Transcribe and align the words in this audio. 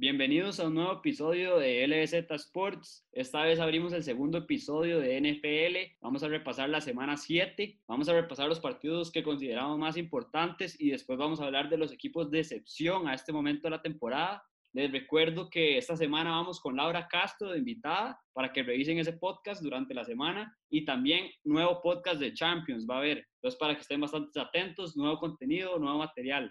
Bienvenidos 0.00 0.58
a 0.58 0.66
un 0.66 0.76
nuevo 0.76 0.94
episodio 0.94 1.58
de 1.58 1.86
LBZ 1.86 2.30
Sports. 2.30 3.06
Esta 3.12 3.42
vez 3.42 3.60
abrimos 3.60 3.92
el 3.92 4.02
segundo 4.02 4.38
episodio 4.38 4.98
de 4.98 5.20
NFL. 5.20 5.98
Vamos 6.00 6.22
a 6.22 6.28
repasar 6.28 6.70
la 6.70 6.80
semana 6.80 7.18
7. 7.18 7.82
Vamos 7.86 8.08
a 8.08 8.14
repasar 8.14 8.48
los 8.48 8.60
partidos 8.60 9.12
que 9.12 9.22
consideramos 9.22 9.78
más 9.78 9.98
importantes 9.98 10.80
y 10.80 10.88
después 10.88 11.18
vamos 11.18 11.38
a 11.38 11.44
hablar 11.44 11.68
de 11.68 11.76
los 11.76 11.92
equipos 11.92 12.30
de 12.30 12.40
excepción 12.40 13.08
a 13.08 13.14
este 13.14 13.30
momento 13.30 13.64
de 13.64 13.72
la 13.72 13.82
temporada. 13.82 14.42
Les 14.72 14.90
recuerdo 14.90 15.50
que 15.50 15.76
esta 15.76 15.98
semana 15.98 16.30
vamos 16.30 16.60
con 16.60 16.76
Laura 16.76 17.06
Castro 17.06 17.50
de 17.50 17.58
invitada 17.58 18.18
para 18.32 18.54
que 18.54 18.62
revisen 18.62 18.98
ese 18.98 19.12
podcast 19.12 19.62
durante 19.62 19.92
la 19.92 20.04
semana 20.06 20.56
y 20.70 20.86
también 20.86 21.30
nuevo 21.44 21.82
podcast 21.82 22.20
de 22.20 22.32
Champions 22.32 22.86
va 22.88 22.94
a 22.94 22.98
haber. 23.00 23.26
Entonces 23.34 23.60
para 23.60 23.74
que 23.74 23.82
estén 23.82 24.00
bastante 24.00 24.40
atentos, 24.40 24.96
nuevo 24.96 25.18
contenido, 25.18 25.78
nuevo 25.78 25.98
material. 25.98 26.50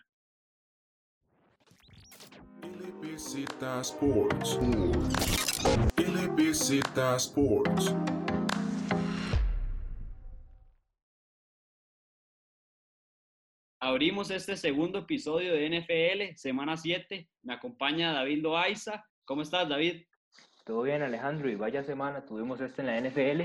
LBZ 2.63 3.35
Sports. 3.81 4.59
Sports. 7.17 7.95
Abrimos 13.79 14.31
este 14.31 14.57
segundo 14.57 14.99
episodio 14.99 15.53
de 15.53 15.69
NFL, 15.69 16.35
semana 16.35 16.75
7. 16.75 17.29
Me 17.43 17.53
acompaña 17.53 18.11
David 18.11 18.41
Loaiza. 18.43 19.05
¿Cómo 19.25 19.41
estás, 19.41 19.69
David? 19.69 20.03
Todo 20.65 20.81
bien, 20.81 21.01
Alejandro, 21.01 21.49
y 21.49 21.55
vaya 21.55 21.83
semana 21.83 22.25
tuvimos 22.25 22.61
este 22.61 22.81
en 22.81 22.87
la 22.87 22.99
NFL 23.01 23.43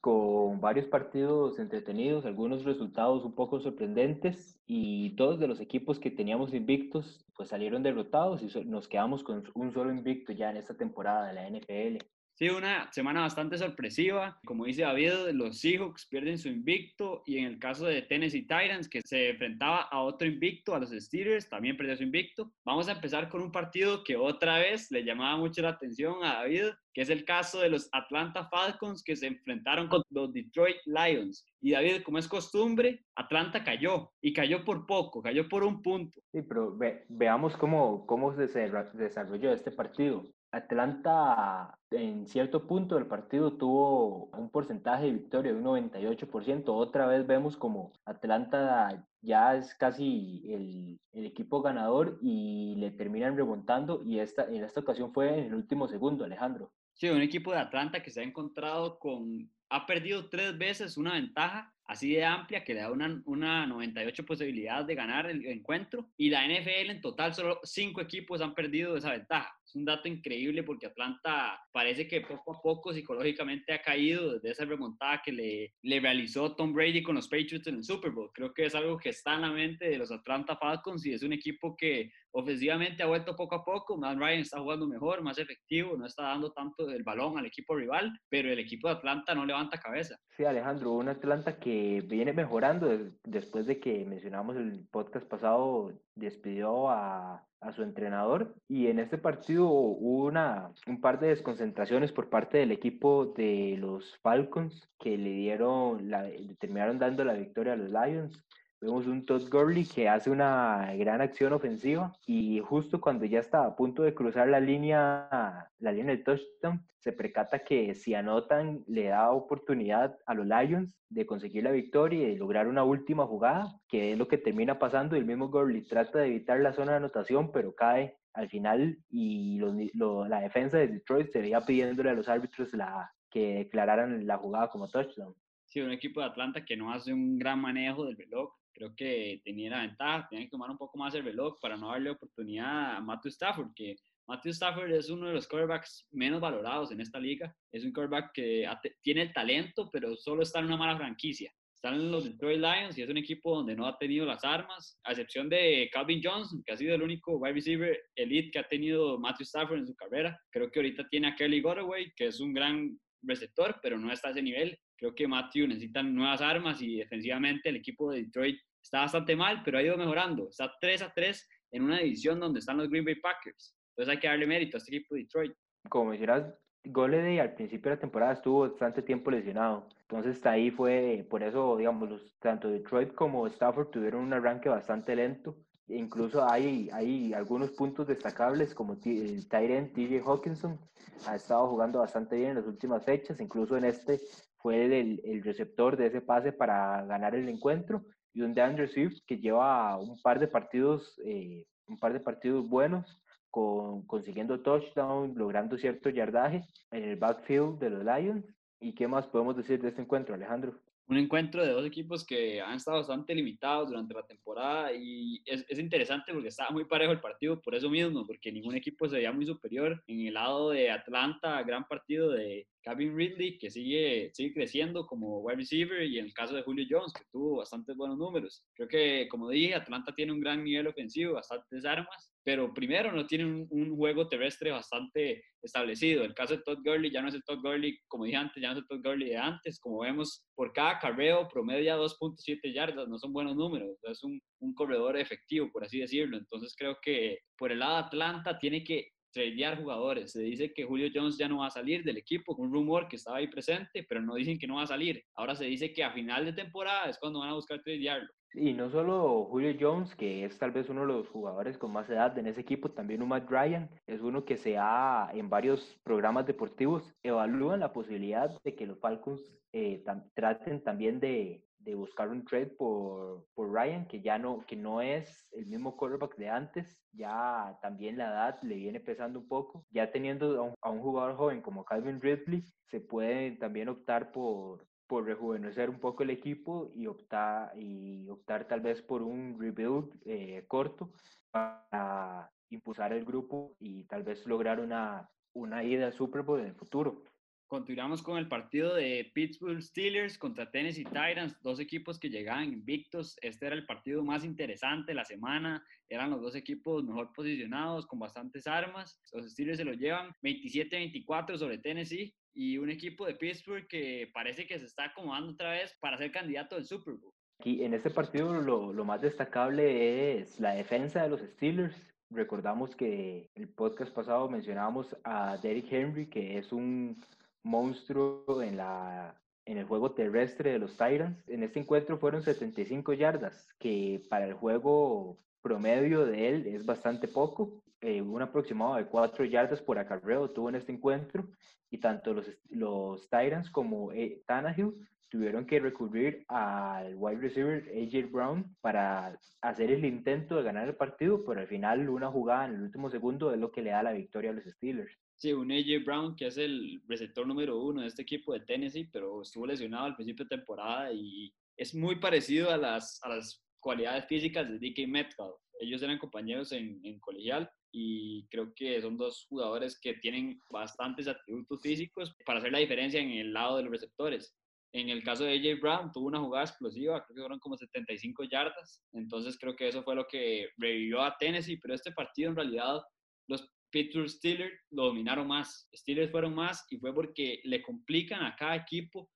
con 0.00 0.60
varios 0.60 0.86
partidos 0.86 1.58
entretenidos, 1.58 2.26
algunos 2.26 2.64
resultados 2.64 3.24
un 3.24 3.34
poco 3.34 3.60
sorprendentes 3.60 4.58
y 4.66 5.16
todos 5.16 5.38
de 5.38 5.48
los 5.48 5.60
equipos 5.60 5.98
que 5.98 6.10
teníamos 6.10 6.52
invictos 6.52 7.23
pues 7.34 7.48
salieron 7.48 7.82
derrotados 7.82 8.42
y 8.42 8.64
nos 8.64 8.88
quedamos 8.88 9.22
con 9.22 9.44
un 9.54 9.72
solo 9.72 9.90
invicto 9.90 10.32
ya 10.32 10.50
en 10.50 10.56
esta 10.56 10.74
temporada 10.74 11.26
de 11.26 11.32
la 11.34 11.48
NFL. 11.48 12.04
Sí, 12.36 12.48
una 12.48 12.90
semana 12.90 13.20
bastante 13.20 13.56
sorpresiva. 13.56 14.40
Como 14.44 14.64
dice 14.64 14.82
David, 14.82 15.30
los 15.34 15.60
Seahawks 15.60 16.06
pierden 16.06 16.36
su 16.36 16.48
invicto 16.48 17.22
y 17.26 17.38
en 17.38 17.44
el 17.44 17.60
caso 17.60 17.86
de 17.86 18.02
Tennessee 18.02 18.42
Titans, 18.42 18.88
que 18.88 19.02
se 19.04 19.30
enfrentaba 19.30 19.82
a 19.82 20.02
otro 20.02 20.26
invicto, 20.26 20.74
a 20.74 20.80
los 20.80 20.90
Steelers, 20.90 21.48
también 21.48 21.76
perdió 21.76 21.96
su 21.96 22.02
invicto. 22.02 22.52
Vamos 22.64 22.88
a 22.88 22.92
empezar 22.92 23.28
con 23.28 23.40
un 23.40 23.52
partido 23.52 24.02
que 24.02 24.16
otra 24.16 24.58
vez 24.58 24.90
le 24.90 25.04
llamaba 25.04 25.36
mucho 25.36 25.62
la 25.62 25.68
atención 25.68 26.24
a 26.24 26.34
David, 26.34 26.70
que 26.92 27.02
es 27.02 27.10
el 27.10 27.24
caso 27.24 27.60
de 27.60 27.70
los 27.70 27.88
Atlanta 27.92 28.48
Falcons 28.48 29.04
que 29.04 29.14
se 29.14 29.28
enfrentaron 29.28 29.86
con 29.86 30.02
los 30.10 30.32
Detroit 30.32 30.78
Lions. 30.86 31.46
Y 31.60 31.70
David, 31.70 32.02
como 32.02 32.18
es 32.18 32.26
costumbre, 32.26 33.04
Atlanta 33.14 33.62
cayó 33.62 34.10
y 34.20 34.32
cayó 34.32 34.64
por 34.64 34.86
poco, 34.86 35.22
cayó 35.22 35.48
por 35.48 35.62
un 35.62 35.82
punto. 35.82 36.20
Sí, 36.32 36.42
pero 36.42 36.76
veamos 37.08 37.56
cómo, 37.56 38.04
cómo 38.06 38.34
se 38.34 38.48
desarrolló 38.94 39.52
este 39.52 39.70
partido. 39.70 40.26
Atlanta 40.54 41.78
en 41.90 42.26
cierto 42.26 42.66
punto 42.66 42.94
del 42.96 43.06
partido 43.06 43.52
tuvo 43.54 44.26
un 44.36 44.50
porcentaje 44.50 45.06
de 45.06 45.12
victoria 45.12 45.52
de 45.52 45.58
un 45.58 45.64
98%. 45.64 46.64
Otra 46.68 47.06
vez 47.06 47.26
vemos 47.26 47.56
como 47.56 47.92
Atlanta 48.04 49.04
ya 49.22 49.56
es 49.56 49.74
casi 49.74 50.42
el, 50.52 50.98
el, 51.12 51.26
equipo 51.26 51.62
ganador 51.62 52.18
y 52.22 52.74
le 52.76 52.90
terminan 52.90 53.36
remontando 53.36 54.02
y 54.04 54.18
esta, 54.18 54.44
en 54.44 54.62
esta 54.62 54.80
ocasión 54.80 55.12
fue 55.12 55.38
en 55.38 55.44
el 55.46 55.54
último 55.54 55.88
segundo, 55.88 56.24
Alejandro. 56.24 56.70
Sí, 56.94 57.08
un 57.08 57.22
equipo 57.22 57.52
de 57.52 57.58
Atlanta 57.58 58.02
que 58.02 58.10
se 58.10 58.20
ha 58.20 58.24
encontrado 58.24 58.98
con, 58.98 59.50
ha 59.70 59.86
perdido 59.86 60.28
tres 60.28 60.56
veces 60.56 60.96
una 60.96 61.14
ventaja 61.14 61.74
así 61.86 62.12
de 62.14 62.24
amplia 62.24 62.64
que 62.64 62.74
le 62.74 62.80
da 62.80 62.90
una, 62.90 63.22
una 63.26 63.66
98 63.66 64.24
posibilidad 64.24 64.84
de 64.84 64.94
ganar 64.94 65.28
el 65.28 65.44
encuentro. 65.46 66.08
Y 66.16 66.30
la 66.30 66.46
NFL 66.46 66.90
en 66.90 67.00
total 67.00 67.34
solo 67.34 67.60
cinco 67.62 68.00
equipos 68.00 68.40
han 68.40 68.54
perdido 68.54 68.96
esa 68.96 69.10
ventaja. 69.10 69.54
Un 69.74 69.84
dato 69.84 70.08
increíble 70.08 70.62
porque 70.62 70.86
Atlanta 70.86 71.60
parece 71.72 72.06
que 72.06 72.20
poco 72.20 72.56
a 72.56 72.62
poco 72.62 72.92
psicológicamente 72.92 73.72
ha 73.72 73.82
caído 73.82 74.34
desde 74.34 74.50
esa 74.50 74.64
remontada 74.64 75.20
que 75.24 75.32
le, 75.32 75.74
le 75.82 76.00
realizó 76.00 76.54
Tom 76.54 76.72
Brady 76.72 77.02
con 77.02 77.16
los 77.16 77.28
Patriots 77.28 77.66
en 77.66 77.76
el 77.76 77.84
Super 77.84 78.12
Bowl. 78.12 78.30
Creo 78.32 78.54
que 78.54 78.66
es 78.66 78.74
algo 78.74 78.96
que 78.96 79.08
está 79.08 79.34
en 79.34 79.42
la 79.42 79.50
mente 79.50 79.88
de 79.88 79.98
los 79.98 80.12
Atlanta 80.12 80.56
Falcons 80.56 81.04
y 81.06 81.12
es 81.12 81.22
un 81.22 81.32
equipo 81.32 81.76
que 81.76 82.12
ofensivamente 82.34 83.02
ha 83.02 83.06
vuelto 83.06 83.34
poco 83.36 83.54
a 83.54 83.64
poco. 83.64 83.96
Matt 83.96 84.18
Ryan 84.18 84.40
está 84.40 84.60
jugando 84.60 84.86
mejor, 84.86 85.22
más 85.22 85.38
efectivo, 85.38 85.96
no 85.96 86.06
está 86.06 86.24
dando 86.24 86.52
tanto 86.52 86.90
el 86.90 87.02
balón 87.02 87.38
al 87.38 87.46
equipo 87.46 87.74
rival, 87.76 88.12
pero 88.28 88.50
el 88.50 88.58
equipo 88.58 88.88
de 88.88 88.94
Atlanta 88.94 89.34
no 89.34 89.46
levanta 89.46 89.78
cabeza. 89.78 90.16
Sí, 90.36 90.44
Alejandro, 90.44 90.92
un 90.92 91.08
Atlanta 91.08 91.58
que 91.58 92.02
viene 92.06 92.32
mejorando 92.32 92.88
después 93.22 93.66
de 93.66 93.80
que 93.80 94.04
mencionamos 94.04 94.56
el 94.56 94.86
podcast 94.90 95.26
pasado, 95.26 95.92
despidió 96.16 96.90
a, 96.90 97.44
a 97.64 97.72
su 97.72 97.82
entrenador 97.82 98.54
y 98.68 98.88
en 98.88 98.98
este 98.98 99.16
partido 99.16 99.66
hubo 99.66 100.26
una, 100.26 100.70
un 100.86 101.00
par 101.00 101.18
de 101.18 101.28
desconcentraciones 101.28 102.12
por 102.12 102.28
parte 102.28 102.58
del 102.58 102.72
equipo 102.72 103.32
de 103.36 103.76
los 103.78 104.18
Falcons 104.18 104.88
que 104.98 105.16
le 105.16 105.30
dieron, 105.30 106.10
la, 106.10 106.28
terminaron 106.58 106.98
dando 106.98 107.24
la 107.24 107.32
victoria 107.32 107.72
a 107.72 107.76
los 107.76 107.90
Lions. 107.90 108.44
Vemos 108.84 109.06
un 109.06 109.24
Todd 109.24 109.48
Gurley 109.48 109.86
que 109.86 110.10
hace 110.10 110.28
una 110.30 110.94
gran 110.96 111.22
acción 111.22 111.54
ofensiva 111.54 112.12
y 112.26 112.60
justo 112.60 113.00
cuando 113.00 113.24
ya 113.24 113.38
está 113.38 113.64
a 113.64 113.74
punto 113.74 114.02
de 114.02 114.12
cruzar 114.12 114.46
la 114.48 114.60
línea, 114.60 115.70
la 115.78 115.90
línea 115.90 116.14
de 116.14 116.22
touchdown, 116.22 116.86
se 116.98 117.12
percata 117.12 117.60
que 117.60 117.94
si 117.94 118.14
anotan 118.14 118.84
le 118.86 119.04
da 119.04 119.30
oportunidad 119.30 120.18
a 120.26 120.34
los 120.34 120.46
Lions 120.46 120.92
de 121.08 121.24
conseguir 121.24 121.64
la 121.64 121.70
victoria 121.70 122.28
y 122.28 122.32
de 122.32 122.36
lograr 122.36 122.68
una 122.68 122.84
última 122.84 123.24
jugada, 123.26 123.74
que 123.88 124.12
es 124.12 124.18
lo 124.18 124.28
que 124.28 124.36
termina 124.36 124.78
pasando. 124.78 125.16
El 125.16 125.24
mismo 125.24 125.48
Gurley 125.48 125.80
trata 125.86 126.18
de 126.18 126.26
evitar 126.26 126.60
la 126.60 126.74
zona 126.74 126.90
de 126.90 126.98
anotación, 126.98 127.52
pero 127.52 127.74
cae 127.74 128.18
al 128.34 128.50
final 128.50 128.98
y 129.08 129.60
la 129.94 130.40
defensa 130.40 130.76
de 130.76 130.88
Detroit 130.88 131.30
se 131.30 131.40
veía 131.40 131.62
pidiéndole 131.62 132.10
a 132.10 132.14
los 132.14 132.28
árbitros 132.28 132.74
la, 132.74 133.10
que 133.30 133.54
declararan 133.54 134.26
la 134.26 134.36
jugada 134.36 134.68
como 134.68 134.88
touchdown. 134.88 135.34
Sí, 135.64 135.80
un 135.80 135.90
equipo 135.90 136.20
de 136.20 136.26
Atlanta 136.26 136.66
que 136.66 136.76
no 136.76 136.92
hace 136.92 137.14
un 137.14 137.38
gran 137.38 137.62
manejo 137.62 138.04
del 138.04 138.18
reloj 138.18 138.52
creo 138.74 138.94
que 138.94 139.40
tenía 139.44 139.70
la 139.70 139.82
ventaja, 139.82 140.26
tenía 140.28 140.44
que 140.44 140.50
tomar 140.50 140.70
un 140.70 140.78
poco 140.78 140.98
más 140.98 141.14
el 141.14 141.24
reloj 141.24 141.58
para 141.60 141.76
no 141.76 141.88
darle 141.88 142.10
oportunidad 142.10 142.96
a 142.96 143.00
Matthew 143.00 143.30
Stafford, 143.30 143.72
que 143.74 143.96
Matthew 144.26 144.52
Stafford 144.52 144.92
es 144.92 145.10
uno 145.10 145.28
de 145.28 145.34
los 145.34 145.46
quarterbacks 145.46 146.06
menos 146.10 146.40
valorados 146.40 146.90
en 146.92 147.00
esta 147.00 147.18
liga. 147.18 147.54
Es 147.70 147.84
un 147.84 147.92
quarterback 147.92 148.32
que 148.32 148.66
tiene 149.02 149.22
el 149.22 149.32
talento, 149.32 149.90
pero 149.92 150.16
solo 150.16 150.42
está 150.42 150.60
en 150.60 150.66
una 150.66 150.76
mala 150.76 150.96
franquicia. 150.96 151.52
Están 151.74 152.10
los 152.10 152.24
Detroit 152.24 152.60
Lions 152.60 152.96
y 152.96 153.02
es 153.02 153.10
un 153.10 153.18
equipo 153.18 153.56
donde 153.56 153.76
no 153.76 153.86
ha 153.86 153.98
tenido 153.98 154.24
las 154.24 154.42
armas, 154.42 154.98
a 155.04 155.10
excepción 155.10 155.50
de 155.50 155.90
Calvin 155.92 156.22
Johnson, 156.24 156.62
que 156.64 156.72
ha 156.72 156.76
sido 156.78 156.94
el 156.94 157.02
único 157.02 157.36
wide 157.36 157.52
receiver 157.52 158.00
elite 158.16 158.50
que 158.50 158.58
ha 158.58 158.68
tenido 158.68 159.18
Matthew 159.18 159.44
Stafford 159.44 159.80
en 159.80 159.86
su 159.86 159.94
carrera. 159.94 160.40
Creo 160.50 160.70
que 160.70 160.78
ahorita 160.78 161.06
tiene 161.10 161.28
a 161.28 161.36
Kelly 161.36 161.60
Godaway, 161.60 162.10
que 162.16 162.28
es 162.28 162.40
un 162.40 162.54
gran 162.54 162.98
receptor, 163.22 163.78
pero 163.82 163.98
no 163.98 164.10
está 164.10 164.28
a 164.28 164.30
ese 164.30 164.40
nivel. 164.40 164.78
Creo 164.96 165.14
que 165.14 165.28
Matthew 165.28 165.68
necesita 165.68 166.02
nuevas 166.02 166.40
armas 166.40 166.80
y 166.80 166.96
defensivamente 166.96 167.68
el 167.68 167.76
equipo 167.76 168.10
de 168.10 168.24
Detroit 168.24 168.58
está 168.82 169.00
bastante 169.00 169.34
mal, 169.34 169.62
pero 169.64 169.78
ha 169.78 169.82
ido 169.82 169.96
mejorando. 169.96 170.48
Está 170.48 170.72
3 170.80 171.02
a 171.02 171.12
3 171.12 171.48
en 171.72 171.82
una 171.82 171.98
división 171.98 172.38
donde 172.38 172.60
están 172.60 172.76
los 172.76 172.88
Green 172.88 173.04
Bay 173.04 173.16
Packers. 173.16 173.74
Entonces 173.90 174.14
hay 174.14 174.20
que 174.20 174.28
darle 174.28 174.46
mérito 174.46 174.76
a 174.76 174.78
este 174.78 174.96
equipo 174.96 175.14
de 175.14 175.22
Detroit. 175.22 175.52
Como 175.88 176.10
mencionas, 176.10 176.54
Goledey 176.84 177.38
al 177.38 177.54
principio 177.54 177.90
de 177.90 177.96
la 177.96 178.00
temporada 178.00 178.32
estuvo 178.34 178.68
bastante 178.68 179.02
tiempo 179.02 179.30
lesionado. 179.30 179.88
Entonces 180.02 180.44
ahí 180.46 180.70
fue, 180.70 181.26
por 181.30 181.42
eso, 181.42 181.76
digamos, 181.76 182.08
los, 182.08 182.38
tanto 182.38 182.68
Detroit 182.68 183.14
como 183.14 183.46
Stafford 183.46 183.88
tuvieron 183.88 184.22
un 184.24 184.32
arranque 184.32 184.68
bastante 184.68 185.16
lento. 185.16 185.56
Incluso 185.88 186.48
hay, 186.48 186.88
hay 186.92 187.34
algunos 187.34 187.72
puntos 187.72 188.06
destacables 188.06 188.74
como 188.74 188.98
el 189.04 189.48
Tyrant 189.48 189.92
TJ 189.92 190.22
Hawkinson 190.24 190.78
ha 191.26 191.36
estado 191.36 191.68
jugando 191.68 192.00
bastante 192.00 192.36
bien 192.36 192.50
en 192.50 192.56
las 192.56 192.66
últimas 192.66 193.04
fechas, 193.04 193.40
incluso 193.40 193.76
en 193.76 193.84
este 193.84 194.20
fue 194.64 194.86
el, 194.86 195.20
el 195.24 195.44
receptor 195.44 195.94
de 195.94 196.06
ese 196.06 196.22
pase 196.22 196.50
para 196.50 197.04
ganar 197.04 197.34
el 197.34 197.50
encuentro 197.50 198.02
y 198.32 198.40
un 198.40 198.54
DeAndre 198.54 198.88
Swift 198.88 199.18
que 199.26 199.36
lleva 199.36 199.98
un 199.98 200.18
par 200.22 200.40
de 200.40 200.48
partidos, 200.48 201.20
eh, 201.22 201.66
un 201.86 201.98
par 201.98 202.14
de 202.14 202.20
partidos 202.20 202.66
buenos, 202.66 203.20
con, 203.50 204.06
consiguiendo 204.06 204.62
touchdown, 204.62 205.34
logrando 205.36 205.76
cierto 205.76 206.08
yardaje 206.08 206.64
en 206.92 207.04
el 207.04 207.16
backfield 207.16 207.78
de 207.78 207.90
los 207.90 208.04
Lions. 208.04 208.46
¿Y 208.80 208.94
qué 208.94 209.06
más 209.06 209.26
podemos 209.26 209.54
decir 209.54 209.82
de 209.82 209.88
este 209.88 210.00
encuentro, 210.00 210.34
Alejandro? 210.34 210.80
un 211.06 211.18
encuentro 211.18 211.62
de 211.62 211.70
dos 211.70 211.84
equipos 211.84 212.24
que 212.24 212.62
han 212.62 212.76
estado 212.76 212.96
bastante 212.96 213.34
limitados 213.34 213.90
durante 213.90 214.14
la 214.14 214.22
temporada 214.22 214.90
y 214.94 215.42
es, 215.44 215.62
es, 215.68 215.78
interesante 215.78 216.32
porque 216.32 216.48
estaba 216.48 216.70
muy 216.70 216.86
parejo 216.86 217.12
el 217.12 217.20
partido 217.20 217.60
por 217.60 217.74
eso 217.74 217.90
mismo, 217.90 218.26
porque 218.26 218.50
ningún 218.50 218.74
equipo 218.74 219.06
se 219.06 219.16
veía 219.16 219.30
muy 219.30 219.44
superior. 219.44 220.02
En 220.06 220.26
el 220.26 220.32
lado 220.32 220.70
de 220.70 220.90
Atlanta, 220.90 221.62
gran 221.62 221.86
partido 221.86 222.30
de 222.30 222.66
Kevin 222.84 223.16
Ridley, 223.16 223.58
que 223.58 223.70
sigue, 223.70 224.30
sigue 224.34 224.52
creciendo 224.52 225.06
como 225.06 225.40
wide 225.40 225.56
receiver, 225.56 226.02
y 226.02 226.18
en 226.18 226.26
el 226.26 226.34
caso 226.34 226.54
de 226.54 226.62
Julio 226.62 226.86
Jones, 226.88 227.12
que 227.14 227.24
tuvo 227.32 227.56
bastantes 227.56 227.96
buenos 227.96 228.18
números. 228.18 228.62
Creo 228.74 228.88
que, 228.88 229.26
como 229.28 229.48
dije, 229.48 229.74
Atlanta 229.74 230.14
tiene 230.14 230.32
un 230.32 230.40
gran 230.40 230.62
nivel 230.62 230.86
ofensivo, 230.86 231.34
bastantes 231.34 231.84
armas, 231.86 232.34
pero 232.44 232.74
primero 232.74 233.10
no 233.10 233.26
tiene 233.26 233.46
un, 233.46 233.66
un, 233.70 233.96
juego 233.96 234.28
terrestre 234.28 234.70
bastante 234.70 235.42
establecido. 235.62 236.24
El 236.24 236.34
caso 236.34 236.56
de 236.56 236.62
Todd 236.62 236.80
Gurley 236.84 237.10
ya 237.10 237.22
no 237.22 237.28
es 237.28 237.34
el 237.34 237.42
Todd 237.44 237.60
Gurley, 237.62 237.98
como 238.06 238.24
dije 238.24 238.36
antes, 238.36 238.62
ya 238.62 238.68
no 238.68 238.74
es 238.74 238.82
el 238.82 238.86
Todd 238.86 239.02
Gurley 239.02 239.30
de 239.30 239.38
antes. 239.38 239.80
Como 239.80 240.00
vemos, 240.00 240.44
por 240.54 240.74
cada 240.74 240.98
carreo 240.98 241.48
promedia 241.48 241.96
2.7 241.96 242.74
yardas, 242.74 243.08
no 243.08 243.18
son 243.18 243.32
buenos 243.32 243.56
números. 243.56 243.96
Es 244.02 244.22
un, 244.22 244.38
un, 244.60 244.74
corredor 244.74 245.16
efectivo, 245.16 245.70
por 245.72 245.84
así 245.84 246.00
decirlo. 246.00 246.36
Entonces 246.36 246.74
creo 246.76 246.98
que 247.00 247.38
por 247.56 247.72
el 247.72 247.78
lado 247.78 247.94
de 247.94 248.02
Atlanta 248.02 248.58
tiene 248.58 248.84
que 248.84 249.13
tradear 249.34 249.76
jugadores. 249.76 250.32
Se 250.32 250.40
dice 250.40 250.72
que 250.72 250.84
Julio 250.84 251.10
Jones 251.14 251.36
ya 251.36 251.48
no 251.48 251.58
va 251.58 251.66
a 251.66 251.70
salir 251.70 252.02
del 252.04 252.16
equipo, 252.16 252.54
un 252.54 252.72
rumor 252.72 253.08
que 253.08 253.16
estaba 253.16 253.36
ahí 253.36 253.48
presente, 253.48 254.06
pero 254.08 254.22
no 254.22 254.36
dicen 254.36 254.58
que 254.58 254.66
no 254.66 254.76
va 254.76 254.82
a 254.82 254.86
salir. 254.86 255.22
Ahora 255.34 255.54
se 255.54 255.66
dice 255.66 255.92
que 255.92 256.02
a 256.02 256.12
final 256.12 256.46
de 256.46 256.54
temporada 256.54 257.10
es 257.10 257.18
cuando 257.18 257.40
van 257.40 257.50
a 257.50 257.54
buscar 257.54 257.82
tradearlo. 257.82 258.28
Y 258.54 258.72
no 258.72 258.88
solo 258.88 259.46
Julio 259.50 259.74
Jones, 259.78 260.14
que 260.14 260.44
es 260.44 260.56
tal 260.58 260.70
vez 260.70 260.88
uno 260.88 261.00
de 261.00 261.08
los 261.08 261.28
jugadores 261.28 261.76
con 261.76 261.92
más 261.92 262.08
edad 262.08 262.38
en 262.38 262.46
ese 262.46 262.60
equipo, 262.60 262.92
también 262.92 263.20
un 263.20 263.34
Ryan, 263.48 263.90
es 264.06 264.20
uno 264.20 264.44
que 264.44 264.56
se 264.56 264.78
ha 264.78 265.28
en 265.34 265.50
varios 265.50 265.98
programas 266.04 266.46
deportivos 266.46 267.12
evalúan 267.24 267.80
la 267.80 267.92
posibilidad 267.92 268.50
de 268.62 268.74
que 268.76 268.86
los 268.86 269.00
Falcons 269.00 269.42
eh, 269.72 270.04
traten 270.34 270.84
también 270.84 271.18
de, 271.18 271.64
de, 271.84 271.94
buscar 271.94 272.28
un 272.28 272.44
trade 272.44 272.66
por, 272.66 273.46
por, 273.54 273.72
Ryan, 273.72 274.06
que 274.06 274.20
ya 274.20 274.38
no, 274.38 274.64
que 274.66 274.76
no 274.76 275.00
es 275.00 275.46
el 275.52 275.66
mismo 275.66 275.96
quarterback 275.96 276.36
de 276.36 276.48
antes, 276.48 277.02
ya 277.12 277.78
también 277.82 278.18
la 278.18 278.28
edad 278.28 278.62
le 278.62 278.76
viene 278.76 279.00
pesando 279.00 279.38
un 279.38 279.48
poco, 279.48 279.84
ya 279.90 280.10
teniendo 280.10 280.76
a 280.80 280.90
un, 280.90 281.00
jugador 281.00 281.36
joven 281.36 281.60
como 281.60 281.84
Calvin 281.84 282.20
Ridley, 282.20 282.64
se 282.86 283.00
puede 283.00 283.52
también 283.52 283.88
optar 283.88 284.32
por, 284.32 284.86
por 285.06 285.24
rejuvenecer 285.24 285.90
un 285.90 286.00
poco 286.00 286.22
el 286.22 286.30
equipo 286.30 286.90
y 286.94 287.06
optar, 287.06 287.72
y 287.76 288.28
optar 288.28 288.66
tal 288.66 288.80
vez 288.80 289.02
por 289.02 289.22
un 289.22 289.58
rebuild 289.58 290.14
eh, 290.24 290.64
corto 290.68 291.12
para 291.50 292.50
impulsar 292.70 293.12
el 293.12 293.24
grupo 293.24 293.76
y 293.78 294.04
tal 294.04 294.22
vez 294.22 294.46
lograr 294.46 294.80
una, 294.80 295.28
una 295.52 295.84
ida 295.84 296.06
al 296.06 296.12
Super 296.12 296.42
Bowl 296.42 296.60
en 296.60 296.66
el 296.66 296.74
futuro. 296.74 297.22
Continuamos 297.66 298.22
con 298.22 298.36
el 298.38 298.46
partido 298.46 298.94
de 298.94 299.30
Pittsburgh 299.34 299.82
Steelers 299.82 300.36
contra 300.36 300.70
Tennessee 300.70 301.04
Titans, 301.04 301.60
dos 301.62 301.80
equipos 301.80 302.18
que 302.18 302.28
llegaban 302.28 302.72
invictos. 302.72 303.36
Este 303.40 303.66
era 303.66 303.74
el 303.74 303.86
partido 303.86 304.22
más 304.22 304.44
interesante 304.44 305.12
de 305.12 305.16
la 305.16 305.24
semana. 305.24 305.84
Eran 306.08 306.30
los 306.30 306.42
dos 306.42 306.54
equipos 306.54 307.02
mejor 307.04 307.32
posicionados, 307.32 308.06
con 308.06 308.18
bastantes 308.18 308.66
armas. 308.66 309.18
Los 309.32 309.50
Steelers 309.50 309.78
se 309.78 309.84
lo 309.84 309.94
llevan 309.94 310.32
27-24 310.42 311.56
sobre 311.56 311.78
Tennessee 311.78 312.34
y 312.52 312.76
un 312.76 312.90
equipo 312.90 313.26
de 313.26 313.34
Pittsburgh 313.34 313.88
que 313.88 314.30
parece 314.32 314.66
que 314.66 314.78
se 314.78 314.86
está 314.86 315.06
acomodando 315.06 315.52
otra 315.52 315.70
vez 315.70 315.96
para 316.00 316.18
ser 316.18 316.30
candidato 316.30 316.76
del 316.76 316.84
Super 316.84 317.14
Bowl. 317.14 317.32
Aquí 317.60 317.82
en 317.82 317.94
este 317.94 318.10
partido 318.10 318.60
lo, 318.60 318.92
lo 318.92 319.04
más 319.04 319.22
destacable 319.22 320.38
es 320.38 320.60
la 320.60 320.74
defensa 320.74 321.22
de 321.22 321.30
los 321.30 321.40
Steelers. 321.40 321.96
Recordamos 322.30 322.94
que 322.94 323.50
el 323.54 323.68
podcast 323.68 324.12
pasado 324.12 324.48
mencionábamos 324.50 325.16
a 325.24 325.56
Derrick 325.58 325.90
Henry, 325.90 326.26
que 326.26 326.58
es 326.58 326.72
un 326.72 327.20
monstruo 327.64 328.62
en, 328.62 328.76
la, 328.76 329.34
en 329.64 329.78
el 329.78 329.84
juego 329.84 330.12
terrestre 330.12 330.72
de 330.72 330.78
los 330.78 330.96
Tyrants. 330.96 331.48
En 331.48 331.62
este 331.62 331.80
encuentro 331.80 332.18
fueron 332.18 332.42
75 332.42 333.12
yardas, 333.14 333.74
que 333.78 334.22
para 334.30 334.46
el 334.46 334.54
juego 334.54 335.38
promedio 335.62 336.24
de 336.26 336.48
él 336.48 336.66
es 336.66 336.86
bastante 336.86 337.26
poco. 337.26 337.82
Eh, 338.00 338.20
un 338.20 338.42
aproximado 338.42 338.96
de 338.96 339.06
4 339.06 339.46
yardas 339.46 339.80
por 339.80 339.98
acarreo 339.98 340.50
tuvo 340.50 340.68
en 340.68 340.74
este 340.74 340.92
encuentro 340.92 341.48
y 341.90 341.98
tanto 341.98 342.34
los, 342.34 342.46
los 342.68 343.28
Tyrants 343.30 343.70
como 343.70 344.12
eh, 344.12 344.42
Tannehill 344.46 344.94
tuvieron 345.30 345.64
que 345.64 345.80
recurrir 345.80 346.44
al 346.48 347.14
wide 347.16 347.40
receiver 347.40 347.82
AJ 347.88 348.30
Brown 348.30 348.76
para 348.80 349.36
hacer 349.62 349.90
el 349.90 350.04
intento 350.04 350.56
de 350.56 350.62
ganar 350.62 350.86
el 350.86 350.94
partido, 350.94 351.44
pero 351.44 351.60
al 351.60 351.66
final 351.66 352.08
una 352.08 352.30
jugada 352.30 352.66
en 352.66 352.74
el 352.74 352.82
último 352.82 353.10
segundo 353.10 353.52
es 353.52 353.58
lo 353.58 353.72
que 353.72 353.82
le 353.82 353.90
da 353.90 354.02
la 354.02 354.12
victoria 354.12 354.50
a 354.50 354.54
los 354.54 354.64
Steelers. 354.64 355.18
Sí, 355.36 355.52
un 355.52 355.72
AJ 355.72 356.04
Brown 356.04 356.36
que 356.36 356.46
es 356.46 356.56
el 356.56 357.02
receptor 357.06 357.46
número 357.46 357.78
uno 357.78 358.02
de 358.02 358.06
este 358.08 358.22
equipo 358.22 358.52
de 358.52 358.60
Tennessee, 358.60 359.08
pero 359.12 359.42
estuvo 359.42 359.66
lesionado 359.66 360.06
al 360.06 360.16
principio 360.16 360.44
de 360.44 360.56
temporada 360.56 361.12
y 361.12 361.52
es 361.76 361.94
muy 361.94 362.16
parecido 362.16 362.70
a 362.70 362.76
las, 362.76 363.20
a 363.22 363.28
las 363.30 363.62
cualidades 363.80 364.26
físicas 364.26 364.68
de 364.68 364.78
DK 364.78 365.08
Metcalf. 365.08 365.56
Ellos 365.80 366.02
eran 366.02 366.18
compañeros 366.18 366.72
en, 366.72 367.00
en 367.04 367.18
colegial 367.18 367.68
y 367.92 368.46
creo 368.48 368.72
que 368.74 369.00
son 369.00 369.16
dos 369.16 369.46
jugadores 369.48 369.98
que 370.00 370.14
tienen 370.14 370.60
bastantes 370.70 371.28
atributos 371.28 371.82
físicos 371.82 372.34
para 372.46 372.60
hacer 372.60 372.72
la 372.72 372.78
diferencia 372.78 373.20
en 373.20 373.30
el 373.30 373.52
lado 373.52 373.76
de 373.76 373.82
los 373.82 373.92
receptores. 373.92 374.56
En 374.92 375.08
el 375.08 375.24
caso 375.24 375.42
de 375.42 375.58
AJ 375.58 375.80
Brown, 375.80 376.12
tuvo 376.12 376.28
una 376.28 376.38
jugada 376.38 376.64
explosiva, 376.64 377.24
creo 377.24 377.34
que 377.34 377.42
fueron 377.42 377.58
como 377.58 377.76
75 377.76 378.44
yardas, 378.44 379.02
entonces 379.12 379.58
creo 379.58 379.74
que 379.74 379.88
eso 379.88 380.04
fue 380.04 380.14
lo 380.14 380.26
que 380.26 380.68
revivió 380.76 381.20
a 381.20 381.36
Tennessee, 381.36 381.78
pero 381.78 381.94
este 381.94 382.12
partido 382.12 382.50
en 382.50 382.56
realidad 382.56 383.02
los 383.48 383.68
Pittsburgh 383.94 384.28
Steelers 384.28 384.74
lo 384.90 385.04
dominaron 385.04 385.46
más. 385.46 385.88
Steelers 385.94 386.32
fueron 386.32 386.52
más 386.52 386.84
y 386.90 386.98
fue 386.98 387.14
porque 387.14 387.60
le 387.62 387.80
complican 387.80 388.42
a 388.42 388.56
cada 388.56 388.74
equipo 388.74 389.30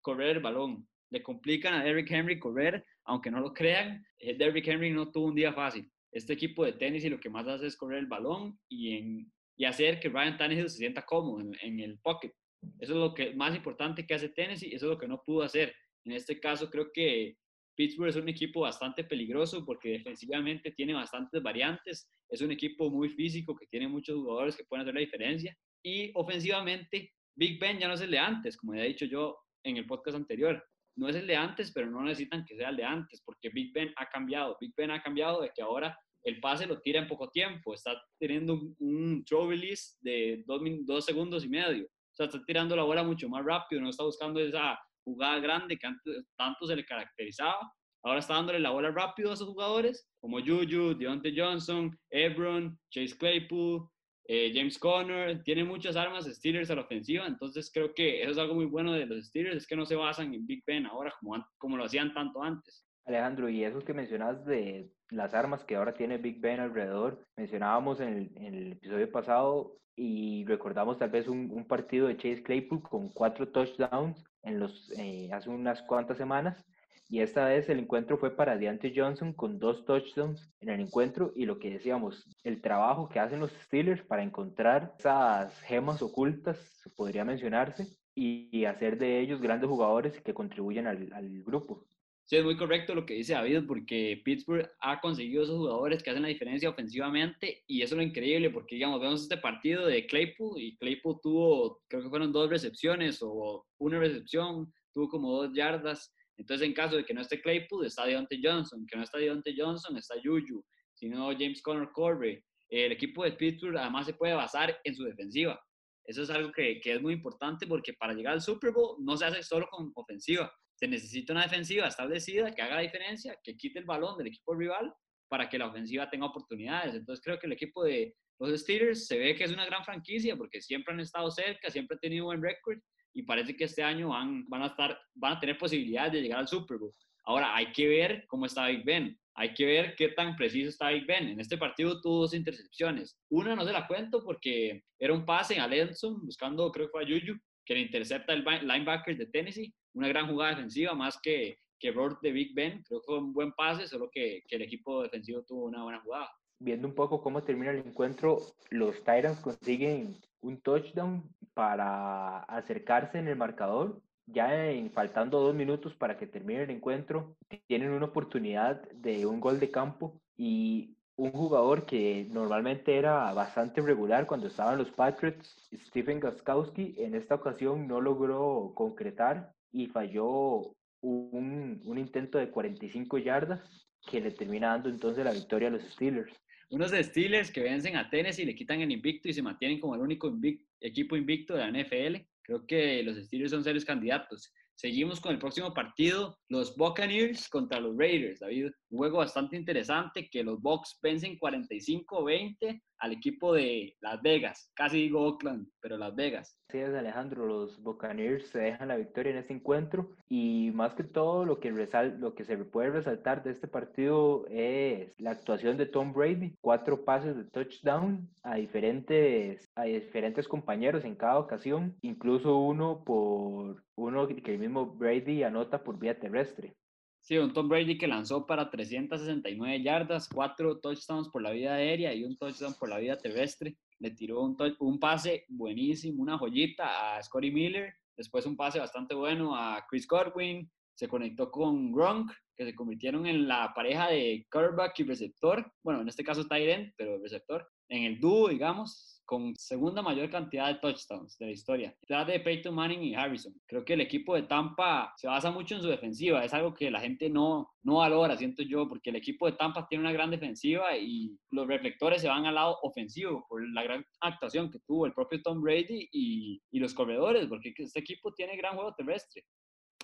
correr 0.00 0.36
el 0.36 0.42
balón. 0.42 0.88
Le 1.10 1.22
complican 1.22 1.74
a 1.74 1.84
Derrick 1.84 2.10
Henry 2.10 2.38
correr, 2.38 2.82
aunque 3.04 3.30
no 3.30 3.38
lo 3.38 3.52
crean. 3.52 4.02
Eh, 4.18 4.34
Derrick 4.34 4.66
Henry 4.66 4.90
no 4.90 5.12
tuvo 5.12 5.26
un 5.26 5.34
día 5.34 5.52
fácil. 5.52 5.92
Este 6.10 6.32
equipo 6.32 6.64
de 6.64 6.72
tenis 6.72 7.04
y 7.04 7.10
lo 7.10 7.20
que 7.20 7.28
más 7.28 7.46
hace 7.46 7.66
es 7.66 7.76
correr 7.76 7.98
el 7.98 8.06
balón 8.06 8.58
y, 8.66 8.96
en, 8.96 9.32
y 9.58 9.66
hacer 9.66 10.00
que 10.00 10.08
Ryan 10.08 10.38
Tannehill 10.38 10.70
se 10.70 10.78
sienta 10.78 11.04
cómodo 11.04 11.42
en, 11.42 11.54
en, 11.60 11.80
el 11.80 11.98
pocket. 11.98 12.32
Eso 12.78 12.94
es 12.94 12.98
lo 12.98 13.12
que 13.12 13.34
más 13.34 13.54
importante 13.54 14.06
que 14.06 14.14
hace 14.14 14.30
Tennessee, 14.30 14.74
eso 14.74 14.86
es 14.86 14.90
lo 14.92 14.98
que 14.98 15.06
no 15.06 15.22
pudo 15.22 15.42
hacer. 15.42 15.76
En 16.06 16.12
este 16.12 16.40
caso 16.40 16.70
creo 16.70 16.90
que 16.94 17.36
Pittsburgh 17.80 18.10
es 18.10 18.16
un 18.16 18.28
equipo 18.28 18.60
bastante 18.60 19.04
peligroso 19.04 19.64
porque 19.64 19.88
defensivamente 19.88 20.70
tiene 20.72 20.92
bastantes 20.92 21.42
variantes. 21.42 22.10
Es 22.28 22.42
un 22.42 22.50
equipo 22.50 22.90
muy 22.90 23.08
físico 23.08 23.56
que 23.56 23.66
tiene 23.68 23.88
muchos 23.88 24.16
jugadores 24.16 24.54
que 24.54 24.64
pueden 24.64 24.82
hacer 24.82 24.92
la 24.92 25.00
diferencia. 25.00 25.56
Y 25.82 26.10
ofensivamente, 26.14 27.14
Big 27.34 27.58
Ben 27.58 27.78
ya 27.78 27.88
no 27.88 27.94
es 27.94 28.02
el 28.02 28.10
de 28.10 28.18
antes, 28.18 28.58
como 28.58 28.74
ya 28.74 28.84
he 28.84 28.88
dicho 28.88 29.06
yo 29.06 29.34
en 29.64 29.78
el 29.78 29.86
podcast 29.86 30.18
anterior. 30.18 30.62
No 30.94 31.08
es 31.08 31.16
el 31.16 31.26
de 31.26 31.36
antes, 31.36 31.72
pero 31.72 31.90
no 31.90 32.02
necesitan 32.02 32.44
que 32.44 32.54
sea 32.54 32.68
el 32.68 32.76
de 32.76 32.84
antes 32.84 33.22
porque 33.24 33.48
Big 33.48 33.72
Ben 33.72 33.94
ha 33.96 34.04
cambiado. 34.10 34.58
Big 34.60 34.74
Ben 34.76 34.90
ha 34.90 35.02
cambiado 35.02 35.40
de 35.40 35.50
que 35.54 35.62
ahora 35.62 35.98
el 36.22 36.38
pase 36.38 36.66
lo 36.66 36.82
tira 36.82 37.00
en 37.00 37.08
poco 37.08 37.30
tiempo. 37.30 37.72
Está 37.72 37.98
teniendo 38.18 38.52
un, 38.52 38.76
un 38.78 39.24
throw 39.24 39.48
release 39.48 39.96
de 40.02 40.44
dos, 40.46 40.60
dos 40.84 41.06
segundos 41.06 41.46
y 41.46 41.48
medio. 41.48 41.86
O 41.86 42.14
sea, 42.14 42.26
está 42.26 42.44
tirando 42.44 42.76
la 42.76 42.82
bola 42.82 43.02
mucho 43.02 43.26
más 43.30 43.42
rápido, 43.42 43.80
no 43.80 43.88
está 43.88 44.04
buscando 44.04 44.38
esa 44.38 44.78
jugada 45.04 45.38
grande 45.38 45.78
que 45.78 45.86
antes 45.86 46.24
tanto 46.36 46.66
se 46.66 46.76
le 46.76 46.84
caracterizaba. 46.84 47.72
Ahora 48.02 48.20
está 48.20 48.34
dándole 48.34 48.60
la 48.60 48.70
bola 48.70 48.90
rápido 48.90 49.30
a 49.30 49.34
esos 49.34 49.48
jugadores 49.48 50.08
como 50.20 50.38
Juju, 50.38 50.94
Deontay 50.94 51.38
Johnson, 51.38 51.96
Ebron, 52.10 52.78
Chase 52.90 53.16
Claypool, 53.16 53.86
eh, 54.26 54.52
James 54.54 54.78
Conner. 54.78 55.42
Tiene 55.42 55.64
muchas 55.64 55.96
armas 55.96 56.24
Steelers 56.24 56.70
a 56.70 56.76
la 56.76 56.82
ofensiva, 56.82 57.26
entonces 57.26 57.70
creo 57.72 57.92
que 57.92 58.22
eso 58.22 58.30
es 58.32 58.38
algo 58.38 58.54
muy 58.54 58.66
bueno 58.66 58.92
de 58.92 59.06
los 59.06 59.26
Steelers, 59.26 59.56
es 59.56 59.66
que 59.66 59.76
no 59.76 59.84
se 59.84 59.96
basan 59.96 60.32
en 60.32 60.46
Big 60.46 60.62
Ben 60.66 60.86
ahora 60.86 61.12
como, 61.20 61.44
como 61.58 61.76
lo 61.76 61.84
hacían 61.84 62.14
tanto 62.14 62.42
antes. 62.42 62.86
Alejandro, 63.06 63.48
y 63.48 63.64
eso 63.64 63.80
que 63.80 63.92
mencionas 63.92 64.44
de 64.44 64.90
las 65.10 65.34
armas 65.34 65.64
que 65.64 65.76
ahora 65.76 65.94
tiene 65.94 66.18
Big 66.18 66.40
Ben 66.40 66.60
alrededor, 66.60 67.26
mencionábamos 67.36 68.00
en 68.00 68.08
el, 68.08 68.36
en 68.36 68.54
el 68.54 68.72
episodio 68.72 69.10
pasado 69.10 69.76
y 69.96 70.44
recordamos 70.46 70.98
tal 70.98 71.10
vez 71.10 71.26
un, 71.28 71.50
un, 71.50 71.66
partido 71.66 72.06
de 72.06 72.16
Chase 72.16 72.42
Claypool 72.42 72.82
con 72.82 73.08
cuatro 73.10 73.48
touchdowns 73.48 74.24
en 74.42 74.58
los, 74.58 74.90
eh, 74.98 75.30
hace 75.32 75.50
unas 75.50 75.82
cuantas 75.82 76.16
semanas. 76.16 76.64
Y 77.08 77.20
esta 77.20 77.46
vez 77.46 77.68
el 77.68 77.80
encuentro 77.80 78.18
fue 78.18 78.36
para 78.36 78.56
Deontay 78.56 78.92
Johnson 78.94 79.32
con 79.32 79.58
dos 79.58 79.84
touchdowns 79.84 80.52
en 80.60 80.68
el 80.68 80.80
encuentro 80.80 81.32
y 81.34 81.44
lo 81.44 81.58
que 81.58 81.70
decíamos, 81.70 82.28
el 82.44 82.62
trabajo 82.62 83.08
que 83.08 83.18
hacen 83.18 83.40
los 83.40 83.50
Steelers 83.64 84.02
para 84.04 84.22
encontrar 84.22 84.94
esas 84.96 85.60
gemas 85.62 86.02
ocultas, 86.02 86.56
podría 86.96 87.24
mencionarse, 87.24 87.88
y 88.14 88.64
hacer 88.64 88.98
de 88.98 89.20
ellos 89.20 89.40
grandes 89.40 89.68
jugadores 89.68 90.20
que 90.20 90.34
contribuyen 90.34 90.86
al 90.86 91.42
grupo. 91.42 91.84
Sí, 92.30 92.36
es 92.36 92.44
muy 92.44 92.56
correcto 92.56 92.94
lo 92.94 93.04
que 93.04 93.14
dice 93.14 93.32
David, 93.32 93.64
porque 93.66 94.22
Pittsburgh 94.24 94.70
ha 94.78 95.00
conseguido 95.00 95.42
esos 95.42 95.56
jugadores 95.56 96.00
que 96.00 96.10
hacen 96.10 96.22
la 96.22 96.28
diferencia 96.28 96.70
ofensivamente 96.70 97.64
y 97.66 97.82
eso 97.82 97.96
es 97.96 97.96
lo 97.96 98.04
increíble, 98.04 98.50
porque 98.50 98.76
digamos, 98.76 99.00
vemos 99.00 99.22
este 99.22 99.36
partido 99.36 99.84
de 99.84 100.06
Claypool 100.06 100.60
y 100.62 100.76
Claypool 100.76 101.18
tuvo, 101.20 101.82
creo 101.88 102.04
que 102.04 102.08
fueron 102.08 102.30
dos 102.30 102.48
recepciones 102.48 103.18
o 103.20 103.66
una 103.78 103.98
recepción, 103.98 104.72
tuvo 104.94 105.08
como 105.08 105.42
dos 105.42 105.52
yardas. 105.52 106.14
Entonces, 106.36 106.68
en 106.68 106.72
caso 106.72 106.94
de 106.94 107.04
que 107.04 107.12
no 107.12 107.20
esté 107.20 107.42
Claypool, 107.42 107.84
está 107.84 108.06
Deontay 108.06 108.40
Johnson, 108.40 108.86
que 108.86 108.96
no 108.96 109.02
está 109.02 109.18
Deontay 109.18 109.56
Johnson, 109.58 109.96
está 109.96 110.14
Juju, 110.22 110.64
si 110.94 111.08
no 111.08 111.32
James 111.32 111.60
Conner 111.60 111.88
corre. 111.92 112.44
El 112.68 112.92
equipo 112.92 113.24
de 113.24 113.32
Pittsburgh 113.32 113.76
además 113.76 114.06
se 114.06 114.14
puede 114.14 114.34
basar 114.34 114.78
en 114.84 114.94
su 114.94 115.02
defensiva. 115.02 115.60
Eso 116.04 116.22
es 116.22 116.30
algo 116.30 116.52
que, 116.52 116.80
que 116.80 116.94
es 116.94 117.02
muy 117.02 117.14
importante 117.14 117.66
porque 117.66 117.92
para 117.94 118.14
llegar 118.14 118.34
al 118.34 118.40
Super 118.40 118.70
Bowl 118.70 119.04
no 119.04 119.16
se 119.16 119.24
hace 119.24 119.42
solo 119.42 119.66
con 119.68 119.90
ofensiva, 119.96 120.48
se 120.80 120.88
necesita 120.88 121.34
una 121.34 121.42
defensiva 121.42 121.86
establecida 121.86 122.52
que 122.52 122.62
haga 122.62 122.76
la 122.76 122.80
diferencia, 122.80 123.36
que 123.44 123.54
quite 123.54 123.78
el 123.78 123.84
balón 123.84 124.16
del 124.16 124.28
equipo 124.28 124.54
rival 124.54 124.92
para 125.28 125.46
que 125.46 125.58
la 125.58 125.66
ofensiva 125.66 126.08
tenga 126.08 126.26
oportunidades. 126.26 126.94
Entonces 126.94 127.22
creo 127.22 127.38
que 127.38 127.46
el 127.46 127.52
equipo 127.52 127.84
de 127.84 128.16
los 128.38 128.58
Steelers 128.58 129.06
se 129.06 129.18
ve 129.18 129.34
que 129.36 129.44
es 129.44 129.52
una 129.52 129.66
gran 129.66 129.84
franquicia 129.84 130.36
porque 130.36 130.62
siempre 130.62 130.94
han 130.94 131.00
estado 131.00 131.30
cerca, 131.30 131.70
siempre 131.70 131.96
han 131.96 132.00
tenido 132.00 132.24
buen 132.24 132.42
récord 132.42 132.78
y 133.12 133.22
parece 133.24 133.54
que 133.54 133.64
este 133.64 133.82
año 133.82 134.08
van, 134.08 134.48
van, 134.48 134.62
a 134.62 134.66
estar, 134.68 134.98
van 135.14 135.34
a 135.34 135.40
tener 135.40 135.58
posibilidades 135.58 136.12
de 136.12 136.22
llegar 136.22 136.38
al 136.38 136.48
Super 136.48 136.78
Bowl. 136.78 136.94
Ahora 137.24 137.54
hay 137.54 137.70
que 137.72 137.86
ver 137.86 138.24
cómo 138.26 138.46
está 138.46 138.66
Big 138.68 138.82
Ben, 138.82 139.20
hay 139.34 139.52
que 139.52 139.66
ver 139.66 139.94
qué 139.96 140.08
tan 140.08 140.34
preciso 140.34 140.70
está 140.70 140.88
Big 140.88 141.06
Ben. 141.06 141.28
En 141.28 141.40
este 141.40 141.58
partido 141.58 142.00
tuvo 142.00 142.22
dos 142.22 142.32
intercepciones. 142.32 143.20
Una 143.28 143.54
no 143.54 143.66
se 143.66 143.72
la 143.72 143.86
cuento 143.86 144.24
porque 144.24 144.82
era 144.98 145.12
un 145.12 145.26
pase 145.26 145.60
a 145.60 145.68
Lenson 145.68 146.24
buscando, 146.24 146.72
creo 146.72 146.86
que 146.86 146.92
fue 146.92 147.02
a 147.02 147.06
Juju, 147.06 147.38
que 147.66 147.74
le 147.74 147.80
intercepta 147.80 148.32
el 148.32 148.42
linebacker 148.42 149.18
de 149.18 149.26
Tennessee 149.26 149.74
una 149.94 150.08
gran 150.08 150.28
jugada 150.28 150.50
defensiva, 150.50 150.94
más 150.94 151.18
que, 151.20 151.58
que 151.78 151.92
de 152.22 152.32
Big 152.32 152.54
Ben. 152.54 152.82
Creo 152.82 153.00
que 153.00 153.06
fue 153.06 153.18
un 153.18 153.32
buen 153.32 153.52
pase, 153.52 153.86
solo 153.86 154.10
que, 154.10 154.42
que, 154.46 154.56
el 154.56 154.62
equipo 154.62 155.02
defensivo 155.02 155.42
tuvo 155.42 155.64
una 155.64 155.82
buena 155.82 156.00
jugada. 156.00 156.30
viendo 156.58 156.86
un 156.86 156.94
poco 156.94 157.22
cómo 157.22 157.42
termina 157.42 157.70
el 157.70 157.78
encuentro, 157.78 158.38
los 158.70 158.96
Titans 158.98 159.40
consiguen 159.40 160.16
un 160.42 160.60
touchdown 160.60 161.22
para 161.54 162.40
acercarse 162.40 163.18
en 163.18 163.28
el 163.28 163.36
marcador. 163.36 164.00
Ya 164.26 164.70
en, 164.70 164.92
faltando 164.92 165.40
dos 165.40 165.54
minutos 165.54 165.94
para 165.94 166.16
que 166.16 166.26
termine 166.26 166.62
el 166.62 166.70
encuentro, 166.70 167.36
tienen 167.66 167.90
una 167.90 168.06
oportunidad 168.06 168.80
de 168.92 169.26
un 169.26 169.40
gol 169.40 169.58
de 169.58 169.70
campo 169.70 170.20
y 170.36 170.96
un 171.16 171.32
jugador 171.32 171.84
que 171.84 172.28
normalmente 172.30 172.96
era 172.96 173.32
bastante 173.34 173.82
regular 173.82 174.26
cuando 174.26 174.46
estaban 174.46 174.78
los 174.78 174.90
Patriots, 174.90 175.68
Stephen 175.74 176.18
Gaskowski, 176.18 176.94
en 176.96 177.14
esta 177.14 177.34
ocasión 177.34 177.86
no 177.86 178.00
logró 178.00 178.72
concretar 178.74 179.52
y 179.72 179.86
falló 179.86 180.74
un, 181.00 181.80
un 181.84 181.98
intento 181.98 182.38
de 182.38 182.50
45 182.50 183.18
yardas 183.18 183.60
que 184.08 184.20
le 184.20 184.30
termina 184.30 184.68
dando 184.68 184.88
entonces 184.88 185.24
la 185.24 185.32
victoria 185.32 185.68
a 185.68 185.72
los 185.72 185.82
Steelers. 185.82 186.34
Unos 186.70 186.92
Steelers 186.92 187.50
que 187.50 187.62
vencen 187.62 187.96
a 187.96 188.08
Tennessee, 188.08 188.44
le 188.44 188.54
quitan 188.54 188.80
el 188.80 188.92
invicto 188.92 189.28
y 189.28 189.32
se 189.32 189.42
mantienen 189.42 189.80
como 189.80 189.96
el 189.96 190.00
único 190.00 190.32
equipo 190.80 191.16
invicto 191.16 191.54
de 191.54 191.60
la 191.60 191.70
NFL. 191.70 192.24
Creo 192.42 192.64
que 192.66 193.02
los 193.02 193.16
Steelers 193.16 193.50
son 193.50 193.64
serios 193.64 193.84
candidatos. 193.84 194.52
Seguimos 194.76 195.20
con 195.20 195.32
el 195.32 195.38
próximo 195.38 195.74
partido, 195.74 196.38
los 196.48 196.74
Buccaneers 196.76 197.48
contra 197.48 197.80
los 197.80 197.96
Raiders, 197.98 198.40
David. 198.40 198.70
Un 198.90 198.98
juego 198.98 199.18
bastante 199.18 199.56
interesante 199.56 200.30
que 200.30 200.44
los 200.44 200.60
Bucks 200.62 200.98
vencen 201.02 201.38
45-20 201.38 202.80
al 203.00 203.12
equipo 203.12 203.54
de 203.54 203.96
Las 204.00 204.22
Vegas. 204.22 204.70
Casi 204.74 204.98
digo 204.98 205.22
Oakland, 205.22 205.68
pero 205.80 205.96
Las 205.96 206.14
Vegas. 206.14 206.56
Sí, 206.68 206.78
es 206.78 206.94
Alejandro, 206.94 207.46
los 207.46 207.82
Buccaneers 207.82 208.48
se 208.48 208.60
dejan 208.60 208.88
la 208.88 208.96
victoria 208.96 209.32
en 209.32 209.38
este 209.38 209.54
encuentro 209.54 210.10
y 210.28 210.70
más 210.72 210.94
que 210.94 211.02
todo 211.02 211.44
lo 211.44 211.58
que, 211.58 211.72
resal 211.72 212.20
lo 212.20 212.34
que 212.34 212.44
se 212.44 212.56
puede 212.58 212.90
resaltar 212.90 213.42
de 213.42 213.50
este 213.50 213.66
partido 213.66 214.46
es 214.48 215.12
la 215.18 215.32
actuación 215.32 215.76
de 215.76 215.86
Tom 215.86 216.12
Brady, 216.12 216.54
cuatro 216.60 217.04
pases 217.04 217.36
de 217.36 217.44
touchdown 217.44 218.28
a 218.44 218.56
diferentes, 218.56 219.68
a 219.74 219.84
diferentes 219.84 220.46
compañeros 220.46 221.04
en 221.04 221.16
cada 221.16 221.38
ocasión, 221.38 221.96
incluso 222.02 222.58
uno 222.58 223.02
por 223.04 223.82
uno 223.96 224.28
que 224.28 224.52
el 224.52 224.58
mismo 224.58 224.86
Brady 224.86 225.42
anota 225.42 225.82
por 225.82 225.98
vía 225.98 226.18
terrestre. 226.18 226.76
Sí, 227.20 227.36
un 227.36 227.52
Tom 227.52 227.68
Brady 227.68 227.98
que 227.98 228.08
lanzó 228.08 228.46
para 228.46 228.70
369 228.70 229.82
yardas, 229.82 230.28
cuatro 230.28 230.78
touchdowns 230.78 231.28
por 231.28 231.42
la 231.42 231.50
vía 231.50 231.74
aérea 231.74 232.14
y 232.14 232.24
un 232.24 232.36
touchdown 232.36 232.74
por 232.78 232.88
la 232.88 232.98
vía 232.98 233.18
terrestre. 233.18 233.76
Le 233.98 234.10
tiró 234.12 234.40
un, 234.40 234.56
un 234.78 234.98
pase 234.98 235.44
buenísimo, 235.48 236.22
una 236.22 236.38
joyita 236.38 237.16
a 237.16 237.22
Scotty 237.22 237.50
Miller, 237.50 237.94
después 238.16 238.46
un 238.46 238.56
pase 238.56 238.78
bastante 238.78 239.14
bueno 239.14 239.54
a 239.54 239.86
Chris 239.88 240.06
Godwin, 240.06 240.70
se 240.94 241.08
conectó 241.08 241.50
con 241.50 241.92
Gronk, 241.92 242.32
que 242.60 242.66
se 242.66 242.74
convirtieron 242.74 243.26
en 243.26 243.48
la 243.48 243.72
pareja 243.74 244.10
de 244.10 244.46
quarterback 244.52 244.98
y 244.98 245.04
receptor, 245.04 245.72
bueno, 245.82 246.02
en 246.02 246.08
este 246.08 246.22
caso 246.22 246.46
Tyrant, 246.46 246.92
pero 246.94 247.18
receptor, 247.18 247.66
en 247.88 248.02
el 248.02 248.20
dúo, 248.20 248.50
digamos, 248.50 249.22
con 249.24 249.54
segunda 249.56 250.02
mayor 250.02 250.28
cantidad 250.28 250.66
de 250.68 250.74
touchdowns 250.74 251.38
de 251.38 251.46
la 251.46 251.52
historia, 251.52 251.96
detrás 252.02 252.26
de 252.26 252.38
Peyton 252.38 252.74
Manning 252.74 253.02
y 253.02 253.14
Harrison. 253.14 253.54
Creo 253.66 253.82
que 253.82 253.94
el 253.94 254.02
equipo 254.02 254.34
de 254.34 254.42
Tampa 254.42 255.14
se 255.16 255.26
basa 255.26 255.50
mucho 255.50 255.74
en 255.74 255.80
su 255.80 255.88
defensiva, 255.88 256.44
es 256.44 256.52
algo 256.52 256.74
que 256.74 256.90
la 256.90 257.00
gente 257.00 257.30
no, 257.30 257.70
no 257.82 257.96
valora, 257.96 258.36
siento 258.36 258.62
yo, 258.62 258.86
porque 258.86 259.08
el 259.08 259.16
equipo 259.16 259.46
de 259.46 259.56
Tampa 259.56 259.86
tiene 259.88 260.04
una 260.04 260.12
gran 260.12 260.30
defensiva 260.30 260.94
y 260.98 261.34
los 261.50 261.66
reflectores 261.66 262.20
se 262.20 262.28
van 262.28 262.44
al 262.44 262.56
lado 262.56 262.76
ofensivo 262.82 263.46
por 263.48 263.66
la 263.72 263.82
gran 263.84 264.04
actuación 264.20 264.70
que 264.70 264.80
tuvo 264.80 265.06
el 265.06 265.14
propio 265.14 265.40
Tom 265.40 265.62
Brady 265.62 266.10
y, 266.12 266.60
y 266.70 266.78
los 266.78 266.92
corredores, 266.92 267.46
porque 267.46 267.72
este 267.74 268.00
equipo 268.00 268.34
tiene 268.34 268.54
gran 268.58 268.74
juego 268.74 268.94
terrestre. 268.94 269.44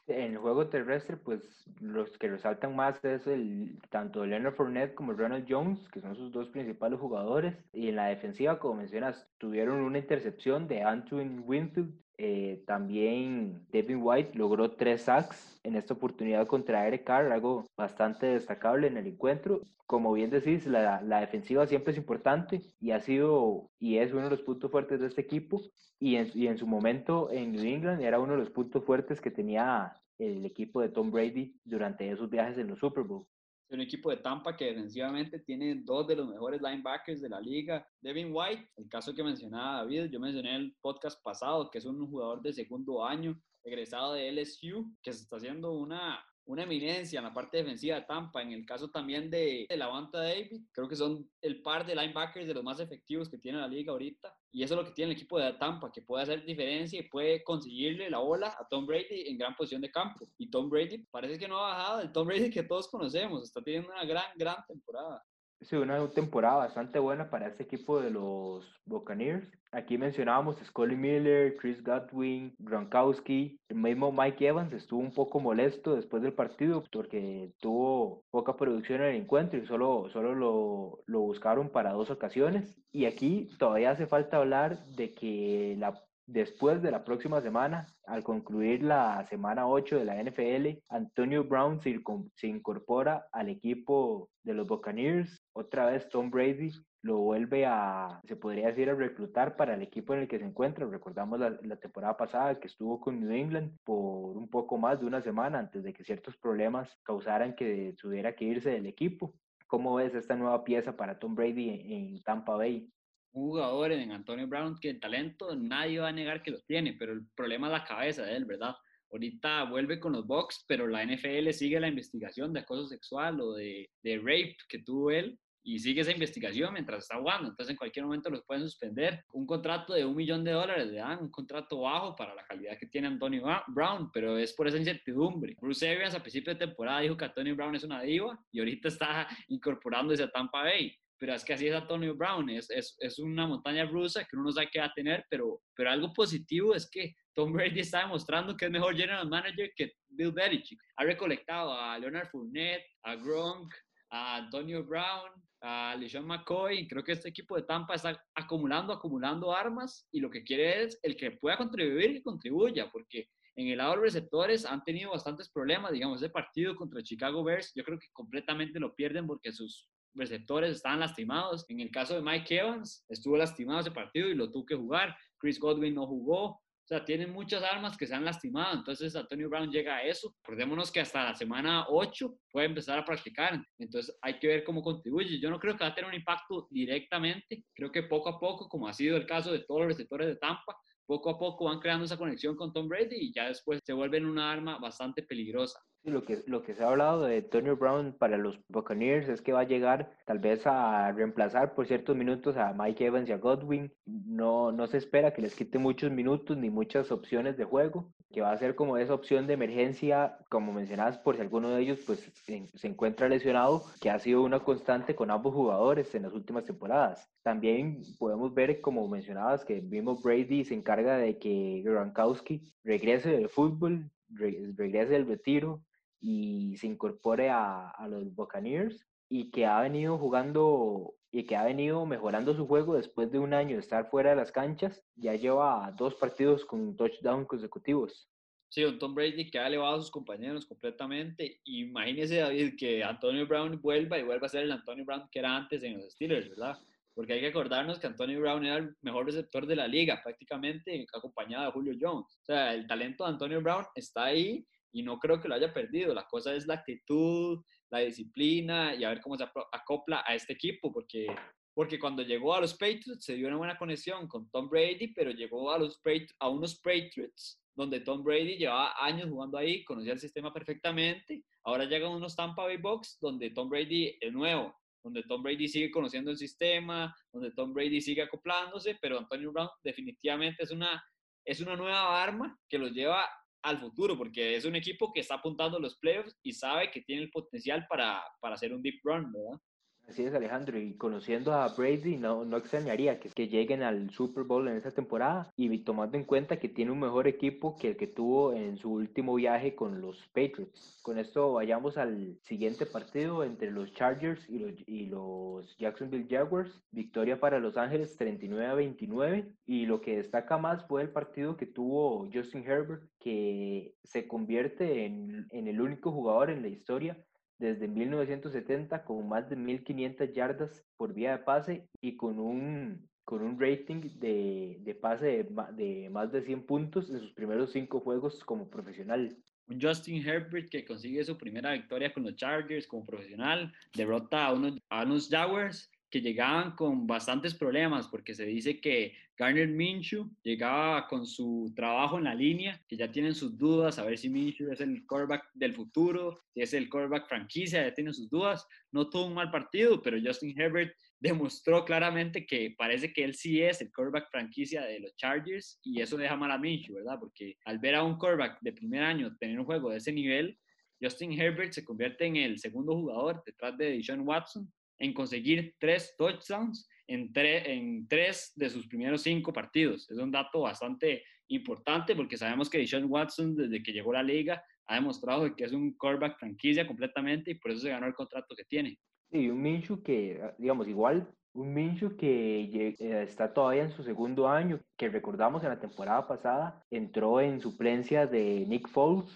En 0.09 0.33
el 0.33 0.39
juego 0.39 0.69
terrestre, 0.69 1.17
pues 1.17 1.43
los 1.81 2.17
que 2.19 2.29
resaltan 2.29 2.77
más 2.77 3.05
es 3.05 3.27
el 3.27 3.77
tanto 3.91 4.25
Leonard 4.25 4.55
Fournette 4.55 4.95
como 4.95 5.13
Ronald 5.13 5.47
Jones, 5.49 5.89
que 5.91 6.01
son 6.01 6.15
sus 6.15 6.31
dos 6.31 6.49
principales 6.51 7.01
jugadores. 7.01 7.57
Y 7.73 7.89
en 7.89 7.97
la 7.97 8.07
defensiva, 8.07 8.61
como 8.61 8.75
mencionas, 8.75 9.29
tuvieron 9.39 9.81
una 9.81 9.99
intercepción 9.99 10.69
de 10.69 10.83
Antoine 10.83 11.41
Winfield 11.41 11.93
eh, 12.19 12.63
también 12.67 13.67
Devin 13.71 14.01
White 14.03 14.39
logró 14.39 14.73
tres 14.73 15.03
sacks 15.03 15.61
en 15.63 15.77
esta 15.77 15.95
oportunidad 15.95 16.47
contra 16.47 16.87
Eric 16.87 17.05
Carr, 17.05 17.31
algo 17.31 17.67
bastante 17.77 18.27
destacable 18.27 18.87
en 18.87 18.97
el 18.97 19.07
encuentro. 19.07 19.63
Como 19.87 20.13
bien 20.13 20.31
decís, 20.31 20.67
la, 20.67 21.01
la, 21.03 21.21
defensiva 21.21 21.67
siempre 21.67 21.93
es 21.93 21.99
importante 21.99 22.63
y 22.81 22.91
ha 22.91 23.01
sido 23.01 23.71
y 23.79 23.99
es 23.99 24.13
uno 24.13 24.25
de 24.25 24.31
los 24.31 24.43
puntos 24.43 24.71
fuertes 24.71 25.01
de 25.01 25.07
este 25.07 25.21
equipo. 25.21 25.63
Y 25.99 26.17
en, 26.17 26.31
y 26.35 26.47
en 26.47 26.59
su 26.59 26.67
momento 26.67 27.31
en 27.31 27.53
New 27.53 27.65
England 27.65 28.03
era 28.03 28.19
uno 28.19 28.33
de 28.33 28.39
los 28.39 28.51
puntos 28.51 28.85
fuertes 28.85 29.21
que 29.21 29.31
tenía 29.31 29.95
el 30.19 30.45
equipo 30.45 30.81
de 30.81 30.89
Tom 30.89 31.11
Brady 31.11 31.61
durante 31.65 32.11
esos 32.11 32.31
viajes 32.31 32.59
en 32.59 32.69
los 32.69 32.79
Super 32.79 33.05
Bowl 33.05 33.27
un 33.71 33.81
equipo 33.81 34.11
de 34.11 34.19
Tampa 34.19 34.57
que 34.57 34.67
defensivamente 34.67 35.41
tiene 35.41 35.75
dos 35.85 36.07
de 36.07 36.17
los 36.17 36.29
mejores 36.29 36.61
linebackers 36.63 37.21
de 37.21 37.29
la 37.29 37.41
liga. 37.41 37.87
Devin 38.01 38.31
White, 38.33 38.71
el 38.77 38.89
caso 38.89 39.15
que 39.15 39.25
mencionaba 39.25 39.79
David, 39.79 40.05
yo 40.11 40.21
mencioné 40.21 40.51
en 40.51 40.63
el 40.63 40.77
podcast 40.81 41.23
pasado, 41.23 41.71
que 41.71 41.79
es 41.79 41.85
un 41.85 42.07
jugador 42.09 42.43
de 42.43 42.53
segundo 42.53 43.05
año, 43.05 43.41
egresado 43.65 44.15
de 44.15 44.31
LSU, 44.31 44.95
que 45.03 45.13
se 45.13 45.23
está 45.23 45.37
haciendo 45.37 45.73
una, 45.73 46.25
una 46.45 46.63
eminencia 46.63 47.19
en 47.19 47.25
la 47.25 47.35
parte 47.35 47.59
defensiva 47.59 47.97
de 47.97 48.07
Tampa. 48.07 48.43
En 48.43 48.53
el 48.53 48.65
caso 48.65 48.89
también 48.91 49.29
de, 49.31 49.67
de 49.69 49.77
Lavanta 49.77 50.21
David, 50.21 50.63
creo 50.73 50.89
que 50.89 50.97
son 50.97 51.29
el 51.41 51.63
par 51.63 51.85
de 51.85 51.97
linebackers 51.97 52.47
de 52.47 52.55
los 52.55 52.65
más 52.65 52.79
efectivos 52.79 53.29
que 53.29 53.39
tiene 53.39 53.59
la 53.59 53.69
liga 53.69 53.93
ahorita. 53.93 54.33
Y 54.57 54.63
eso 54.63 54.73
es 54.73 54.81
lo 54.81 54.87
que 54.87 54.93
tiene 54.93 55.11
el 55.11 55.19
equipo 55.19 55.39
de 55.39 55.53
Tampa, 55.53 55.93
que 55.93 56.01
puede 56.01 56.23
hacer 56.23 56.43
diferencia 56.43 56.99
y 56.99 57.03
puede 57.03 57.45
conseguirle 57.45 58.09
la 58.09 58.21
bola 58.21 58.57
a 58.59 58.67
Tom 58.67 58.87
Brady 58.87 59.29
en 59.29 59.37
gran 59.37 59.55
posición 59.55 59.83
de 59.83 59.91
campo. 59.91 60.27
Y 60.39 60.49
Tom 60.49 60.71
Brady 60.71 60.97
parece 61.11 61.39
que 61.39 61.47
no 61.47 61.59
ha 61.59 61.75
bajado 61.75 62.01
el 62.01 62.11
Tom 62.11 62.27
Brady 62.27 62.49
que 62.49 62.63
todos 62.63 62.89
conocemos. 62.89 63.43
Está 63.43 63.61
teniendo 63.61 63.91
una 63.91 64.07
gran, 64.07 64.25
gran 64.35 64.65
temporada. 64.67 65.23
Sí, 65.63 65.75
una 65.75 66.07
temporada 66.11 66.57
bastante 66.57 66.99
buena 66.99 67.31
para 67.31 67.49
este 67.49 67.63
equipo 67.63 68.01
de 68.01 68.11
los 68.11 68.65
Buccaneers. 68.85 69.49
Aquí 69.73 69.99
mencionábamos 69.99 70.57
Scully 70.65 70.97
Miller, 70.97 71.57
Chris 71.57 71.83
Godwin, 71.83 72.55
Gronkowski. 72.59 73.59
El 73.69 73.77
mismo 73.77 74.13
Mike 74.13 74.47
Evans 74.47 74.73
estuvo 74.73 75.01
un 75.01 75.13
poco 75.13 75.41
molesto 75.41 75.97
después 75.97 76.23
del 76.23 76.35
partido 76.35 76.85
porque 76.93 77.53
tuvo 77.61 78.23
poca 78.31 78.57
producción 78.57 79.01
en 79.03 79.09
el 79.09 79.17
encuentro 79.23 79.59
y 79.59 79.67
solo, 79.67 80.09
solo 80.13 80.35
lo, 80.35 81.01
lo 81.07 81.21
buscaron 81.21 81.71
para 81.71 81.93
dos 81.93 82.11
ocasiones. 82.11 82.79
Y 82.93 83.07
aquí 83.07 83.49
todavía 83.59 83.91
hace 83.91 84.07
falta 84.07 84.37
hablar 84.37 84.85
de 84.87 85.13
que 85.13 85.75
la 85.79 85.95
Después 86.29 86.83
de 86.83 86.91
la 86.91 87.05
próxima 87.05 87.41
semana, 87.41 87.87
al 88.05 88.25
concluir 88.25 88.83
la 88.83 89.25
semana 89.27 89.69
8 89.69 89.97
de 89.97 90.05
la 90.05 90.21
NFL, 90.21 90.83
Antonio 90.89 91.45
Brown 91.45 91.81
se, 91.81 92.49
incorpora 92.49 93.29
al 93.31 93.49
equipo 93.49 94.29
de 94.43 94.55
los 94.55 94.67
Buccaneers. 94.67 95.46
Otra 95.59 95.87
vez 95.87 96.07
Tom 96.11 96.31
Brady 96.31 96.71
lo 97.01 97.17
vuelve 97.17 97.65
a, 97.65 98.21
se 98.29 98.37
podría 98.37 98.67
decir, 98.67 98.91
a 98.91 98.95
reclutar 98.95 99.57
para 99.57 99.73
el 99.73 99.81
equipo 99.81 100.13
en 100.13 100.21
el 100.21 100.29
que 100.29 100.39
se 100.39 100.45
encuentra. 100.45 100.85
Recordamos 100.85 101.41
la, 101.41 101.59
la, 101.63 101.77
temporada 101.77 102.15
pasada 102.15 102.61
que 102.61 102.67
estuvo 102.67 103.01
con 103.01 103.19
New 103.19 103.31
England 103.31 103.75
por 103.83 104.37
un 104.37 104.51
poco 104.51 104.77
más 104.77 105.01
de 105.01 105.07
una 105.07 105.23
semana 105.23 105.59
antes 105.59 105.83
de 105.83 105.95
que 105.95 106.05
ciertos 106.05 106.37
problemas 106.37 106.95
causaran 107.03 107.57
que 107.57 107.95
tuviera 107.99 108.37
que 108.37 108.45
irse 108.45 108.69
del 108.69 108.85
equipo. 108.85 109.35
¿Cómo 109.67 109.95
ves 109.95 110.15
esta 110.15 110.37
nueva 110.37 110.63
pieza 110.63 110.95
para 110.95 111.19
Tom 111.19 111.35
Brady 111.35 111.71
en 111.91 112.23
Tampa 112.23 112.55
Bay? 112.57 112.91
un 113.33 113.49
jugador 113.49 113.93
en 113.93 114.13
Antonio 114.13 114.47
Brown 114.47 114.79
que 114.79 114.91
el 114.91 115.01
talento 115.01 115.57
nadie 115.57 116.01
va 116.01 116.09
a 116.09 116.13
negar 116.13 116.43
que 116.43 116.51
lo 116.51 116.61
tiene, 116.63 116.95
pero 116.99 117.13
el 117.13 117.27
problema 117.35 117.69
es 117.69 117.73
la 117.73 117.85
cabeza 117.85 118.25
de 118.25 118.37
él, 118.37 118.45
¿verdad? 118.45 118.75
Ahorita 119.11 119.65
vuelve 119.65 120.01
con 120.01 120.13
los 120.13 120.27
Bucks, 120.27 120.65
pero 120.67 120.87
la 120.87 121.05
NFL 121.05 121.51
sigue 121.51 121.81
la 121.81 121.89
investigación 121.89 122.53
de 122.53 122.61
acoso 122.61 122.87
sexual 122.89 123.41
o 123.41 123.55
de, 123.55 123.91
de 124.03 124.19
rape 124.19 124.57
que 124.69 124.83
tuvo 124.83 125.11
él 125.11 125.39
y 125.67 125.81
sigue 125.81 126.03
esa 126.03 126.13
investigación 126.13 126.73
mientras 126.73 127.03
está 127.03 127.19
jugando. 127.19 127.49
Entonces, 127.49 127.73
en 127.73 127.77
cualquier 127.77 128.05
momento 128.05 128.31
los 128.31 128.45
pueden 128.45 128.63
suspender. 128.63 129.25
Un 129.33 129.47
contrato 129.47 129.95
de 129.95 130.05
un 130.05 130.15
millón 130.15 130.45
de 130.45 130.53
dólares 130.53 130.87
le 130.87 130.99
dan, 130.99 131.19
un 131.19 131.31
contrato 131.31 131.81
bajo 131.81 132.15
para 132.15 132.37
la 132.37 132.45
calidad 132.47 132.79
que 132.79 132.87
tiene 132.87 133.09
Antonio 133.09 133.45
Brown, 133.67 134.11
pero 134.13 134.39
es 134.39 134.53
por 134.53 134.69
esa 134.69 134.79
incertidumbre. 134.79 135.57
Bruce 135.61 135.91
Arians 135.91 136.15
a 136.15 136.21
principio 136.21 136.53
de 136.53 136.67
temporada 136.67 137.01
dijo 137.01 137.17
que 137.17 137.25
Antonio 137.25 137.57
Brown 137.57 137.75
es 137.75 137.83
una 137.83 138.01
diva 138.03 138.39
y 138.53 138.61
ahorita 138.61 138.87
está 138.87 139.27
incorporándose 139.49 140.23
a 140.23 140.31
Tampa 140.31 140.63
Bay 140.63 140.97
pero 141.19 141.35
es 141.35 141.45
que 141.45 141.55
así 141.55 141.67
es 141.67 141.75
Antonio 141.75 142.15
Brown, 142.15 142.51
es, 142.51 142.69
es, 142.71 142.95
es, 143.01 143.19
una 143.19 143.47
montaña 143.47 143.87
rusa 143.87 144.25
que 144.25 144.37
uno 144.37 144.45
no 144.45 144.53
sabe 144.53 144.69
qué 144.71 144.81
va 144.81 144.87
a 144.87 144.93
tener, 144.93 145.25
pero, 145.31 145.63
pero 145.75 145.91
algo 145.91 146.13
positivo 146.13 146.75
es 146.75 146.89
que 146.91 147.15
Tom 147.35 147.53
Brady 147.53 147.81
está 147.81 148.01
demostrando 148.01 148.57
que 148.57 148.67
es 148.67 148.71
mejor 148.71 148.95
general 148.95 149.29
manager 149.29 149.71
que 149.75 149.93
Bill 150.09 150.33
Belichick. 150.33 150.79
Ha 150.97 151.05
recolectado 151.05 151.73
a 151.73 151.99
Leonard 151.99 152.29
Fournette, 152.29 152.85
a 153.03 153.15
Gronk, 153.17 153.75
a 154.11 154.37
Antonio 154.37 154.85
Brown, 154.85 155.31
a 155.63 155.97
LeSean 155.97 156.27
McCoy. 156.27 156.87
Creo 156.89 157.03
que 157.03 157.13
este 157.13 157.29
equipo 157.29 157.57
de 157.57 157.63
Tampa 157.63 157.95
está 157.95 158.23
acumulando, 158.35 158.93
acumulando 158.93 159.55
armas 159.55 160.09
y 160.13 160.21
lo 160.21 160.31
que 160.31 160.45
quiere 160.45 160.85
es 160.85 160.99
el 161.03 161.17
que 161.17 161.33
pueda 161.33 161.57
contribuir 161.57 162.15
que 162.15 162.23
contribuya, 162.23 162.91
porque 162.91 163.29
en 163.57 163.69
el 163.69 163.79
lado 163.79 163.93
de 163.93 163.97
los 163.97 164.05
receptores 164.05 164.67
han 164.67 164.85
tenido 164.85 165.11
bastantes 165.11 165.51
problemas. 165.51 165.93
Digamos, 165.93 166.23
ese 166.23 166.31
partido 166.31 166.77
contra 166.77 167.03
Chicago 167.03 167.43
Bears, 167.43 167.73
yo 167.75 167.85
creo 167.85 167.99
que 167.99 168.09
completamente 168.13 168.79
lo 168.79 168.95
pierden 168.95 169.27
porque 169.27 169.53
sus 169.53 169.89
receptores 170.15 170.77
estaban 170.77 171.01
lastimados. 171.01 171.65
En 171.69 171.81
el 171.81 171.91
caso 171.91 172.15
de 172.15 172.23
Mike 172.23 172.59
Evans, 172.59 173.05
estuvo 173.09 173.37
lastimado 173.37 173.81
ese 173.81 173.91
partido 173.91 174.29
y 174.29 174.35
lo 174.35 174.51
tuvo 174.51 174.67
que 174.67 174.75
jugar. 174.75 175.17
Chris 175.39 175.59
Godwin 175.59 175.95
no 175.95 176.07
jugó. 176.07 176.61
O 176.87 176.89
sea, 176.89 177.05
tienen 177.05 177.33
muchas 177.33 177.65
armas 177.65 177.97
que 177.97 178.07
se 178.07 178.15
han 178.15 178.25
lastimado. 178.25 178.77
Entonces, 178.77 179.17
Antonio 179.17 179.49
Brown 179.51 179.73
llega 179.73 179.97
a 179.97 180.03
eso. 180.05 180.33
Acordémonos 180.45 180.93
que 180.93 181.01
hasta 181.01 181.25
la 181.25 181.35
semana 181.35 181.87
8 181.89 182.33
puede 182.49 182.67
empezar 182.67 182.97
a 182.97 183.05
practicar. 183.05 183.61
Entonces, 183.77 184.17
hay 184.23 184.39
que 184.39 184.47
ver 184.47 184.63
cómo 184.63 184.83
contribuye. 184.83 185.41
Yo 185.41 185.51
no 185.51 185.59
creo 185.59 185.77
que 185.77 185.83
va 185.83 185.91
a 185.91 185.95
tener 185.97 186.09
un 186.09 186.15
impacto 186.15 186.69
directamente. 186.71 187.65
Creo 187.75 187.91
que 187.91 188.05
poco 188.05 188.29
a 188.29 188.39
poco, 188.39 188.69
como 188.69 188.87
ha 188.87 188.93
sido 188.93 189.17
el 189.17 189.27
caso 189.27 189.51
de 189.51 189.65
todos 189.65 189.81
los 189.81 189.89
receptores 189.89 190.29
de 190.29 190.37
Tampa, 190.37 190.77
poco 191.07 191.31
a 191.31 191.39
poco 191.39 191.65
van 191.65 191.81
creando 191.81 192.05
esa 192.05 192.19
conexión 192.19 192.55
con 192.55 192.73
Tom 192.73 192.87
Brady 192.87 193.17
y 193.17 193.33
ya 193.33 193.49
después 193.49 193.81
se 193.85 193.93
vuelven 193.93 194.25
una 194.25 194.53
arma 194.53 194.79
bastante 194.79 195.25
peligrosa. 195.25 195.81
Lo 196.07 196.23
que, 196.23 196.45
lo 196.47 196.63
que 196.63 196.73
se 196.73 196.85
ha 196.85 196.89
hablado 196.89 197.23
de 197.23 197.39
Antonio 197.39 197.77
Brown 197.77 198.15
para 198.17 198.39
los 198.39 198.61
Buccaneers 198.69 199.29
es 199.29 199.41
que 199.41 199.53
va 199.53 199.63
a 199.63 199.65
llegar 199.65 200.13
tal 200.25 200.39
vez 200.39 200.65
a 200.65 201.11
reemplazar 201.11 201.75
por 201.75 201.89
ciertos 201.89 202.15
minutos 202.15 202.57
a 202.57 202.73
Mike 202.73 203.07
Evans 203.07 203.29
y 203.29 203.33
a 203.33 203.39
Godwin. 203.39 203.93
No, 204.07 204.71
no 204.71 204.87
se 204.87 204.99
espera 204.99 205.33
que 205.33 205.43
les 205.43 205.57
quite 205.57 205.81
muchos 205.81 206.13
minutos 206.13 206.57
ni 206.59 206.71
muchas 206.71 207.11
opciones 207.11 207.57
de 207.57 207.65
juego, 207.65 208.13
que 208.33 208.41
va 208.41 208.53
a 208.53 208.57
ser 208.57 208.77
como 208.77 208.99
esa 208.99 209.15
opción 209.15 209.49
de 209.49 209.55
emergencia, 209.55 210.39
como 210.49 210.73
mencionabas, 210.73 211.19
por 211.19 211.35
si 211.35 211.43
alguno 211.43 211.71
de 211.71 211.83
ellos 211.83 211.99
pues, 212.07 212.31
se 212.45 212.87
encuentra 212.87 213.29
lesionado, 213.29 213.83
que 214.01 214.09
ha 214.09 214.21
sido 214.21 214.43
una 214.43 214.61
constante 214.61 215.17
con 215.17 215.33
ambos 215.33 215.55
jugadores 215.55 216.15
en 216.15 216.23
las 216.23 216.33
últimas 216.33 216.65
temporadas. 216.65 217.29
También 217.43 218.03
podemos 218.21 218.55
ver, 218.55 218.81
como 218.81 219.09
mencionabas, 219.09 219.65
que 219.65 219.83
mismo 219.83 220.15
Brady 220.23 220.67
se 220.67 220.75
encarga 220.75 221.17
de 221.17 221.37
que 221.37 221.83
Gronkowski 221.85 222.63
regrese 222.85 223.31
del 223.31 223.49
fútbol, 223.49 224.09
regrese 224.29 225.13
del 225.13 225.27
retiro 225.27 225.83
y 226.21 226.77
se 226.77 226.87
incorpore 226.87 227.51
a, 227.51 227.91
a, 227.91 228.09
los 228.09 228.35
Buccaneers 228.35 229.07
y 229.29 229.51
que 229.51 229.67
ha 229.67 229.81
venido 229.81 230.19
jugando 230.19 231.15
y 231.31 231.45
que 231.45 231.57
ha 231.57 231.65
venido 231.65 232.07
mejorando 232.07 232.55
su 232.55 232.67
juego 232.67 232.95
después 232.95 233.31
de 233.31 233.39
un 233.39 233.53
año 233.53 233.75
de 233.75 233.81
estar 233.81 234.09
fuera 234.09 234.31
de 234.31 234.37
las 234.37 234.53
canchas, 234.53 235.05
ya 235.17 235.35
lleva 235.35 235.93
dos 235.97 236.15
partidos 236.15 236.65
con 236.65 236.97
touchdown 236.97 237.45
consecutivos. 237.45 238.31
Sí, 238.69 238.85
un 238.85 238.99
Tom 238.99 239.15
Brady 239.15 239.51
que 239.51 239.59
ha 239.59 239.69
elevado 239.69 239.97
a 239.97 240.01
sus 240.01 240.11
compañeros 240.11 240.67
completamente. 240.67 241.61
Imagínese, 241.65 242.39
David, 242.39 242.75
que 242.77 243.05
Antonio 243.05 243.47
Brown 243.47 243.81
vuelva 243.81 244.19
y 244.19 244.23
vuelva 244.23 244.47
a 244.47 244.51
ser 244.51 244.65
el 244.65 244.73
Antonio 244.73 245.05
Brown 245.05 245.29
que 245.31 245.39
era 245.39 245.57
antes 245.57 245.83
en 245.83 245.99
los 245.99 246.13
Steelers, 246.13 246.49
¿verdad? 246.51 246.79
Porque 247.15 247.35
hay 247.35 247.41
que 247.41 247.47
acordarnos 247.49 247.99
que 247.99 248.07
Antonio 248.07 248.41
Brown 248.41 248.65
era 248.65 248.77
el 248.77 248.97
mejor 249.03 249.27
receptor 249.27 249.67
de 249.67 249.77
la 249.77 249.87
liga, 249.87 250.21
prácticamente 250.23 251.07
acompañado 251.15 251.67
de 251.67 251.73
Julio 251.73 251.95
Jones. 252.01 252.39
O 252.43 252.45
sea, 252.45 252.75
el 252.75 252.87
talento 252.87 253.25
de 253.25 253.31
Antonio 253.31 253.63
Brown 253.63 253.87
está 253.95 254.25
ahí 254.25 254.67
y 254.93 255.03
no 255.03 255.19
creo 255.19 255.41
que 255.41 255.49
lo 255.49 255.55
haya 255.55 255.73
perdido. 255.73 256.15
La 256.15 256.27
cosa 256.27 256.55
es 256.55 256.67
la 256.67 256.75
actitud, 256.75 257.63
la 257.91 258.01
disciplina 258.01 258.95
y 258.95 259.05
a 259.05 259.11
ver 259.11 259.21
cómo 259.21 259.37
se 259.37 259.45
acopla 259.73 260.25
a 260.27 260.35
este 260.35 260.55
equipo, 260.55 260.93
porque, 260.93 261.27
porque 261.75 261.99
cuando 261.99 262.23
llegó 262.23 262.55
a 262.55 262.61
los 262.61 262.75
Patriots 262.75 263.25
se 263.25 263.35
dio 263.35 263.49
una 263.49 263.57
buena 263.57 263.79
conexión 263.79 264.27
con 264.29 264.51
Tom 264.51 264.69
Brady, 264.69 265.09
pero 265.15 265.31
llegó 265.31 265.71
a, 265.71 265.79
los, 265.79 266.01
a 266.39 266.49
unos 266.49 266.81
Patriots 266.81 267.61
donde 267.77 268.01
Tom 268.01 268.25
Brady 268.25 268.57
llevaba 268.57 268.95
años 268.99 269.29
jugando 269.29 269.59
ahí, 269.59 269.85
conocía 269.85 270.15
el 270.15 270.19
sistema 270.19 270.53
perfectamente. 270.53 271.45
Ahora 271.63 271.85
llegan 271.85 272.13
unos 272.13 272.35
Tampa 272.35 272.65
Bay 272.65 272.79
Bucks 272.79 273.19
donde 273.21 273.51
Tom 273.51 273.69
Brady 273.69 274.17
es 274.19 274.33
nuevo, 274.33 274.75
donde 275.05 275.23
Tom 275.25 275.43
Brady 275.43 275.69
sigue 275.69 275.91
conociendo 275.91 276.31
el 276.31 276.39
sistema, 276.39 277.15
donde 277.33 277.53
Tom 277.53 277.75
Brady 277.75 278.01
sigue 278.01 278.23
acoplándose, 278.23 278.97
pero 279.01 279.19
Antonio 279.19 279.53
Brown 279.53 279.69
definitivamente 279.85 280.65
es 280.65 280.71
una, 280.71 281.05
es 281.45 281.61
una 281.61 281.77
nueva 281.77 282.23
arma 282.23 282.59
que 282.69 282.79
los 282.79 282.93
lleva 282.93 283.29
al 283.63 283.79
futuro, 283.79 284.17
porque 284.17 284.57
es 284.57 284.65
un 284.65 284.77
equipo 284.77 285.13
que 285.13 285.21
está 285.21 285.37
apuntando 285.37 285.79
los 285.79 285.97
playoffs 285.99 286.37
y 286.43 286.53
sabe 286.53 286.91
que 286.91 287.03
tiene 287.03 287.23
el 287.23 287.31
potencial 287.31 287.87
para, 287.89 288.23
para 288.41 288.55
hacer 288.55 288.73
un 288.73 288.83
deep 288.83 289.01
run, 289.03 289.33
¿verdad? 289.33 289.61
Así 290.09 290.23
es, 290.23 290.33
Alejandro, 290.35 290.79
y 290.79 290.95
conociendo 290.95 291.53
a 291.53 291.67
Brady, 291.69 292.17
no, 292.17 292.45
no 292.45 292.57
extrañaría 292.57 293.19
que, 293.19 293.29
que 293.29 293.49
lleguen 293.49 293.83
al 293.83 294.11
Super 294.11 294.45
Bowl 294.45 294.69
en 294.69 294.77
esta 294.77 294.93
temporada 294.93 295.53
y 295.57 295.79
tomando 295.81 296.17
en 296.17 296.25
cuenta 296.25 296.59
que 296.59 296.69
tiene 296.69 296.93
un 296.93 297.01
mejor 297.01 297.27
equipo 297.27 297.77
que 297.77 297.89
el 297.89 297.97
que 297.97 298.07
tuvo 298.07 298.53
en 298.53 298.77
su 298.77 298.93
último 298.93 299.35
viaje 299.35 299.75
con 299.75 300.01
los 300.01 300.25
Patriots. 300.29 301.01
Con 301.03 301.19
esto 301.19 301.55
vayamos 301.55 301.99
al 301.99 302.39
siguiente 302.43 302.87
partido 302.87 303.43
entre 303.43 303.73
los 303.73 303.93
Chargers 303.95 304.49
y 304.49 304.61
los, 304.61 304.75
y 304.87 305.07
los 305.07 305.77
Jacksonville 305.77 306.29
Jaguars. 306.31 306.81
Victoria 306.93 307.41
para 307.41 307.59
Los 307.59 307.77
Ángeles 307.77 308.17
39 308.17 308.67
a 308.67 308.75
29 308.75 309.53
y 309.67 309.87
lo 309.87 310.01
que 310.01 310.19
destaca 310.19 310.57
más 310.57 310.87
fue 310.87 311.03
el 311.03 311.11
partido 311.11 311.57
que 311.57 311.67
tuvo 311.67 312.29
Justin 312.33 312.65
Herbert, 312.65 313.03
que 313.19 313.95
se 314.05 314.29
convierte 314.29 315.05
en, 315.05 315.49
en 315.51 315.67
el 315.67 315.81
único 315.81 316.13
jugador 316.13 316.51
en 316.51 316.63
la 316.63 316.69
historia 316.69 317.19
desde 317.59 317.89
1970 317.89 319.05
con 319.05 319.29
más 319.29 319.49
de 319.49 319.57
1.500 319.57 320.33
yardas 320.33 320.85
por 320.97 321.15
vía 321.15 321.33
de 321.33 321.45
pase 321.45 321.89
y 322.01 322.17
con 322.17 322.39
un, 322.39 323.09
con 323.25 323.43
un 323.43 323.59
rating 323.59 324.03
de, 324.19 324.79
de 324.81 324.95
pase 324.95 325.47
de, 325.75 326.11
más 326.11 326.33
de 326.33 326.43
100 326.43 326.67
puntos 326.67 327.11
en 327.11 327.21
sus 327.21 327.33
primeros 327.33 327.73
cinco 327.73 328.01
juegos 328.01 328.45
como 328.45 328.69
profesional. 328.69 329.37
Justin 329.81 330.25
Herbert 330.25 330.69
que 330.71 330.85
consigue 330.85 331.25
su 331.25 331.37
primera 331.37 331.73
victoria 331.73 332.13
con 332.13 332.23
los 332.23 332.37
Chargers 332.37 332.87
como 332.87 333.05
profesional, 333.05 333.73
derrota 333.95 334.47
a 334.47 334.53
unos, 334.53 334.79
a 334.89 335.03
unos 335.03 335.29
Jaguars 335.29 335.91
que 336.17 336.23
llegaban 336.23 336.75
con 336.75 337.07
bastantes 337.07 337.55
problemas, 337.55 338.09
porque 338.09 338.33
se 338.33 338.47
dice 338.47 338.81
que 338.81 339.13
Garner 339.37 339.69
Minshew 339.69 340.31
llegaba 340.43 341.07
con 341.09 341.27
su 341.27 341.71
trabajo 341.77 342.17
en 342.17 342.25
la 342.25 342.35
línea, 342.35 342.83
que 342.89 342.97
ya 342.97 343.13
tienen 343.13 343.35
sus 343.35 343.59
dudas, 343.59 343.99
a 343.99 344.05
ver 344.05 344.17
si 344.17 344.31
Minshew 344.31 344.73
es 344.73 344.81
el 344.81 345.05
quarterback 345.07 345.51
del 345.53 345.75
futuro, 345.75 346.41
si 346.55 346.63
es 346.63 346.73
el 346.73 346.89
quarterback 346.89 347.29
franquicia, 347.29 347.87
ya 347.87 347.93
tienen 347.93 348.15
sus 348.15 348.31
dudas. 348.31 348.67
No 348.93 349.11
tuvo 349.11 349.27
un 349.27 349.35
mal 349.35 349.51
partido, 349.51 350.01
pero 350.01 350.17
Justin 350.25 350.59
Herbert 350.59 350.97
demostró 351.21 351.85
claramente 351.85 352.47
que 352.47 352.75
parece 352.79 353.13
que 353.13 353.23
él 353.23 353.35
sí 353.35 353.61
es 353.61 353.83
el 353.83 353.93
quarterback 353.93 354.31
franquicia 354.31 354.87
de 354.87 355.01
los 355.01 355.15
Chargers 355.17 355.79
y 355.83 356.01
eso 356.01 356.17
deja 356.17 356.35
mal 356.35 356.51
a 356.51 356.57
Minshew, 356.57 356.95
¿verdad? 356.95 357.19
Porque 357.21 357.59
al 357.67 357.79
ver 357.79 357.95
a 357.95 358.03
un 358.03 358.17
quarterback 358.17 358.59
de 358.63 358.73
primer 358.73 359.03
año 359.03 359.37
tener 359.37 359.61
un 359.61 359.67
juego 359.67 359.91
de 359.91 359.99
ese 359.99 360.13
nivel, 360.13 360.59
Justin 360.99 361.39
Herbert 361.39 361.75
se 361.75 361.85
convierte 361.85 362.25
en 362.25 362.37
el 362.37 362.59
segundo 362.59 362.95
jugador 362.95 363.43
detrás 363.45 363.77
de 363.77 363.91
Deshaun 363.91 364.27
Watson 364.27 364.73
en 364.99 365.13
conseguir 365.13 365.75
tres 365.79 366.15
touchdowns 366.17 366.89
en, 367.07 367.31
en 367.35 368.09
tres 368.09 368.53
de 368.57 368.71
sus 368.71 368.87
primeros 368.87 369.23
cinco 369.23 369.53
partidos. 369.53 370.11
Es 370.11 370.19
un 370.19 370.31
dato 370.31 370.63
bastante 370.63 371.23
importante 371.49 372.17
porque 372.17 372.37
sabemos 372.37 372.69
que 372.69 372.79
Deshaun 372.79 373.11
Watson 373.11 373.55
desde 373.55 373.83
que 373.83 373.93
llegó 373.93 374.11
a 374.13 374.17
la 374.17 374.23
liga 374.23 374.63
ha 374.87 374.95
demostrado 374.97 375.55
que 375.55 375.65
es 375.65 375.73
un 375.73 375.93
quarterback 375.95 376.39
franquicia 376.39 376.87
completamente 376.87 377.53
y 377.53 377.55
por 377.55 377.71
eso 377.71 377.81
se 377.81 377.91
ganó 377.91 378.07
el 378.07 378.15
contrato 378.15 378.55
que 378.55 378.65
tiene. 378.65 378.99
Sí, 379.31 379.49
un 379.49 379.61
Minshew 379.61 380.03
que, 380.03 380.41
digamos, 380.59 380.87
igual, 380.87 381.29
un 381.53 381.75
Minshew 381.75 382.17
que 382.17 382.95
eh, 382.99 383.23
está 383.23 383.53
todavía 383.53 383.83
en 383.83 383.91
su 383.91 384.05
segundo 384.05 384.49
año, 384.49 384.81
que 384.97 385.09
recordamos 385.09 385.65
en 385.65 385.71
la 385.71 385.81
temporada 385.81 386.29
pasada, 386.29 386.85
entró 386.91 387.41
en 387.41 387.61
suplencia 387.61 388.27
de 388.27 388.65
Nick 388.69 388.89
Foles 388.89 389.27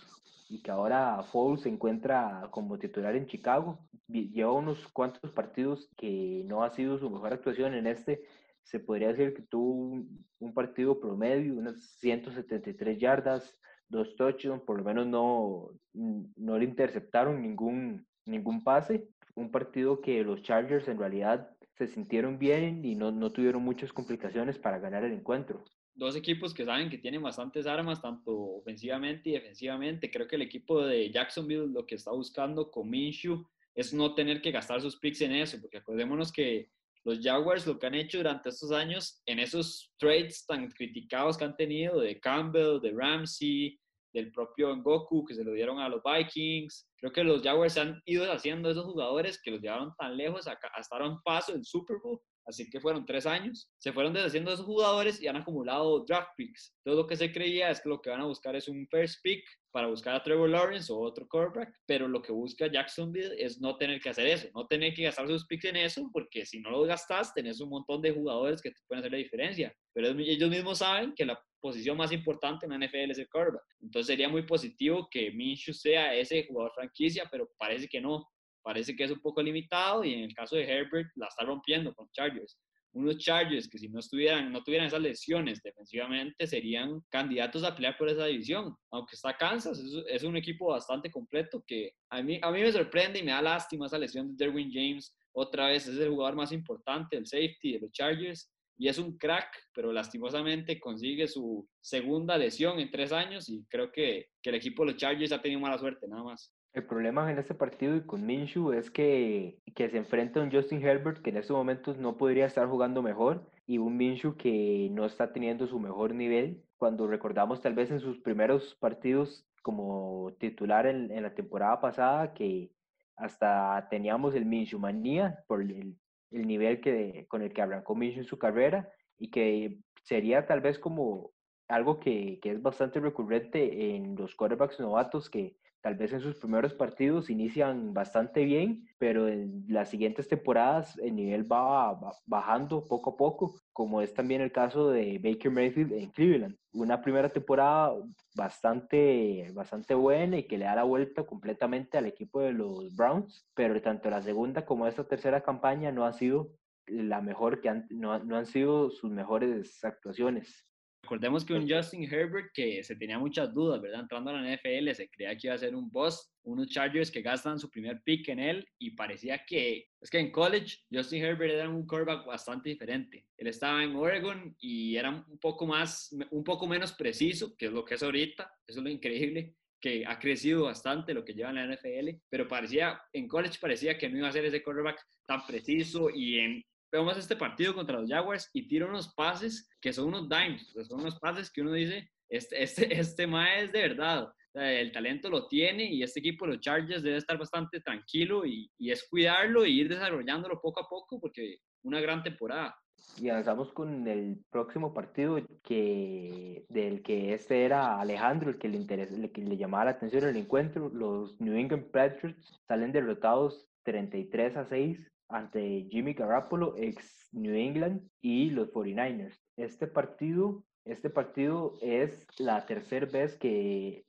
y 0.51 0.61
que 0.63 0.71
ahora 0.71 1.23
Foles 1.23 1.63
se 1.63 1.69
encuentra 1.69 2.49
como 2.51 2.79
titular 2.79 3.15
en 3.15 3.27
Chicago 3.27 3.79
lleva 4.11 4.53
unos 4.53 4.87
cuantos 4.89 5.31
partidos 5.31 5.89
que 5.97 6.43
no 6.47 6.63
ha 6.65 6.71
sido 6.71 6.99
su 6.99 7.09
mejor 7.09 7.33
actuación 7.33 7.75
en 7.75 7.87
este. 7.87 8.23
Se 8.63 8.81
podría 8.81 9.09
decir 9.09 9.35
que 9.35 9.43
tuvo 9.43 10.05
un, 10.39 10.55
partido 10.55 11.01
promedio, 11.01 11.55
unas 11.55 11.77
173 12.01 12.99
yardas, 12.99 13.57
dos 13.89 14.15
touchdowns, 14.17 14.63
por 14.63 14.79
lo 14.79 14.85
menos 14.85 15.07
no, 15.07 15.71
no 15.93 16.59
le 16.59 16.65
interceptaron 16.65 17.41
ningún, 17.41 18.07
ningún 18.27 18.63
pase. 18.63 19.09
Un 19.35 19.51
partido 19.51 20.01
que 20.01 20.23
los 20.25 20.43
Chargers 20.43 20.89
en 20.89 20.99
realidad 20.99 21.51
se 21.79 21.87
sintieron 21.87 22.39
bien 22.39 22.85
y 22.85 22.95
no, 22.95 23.11
no 23.11 23.31
tuvieron 23.31 23.63
muchas 23.63 23.93
complicaciones 23.93 24.59
para 24.59 24.79
ganar 24.79 25.05
el 25.05 25.13
encuentro 25.13 25.65
dos 26.01 26.17
equipos 26.17 26.55
que 26.55 26.65
saben 26.65 26.89
que 26.89 26.97
tienen 26.97 27.23
bastantes 27.23 27.67
armas, 27.67 28.01
tanto 28.01 28.33
ofensivamente 28.33 29.29
y 29.29 29.33
defensivamente. 29.35 30.11
Creo 30.11 30.27
que 30.27 30.37
el 30.37 30.43
equipo 30.43 30.83
de 30.83 31.11
Jacksonville 31.11 31.69
lo 31.69 31.87
que 31.87 31.95
está 31.95 32.11
buscando 32.11 32.71
con 32.71 32.89
Minshew 32.89 33.47
es 33.75 33.93
no 33.93 34.15
tener 34.15 34.41
que 34.41 34.51
gastar 34.51 34.81
sus 34.81 34.97
picks 34.97 35.21
en 35.21 35.33
eso, 35.33 35.61
porque 35.61 35.77
acordémonos 35.77 36.33
que 36.33 36.71
los 37.05 37.21
Jaguars 37.21 37.67
lo 37.67 37.79
que 37.79 37.87
han 37.87 37.95
hecho 37.95 38.17
durante 38.17 38.49
estos 38.49 38.73
años, 38.73 39.23
en 39.27 39.39
esos 39.39 39.93
trades 39.99 40.47
tan 40.47 40.71
criticados 40.71 41.37
que 41.37 41.45
han 41.45 41.57
tenido 41.57 42.01
de 42.01 42.19
Campbell, 42.19 42.81
de 42.81 42.93
Ramsey, 42.93 43.79
del 44.13 44.33
propio 44.33 44.75
Goku 44.83 45.25
que 45.25 45.35
se 45.35 45.45
lo 45.45 45.53
dieron 45.53 45.79
a 45.81 45.89
los 45.89 46.03
Vikings, 46.03 46.89
creo 46.97 47.13
que 47.13 47.25
los 47.25 47.43
Jaguars 47.43 47.77
han 47.77 48.01
ido 48.07 48.31
haciendo 48.33 48.71
esos 48.71 48.87
jugadores 48.87 49.41
que 49.41 49.51
los 49.51 49.61
llevaron 49.61 49.95
tan 49.99 50.17
lejos 50.17 50.47
hasta 50.49 50.97
a 50.97 51.09
un 51.09 51.23
paso 51.23 51.53
del 51.53 51.65
Super 51.65 51.99
Bowl 52.03 52.21
así 52.51 52.69
que 52.69 52.81
fueron 52.81 53.07
tres 53.07 53.27
años, 53.27 53.71
se 53.79 53.93
fueron 53.93 54.13
deshaciendo 54.13 54.51
de 54.51 54.55
esos 54.55 54.67
jugadores 54.67 55.21
y 55.23 55.29
han 55.29 55.37
acumulado 55.37 56.05
draft 56.05 56.31
picks. 56.37 56.75
Todo 56.85 56.97
lo 56.97 57.07
que 57.07 57.17
se 57.17 57.33
creía 57.33 57.71
es 57.71 57.81
que 57.81 57.89
lo 57.89 58.01
que 58.01 58.11
van 58.11 58.21
a 58.21 58.27
buscar 58.27 58.55
es 58.55 58.69
un 58.69 58.87
first 58.89 59.21
pick 59.23 59.43
para 59.73 59.87
buscar 59.87 60.17
a 60.17 60.23
Trevor 60.23 60.51
Lawrence 60.51 60.93
o 60.93 60.99
otro 60.99 61.27
quarterback, 61.29 61.73
pero 61.87 62.09
lo 62.09 62.21
que 62.21 62.33
busca 62.33 62.67
Jacksonville 62.67 63.35
es 63.39 63.61
no 63.61 63.77
tener 63.77 64.01
que 64.01 64.11
hacer 64.11 64.27
eso, 64.27 64.49
no 64.55 64.67
tener 64.67 64.93
que 64.95 65.05
gastar 65.05 65.29
sus 65.29 65.47
picks 65.47 65.65
en 65.67 65.77
eso, 65.77 66.11
porque 66.13 66.45
si 66.45 66.61
no 66.61 66.71
lo 66.71 66.83
gastas, 66.83 67.33
tenés 67.33 67.61
un 67.61 67.71
montón 67.71 68.03
de 68.03 68.11
jugadores 68.11 68.61
que 68.61 68.71
te 68.71 68.81
pueden 68.87 69.01
hacer 69.01 69.13
la 69.13 69.19
diferencia. 69.19 69.75
Pero 69.93 70.09
ellos 70.09 70.51
mismos 70.51 70.79
saben 70.79 71.15
que 71.15 71.25
la 71.25 71.41
posición 71.61 71.97
más 71.97 72.11
importante 72.11 72.67
en 72.67 72.73
la 72.73 72.87
NFL 72.87 73.11
es 73.11 73.19
el 73.19 73.29
quarterback. 73.29 73.63
Entonces 73.81 74.07
sería 74.07 74.29
muy 74.29 74.43
positivo 74.43 75.09
que 75.11 75.31
Minshew 75.31 75.75
sea 75.75 76.15
ese 76.15 76.47
jugador 76.47 76.73
franquicia, 76.75 77.29
pero 77.31 77.51
parece 77.59 77.89
que 77.89 78.01
no 78.01 78.27
parece 78.63 78.95
que 78.95 79.05
es 79.05 79.11
un 79.11 79.21
poco 79.21 79.43
limitado 79.43 80.05
y 80.05 80.15
en 80.15 80.25
el 80.25 80.35
caso 80.35 80.57
de 80.57 80.65
Herbert 80.65 81.11
la 81.17 81.27
está 81.27 81.45
rompiendo 81.45 81.95
con 81.95 82.09
Chargers. 82.13 82.59
unos 82.93 83.19
Chargers 83.19 83.69
que 83.69 83.79
si 83.79 83.89
no 83.89 84.01
estuvieran, 84.01 84.51
no 84.53 84.65
tuvieran 84.65 84.89
esas 84.89 85.01
lesiones 85.01 85.63
defensivamente 85.63 86.47
serían 86.47 87.01
candidatos 87.09 87.63
a 87.63 87.75
pelear 87.75 87.97
por 87.97 88.09
esa 88.09 88.27
división. 88.27 88.75
Aunque 88.91 89.15
está 89.15 89.37
Kansas, 89.37 89.81
es, 90.09 90.23
un 90.25 90.37
equipo 90.37 90.69
bastante 90.69 91.11
completo 91.11 91.63
que 91.67 91.93
a 92.11 92.23
mí, 92.23 92.39
a 92.43 92.51
mí 92.51 92.61
me 92.61 92.73
sorprende 92.73 93.21
y 93.21 93.23
me 93.23 93.31
da 93.33 93.43
lástima 93.43 93.87
esa 93.87 93.99
lesión 93.99 94.37
de 94.37 94.45
Derwin 94.45 94.71
James. 94.73 95.17
Otra 95.33 95.69
vez 95.69 95.87
es 95.87 95.97
el 95.97 96.11
jugador 96.11 96.35
más 96.35 96.51
importante, 96.51 97.17
el 97.17 97.27
safety 97.27 97.75
de 97.75 97.81
los 97.81 97.93
Chargers 97.93 98.51
y 98.81 98.89
es 98.89 98.97
un 98.97 99.19
crack, 99.19 99.55
pero 99.75 99.93
lastimosamente 99.93 100.81
consigue 100.81 101.29
su 101.29 101.69
segunda 101.83 102.39
lesión 102.39 102.81
en 102.81 102.91
tres 102.91 103.13
años 103.13 103.47
y 103.51 103.63
creo 103.67 103.93
que, 103.93 104.31
que 104.43 104.49
el 104.49 104.57
equipo 104.57 104.85
de 104.85 104.93
los 104.93 105.01
Chargers 105.01 105.33
ha 105.33 105.43
tenido 105.43 105.61
mala 105.61 105.77
suerte, 105.77 106.09
nada 106.09 106.25
más. 106.25 106.51
El 106.73 106.85
problema 106.85 107.31
en 107.31 107.39
este 107.39 107.55
partido 107.55 107.97
y 107.97 108.03
con 108.07 108.25
Minshew 108.25 108.73
es 108.73 108.91
que, 108.93 109.59
que 109.75 109.91
se 109.91 109.99
enfrenta 109.99 110.39
a 110.39 110.45
un 110.45 110.53
Justin 110.53 110.85
Herbert 110.87 111.21
que 111.21 111.31
en 111.31 111.39
estos 111.39 111.57
momentos 111.57 111.99
no 111.99 112.17
podría 112.17 112.47
estar 112.47 112.69
jugando 112.69 113.03
mejor 113.03 113.51
y 113.67 113.79
un 113.79 113.97
Minshew 113.97 114.37
que 114.37 114.89
no 114.93 115.05
está 115.05 115.33
teniendo 115.33 115.67
su 115.67 115.81
mejor 115.81 116.15
nivel. 116.15 116.63
Cuando 116.77 117.09
recordamos 117.09 117.61
tal 117.61 117.75
vez 117.75 117.91
en 117.91 117.99
sus 117.99 118.21
primeros 118.21 118.77
partidos 118.77 119.45
como 119.63 120.33
titular 120.39 120.87
en, 120.87 121.11
en 121.11 121.25
la 121.25 121.35
temporada 121.35 121.81
pasada 121.81 122.33
que 122.35 122.71
hasta 123.17 123.89
teníamos 123.91 124.35
el 124.37 124.47
Minshew 124.47 124.79
manía 124.79 125.43
por 125.49 125.63
el, 125.63 125.97
el 126.31 126.47
nivel 126.47 126.81
que, 126.81 127.27
con 127.29 127.43
el 127.43 127.53
que 127.53 127.63
arrancó 127.63 127.97
Minshew 127.97 128.21
en 128.21 128.29
su 128.29 128.39
carrera 128.39 128.89
y 129.19 129.31
que 129.31 129.81
sería 130.05 130.47
tal 130.47 130.61
vez 130.61 130.79
como 130.79 131.33
algo 131.69 131.99
que, 131.99 132.39
que 132.41 132.53
es 132.53 132.63
bastante 132.63 133.01
recurrente 133.01 133.95
en 133.95 134.15
los 134.15 134.37
quarterbacks 134.37 134.79
novatos 134.79 135.29
que 135.29 135.57
tal 135.81 135.95
vez 135.95 136.13
en 136.13 136.21
sus 136.21 136.37
primeros 136.37 136.75
partidos 136.75 137.31
inician 137.31 137.95
bastante 137.95 138.45
bien, 138.45 138.87
pero 138.99 139.29
en 139.29 139.65
las 139.69 139.89
siguientes 139.89 140.29
temporadas 140.29 140.99
el 140.99 141.15
nivel 141.15 141.51
va, 141.51 141.99
bajando 142.27 142.85
poco 142.85 143.11
a 143.11 143.17
poco, 143.17 143.55
como 143.73 144.03
es 144.03 144.13
también 144.13 144.41
el 144.43 144.53
caso 144.53 144.91
de 144.91 145.19
Baker 145.19 145.51
Mayfield 145.51 145.93
en 145.93 146.11
Cleveland. 146.11 146.57
Una 146.73 147.01
primera 147.01 147.29
temporada 147.29 147.95
bastante, 148.35 149.51
bastante 149.55 149.95
buena 149.95 150.39
y 150.39 150.45
que 150.45 150.59
le 150.59 150.67
da 150.67 150.75
la 150.75 150.85
vuelta 150.85 151.25
completamente 151.25 151.99
al 151.99 152.07
equipo 152.07 152.41
de 152.41 152.53
los 152.53 152.95
Browns, 152.95 153.47
pero 153.55 153.81
tanto 153.81 154.11
la 154.11 154.23
segunda 154.23 154.65
como 154.65 154.87
esta 154.87 155.05
tercera 155.05 155.43
campaña 155.43 155.91
no 155.91 156.05
ha 156.05 156.13
sido 156.13 156.51
la 156.87 157.21
mejor 157.21 157.61
que 157.61 157.69
han, 157.69 157.87
no, 157.91 158.19
no 158.19 158.37
han 158.37 158.47
sido 158.47 158.91
sus 158.91 159.11
mejores 159.11 159.83
actuaciones. 159.85 160.67
Recordemos 161.03 161.45
que 161.45 161.55
un 161.55 161.69
Justin 161.69 162.05
Herbert 162.05 162.53
que 162.55 162.85
se 162.85 162.95
tenía 162.95 163.19
muchas 163.19 163.53
dudas, 163.53 163.81
¿verdad? 163.81 164.03
Entrando 164.03 164.31
a 164.31 164.35
la 164.35 164.55
NFL, 164.55 164.93
se 164.95 165.09
creía 165.09 165.37
que 165.37 165.49
iba 165.49 165.55
a 165.55 165.59
ser 165.59 165.75
un 165.75 165.91
boss, 165.91 166.33
unos 166.45 166.69
Chargers 166.69 167.11
que 167.11 167.23
gastan 167.23 167.59
su 167.59 167.69
primer 167.69 168.01
pick 168.03 168.29
en 168.29 168.39
él 168.39 168.67
y 168.79 168.93
parecía 168.93 169.45
que, 169.45 169.89
es 170.01 170.11
que 170.11 170.19
en 170.19 170.31
college 170.31 170.79
Justin 170.93 171.25
Herbert 171.25 171.55
era 171.55 171.69
un 171.69 171.87
quarterback 171.87 172.27
bastante 172.27 172.69
diferente. 172.69 173.27
Él 173.37 173.49
estaba 173.49 173.83
en 173.83 173.97
Oregon 173.97 174.55
y 174.61 174.97
era 174.97 175.11
un 175.11 175.39
poco 175.39 175.67
más, 175.67 176.15
un 176.31 176.45
poco 176.45 176.67
menos 176.67 176.93
preciso, 176.93 177.57
que 177.57 177.67
es 177.67 177.73
lo 177.73 177.85
que 177.85 177.95
es 177.95 178.03
ahorita, 178.03 178.53
eso 178.67 178.79
es 178.79 178.85
lo 178.85 178.91
increíble 178.91 179.57
que 179.81 180.05
ha 180.07 180.19
crecido 180.19 180.65
bastante 180.65 181.15
lo 181.15 181.25
que 181.25 181.33
lleva 181.33 181.51
en 181.51 181.57
la 181.57 181.75
NFL, 181.75 182.21
pero 182.29 182.47
parecía, 182.47 183.01
en 183.13 183.27
college 183.27 183.59
parecía 183.61 183.97
que 183.97 184.09
no 184.09 184.19
iba 184.19 184.29
a 184.29 184.33
ser 184.33 184.45
ese 184.45 184.63
quarterback 184.63 185.03
tan 185.27 185.45
preciso 185.47 186.11
y 186.11 186.39
en 186.39 186.65
vemos 186.91 187.17
este 187.17 187.37
partido 187.37 187.75
contra 187.75 188.01
los 188.01 188.09
Jaguars 188.09 188.51
y 188.53 188.67
tira 188.67 188.87
unos 188.87 189.15
pases 189.15 189.69
que 189.81 189.93
son 189.93 190.09
unos 190.09 190.29
dimes, 190.29 190.73
son 190.89 191.01
unos 191.01 191.19
pases 191.19 191.51
que 191.51 191.61
uno 191.61 191.73
dice, 191.73 192.11
este, 192.29 192.63
este, 192.63 192.95
este 193.01 193.27
mae 193.27 193.65
es 193.65 193.73
de 193.73 193.83
verdad, 193.83 194.29
el 194.55 194.91
talento 194.91 195.31
lo 195.31 195.47
tiene 195.47 195.85
y 195.85 196.03
este 196.03 196.21
equipo 196.21 196.47
los 196.47 196.61
Chargers 196.61 197.03
debe 197.03 197.19
estar 197.19 197.39
bastante 197.39 197.81
tranquilo 197.81 198.45
y, 198.45 198.71
y 198.79 198.91
es 198.91 199.07
cuidarlo 199.09 199.65
e 199.65 199.71
ir 199.71 199.89
desarrollándolo 199.89 200.61
poco 200.61 200.81
a 200.81 200.89
poco 200.89 201.21
porque 201.21 201.59
una 201.83 202.01
gran 202.01 202.23
temporada. 202.23 202.77
Y 203.19 203.29
avanzamos 203.29 203.73
con 203.73 204.07
el 204.09 204.39
próximo 204.51 204.93
partido 204.93 205.39
que, 205.63 206.65
del 206.69 207.03
que 207.03 207.35
este 207.35 207.65
era 207.65 208.01
Alejandro, 208.01 208.51
el 208.51 208.59
que 208.59 208.69
le, 208.69 208.77
interesa, 208.77 209.15
el 209.15 209.31
que 209.33 209.43
le 209.43 209.57
llamaba 209.57 209.87
la 209.87 209.91
atención 209.93 210.25
el 210.25 210.37
encuentro. 210.37 210.89
Los 210.91 211.41
New 211.41 211.55
England 211.55 211.91
Patriots 211.91 212.61
salen 212.67 212.93
derrotados 212.93 213.67
33 213.85 214.57
a 214.57 214.65
6 214.65 214.99
ante 215.31 215.87
Jimmy 215.91 216.15
Garoppolo, 216.15 216.77
ex 216.77 217.29
New 217.33 217.55
England, 217.55 218.03
y 218.21 218.51
los 218.51 218.73
49ers. 218.73 219.39
Este 219.57 219.87
partido, 219.87 220.65
este 220.85 221.11
partido 221.11 221.75
es 221.81 222.27
la 222.39 222.67
tercera 222.67 223.07
vez 223.07 223.37
que, 223.37 224.05